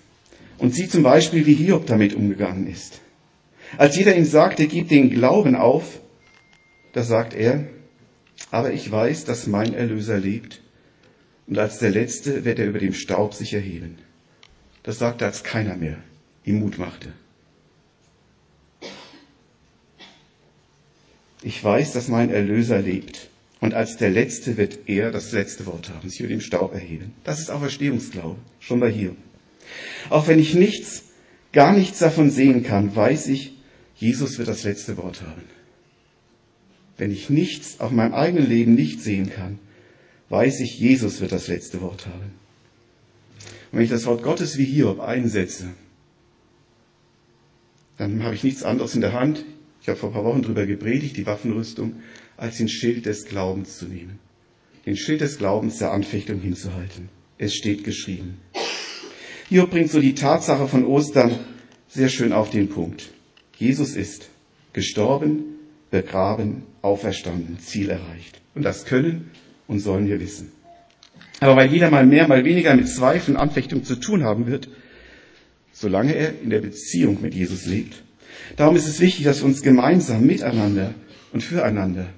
Und 0.58 0.74
sieh 0.74 0.88
zum 0.88 1.02
Beispiel, 1.02 1.46
wie 1.46 1.54
Hiob 1.54 1.86
damit 1.86 2.14
umgegangen 2.14 2.66
ist. 2.66 3.00
Als 3.78 3.96
jeder 3.96 4.14
ihm 4.14 4.26
sagte, 4.26 4.66
gib 4.66 4.88
den 4.88 5.10
Glauben 5.10 5.56
auf, 5.56 6.00
da 6.92 7.02
sagt 7.02 7.34
er, 7.34 7.66
aber 8.50 8.72
ich 8.72 8.90
weiß, 8.90 9.24
dass 9.24 9.46
mein 9.46 9.74
Erlöser 9.74 10.18
lebt, 10.18 10.60
und 11.46 11.58
als 11.58 11.78
der 11.78 11.90
Letzte 11.90 12.44
wird 12.44 12.58
er 12.58 12.66
über 12.66 12.78
dem 12.78 12.94
Staub 12.94 13.34
sich 13.34 13.52
erheben. 13.52 13.98
Das 14.82 14.98
sagt 14.98 15.20
er 15.20 15.28
als 15.28 15.42
keiner 15.42 15.76
mehr 15.76 15.98
ihm 16.44 16.60
Mut 16.60 16.78
machte. 16.78 17.12
Ich 21.42 21.62
weiß, 21.62 21.92
dass 21.92 22.08
mein 22.08 22.30
Erlöser 22.30 22.80
lebt. 22.80 23.28
Und 23.60 23.74
als 23.74 23.96
der 23.96 24.10
Letzte 24.10 24.56
wird 24.56 24.88
er 24.88 25.12
das 25.12 25.30
letzte 25.32 25.66
Wort 25.66 25.88
haben, 25.88 26.08
sich 26.08 26.20
über 26.20 26.28
den 26.28 26.40
Staub 26.40 26.74
erheben. 26.74 27.14
Das 27.22 27.38
ist 27.38 27.50
Auferstehungsglaube, 27.50 28.38
schon 28.58 28.80
bei 28.80 28.90
hier. 28.90 29.14
Auch 30.10 30.26
wenn 30.26 30.40
ich 30.40 30.54
nichts, 30.54 31.04
gar 31.52 31.72
nichts 31.72 32.00
davon 32.00 32.30
sehen 32.30 32.64
kann, 32.64 32.94
weiß 32.94 33.28
ich, 33.28 33.52
Jesus 33.94 34.38
wird 34.38 34.48
das 34.48 34.64
letzte 34.64 34.96
Wort 34.96 35.22
haben. 35.22 35.42
Wenn 37.02 37.10
ich 37.10 37.30
nichts 37.30 37.80
auf 37.80 37.90
meinem 37.90 38.14
eigenen 38.14 38.48
Leben 38.48 38.76
nicht 38.76 39.00
sehen 39.00 39.28
kann, 39.28 39.58
weiß 40.28 40.60
ich, 40.60 40.78
Jesus 40.78 41.20
wird 41.20 41.32
das 41.32 41.48
letzte 41.48 41.80
Wort 41.80 42.06
haben. 42.06 42.30
Und 43.72 43.78
wenn 43.78 43.82
ich 43.82 43.90
das 43.90 44.06
Wort 44.06 44.22
Gottes 44.22 44.56
wie 44.56 44.66
Hiob 44.66 45.00
einsetze, 45.00 45.70
dann 47.98 48.22
habe 48.22 48.36
ich 48.36 48.44
nichts 48.44 48.62
anderes 48.62 48.94
in 48.94 49.00
der 49.00 49.14
Hand. 49.14 49.44
Ich 49.80 49.88
habe 49.88 49.98
vor 49.98 50.10
ein 50.10 50.12
paar 50.12 50.24
Wochen 50.24 50.42
darüber 50.42 50.64
gepredigt, 50.64 51.16
die 51.16 51.26
Waffenrüstung, 51.26 51.96
als 52.36 52.58
den 52.58 52.68
Schild 52.68 53.04
des 53.06 53.24
Glaubens 53.24 53.78
zu 53.78 53.86
nehmen. 53.86 54.20
Den 54.86 54.96
Schild 54.96 55.22
des 55.22 55.38
Glaubens 55.38 55.78
der 55.78 55.90
Anfechtung 55.90 56.38
hinzuhalten. 56.38 57.08
Es 57.36 57.56
steht 57.56 57.82
geschrieben. 57.82 58.38
Hiob 59.48 59.70
bringt 59.70 59.90
so 59.90 60.00
die 60.00 60.14
Tatsache 60.14 60.68
von 60.68 60.86
Ostern 60.86 61.36
sehr 61.88 62.10
schön 62.10 62.32
auf 62.32 62.50
den 62.50 62.68
Punkt. 62.68 63.10
Jesus 63.58 63.96
ist 63.96 64.28
gestorben, 64.72 65.51
begraben, 65.92 66.64
auferstanden, 66.80 67.60
Ziel 67.60 67.90
erreicht. 67.90 68.40
Und 68.56 68.64
das 68.64 68.84
können 68.84 69.30
und 69.68 69.78
sollen 69.78 70.08
wir 70.08 70.18
wissen. 70.18 70.50
Aber 71.38 71.54
weil 71.54 71.70
jeder 71.70 71.90
mal 71.90 72.06
mehr, 72.06 72.26
mal 72.26 72.44
weniger 72.44 72.74
mit 72.74 72.88
Zweifeln, 72.88 73.36
Anfechtung 73.36 73.84
zu 73.84 73.96
tun 73.96 74.24
haben 74.24 74.46
wird, 74.46 74.68
solange 75.72 76.14
er 76.14 76.40
in 76.42 76.50
der 76.50 76.60
Beziehung 76.60 77.22
mit 77.22 77.34
Jesus 77.34 77.66
lebt. 77.66 78.02
Darum 78.56 78.74
ist 78.74 78.88
es 78.88 79.00
wichtig, 79.00 79.24
dass 79.24 79.40
wir 79.40 79.46
uns 79.46 79.62
gemeinsam 79.62 80.26
miteinander 80.26 80.94
und 81.32 81.42
füreinander 81.42 82.08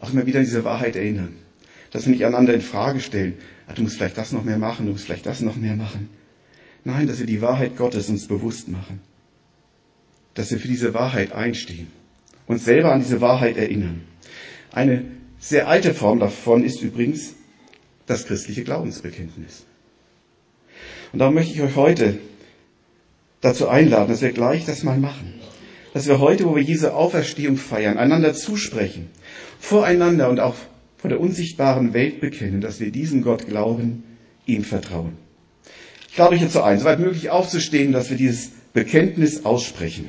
auch 0.00 0.12
immer 0.12 0.26
wieder 0.26 0.40
diese 0.40 0.64
Wahrheit 0.64 0.96
erinnern. 0.96 1.34
Dass 1.90 2.06
wir 2.06 2.12
nicht 2.12 2.24
einander 2.24 2.52
in 2.52 2.60
Frage 2.60 3.00
stellen, 3.00 3.34
ah, 3.66 3.72
du 3.72 3.82
musst 3.82 3.96
vielleicht 3.96 4.18
das 4.18 4.32
noch 4.32 4.44
mehr 4.44 4.58
machen, 4.58 4.86
du 4.86 4.92
musst 4.92 5.04
vielleicht 5.04 5.26
das 5.26 5.40
noch 5.40 5.56
mehr 5.56 5.76
machen. 5.76 6.10
Nein, 6.84 7.06
dass 7.06 7.20
wir 7.20 7.26
die 7.26 7.40
Wahrheit 7.40 7.76
Gottes 7.76 8.10
uns 8.10 8.26
bewusst 8.26 8.68
machen. 8.68 9.00
Dass 10.34 10.50
wir 10.50 10.58
für 10.58 10.68
diese 10.68 10.92
Wahrheit 10.92 11.32
einstehen. 11.32 11.86
Uns 12.46 12.64
selber 12.64 12.92
an 12.92 13.00
diese 13.00 13.20
Wahrheit 13.20 13.56
erinnern. 13.56 14.02
Eine 14.72 15.04
sehr 15.38 15.68
alte 15.68 15.94
Form 15.94 16.20
davon 16.20 16.64
ist 16.64 16.82
übrigens 16.82 17.34
das 18.06 18.26
christliche 18.26 18.64
Glaubensbekenntnis. 18.64 19.64
Und 21.12 21.20
darum 21.20 21.34
möchte 21.34 21.54
ich 21.54 21.62
euch 21.62 21.76
heute 21.76 22.18
dazu 23.40 23.68
einladen, 23.68 24.10
dass 24.10 24.22
wir 24.22 24.32
gleich 24.32 24.64
das 24.64 24.82
mal 24.82 24.98
machen. 24.98 25.34
Dass 25.92 26.08
wir 26.08 26.18
heute, 26.18 26.46
wo 26.46 26.56
wir 26.56 26.64
diese 26.64 26.94
Auferstehung 26.94 27.56
feiern, 27.56 27.98
einander 27.98 28.34
zusprechen, 28.34 29.10
voreinander 29.60 30.28
und 30.28 30.40
auch 30.40 30.56
vor 30.96 31.08
der 31.08 31.20
unsichtbaren 31.20 31.94
Welt 31.94 32.20
bekennen, 32.20 32.60
dass 32.60 32.80
wir 32.80 32.90
diesem 32.90 33.22
Gott 33.22 33.46
glauben, 33.46 34.02
ihm 34.46 34.64
vertrauen. 34.64 35.12
Ich 36.10 36.18
lade 36.18 36.34
euch 36.34 36.42
dazu 36.42 36.62
ein, 36.62 36.78
soweit 36.78 36.98
möglich 36.98 37.30
aufzustehen, 37.30 37.92
dass 37.92 38.10
wir 38.10 38.16
dieses 38.16 38.50
Bekenntnis 38.72 39.44
aussprechen. 39.44 40.08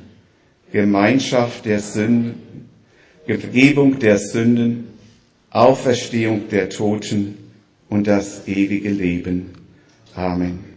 Gemeinschaft 0.71 1.65
der 1.65 1.79
Sünden, 1.79 2.69
Vergebung 3.25 3.99
der 3.99 4.17
Sünden, 4.17 4.87
Auferstehung 5.49 6.49
der 6.49 6.69
Toten 6.69 7.37
und 7.89 8.07
das 8.07 8.47
ewige 8.47 8.89
Leben. 8.89 9.51
Amen. 10.15 10.70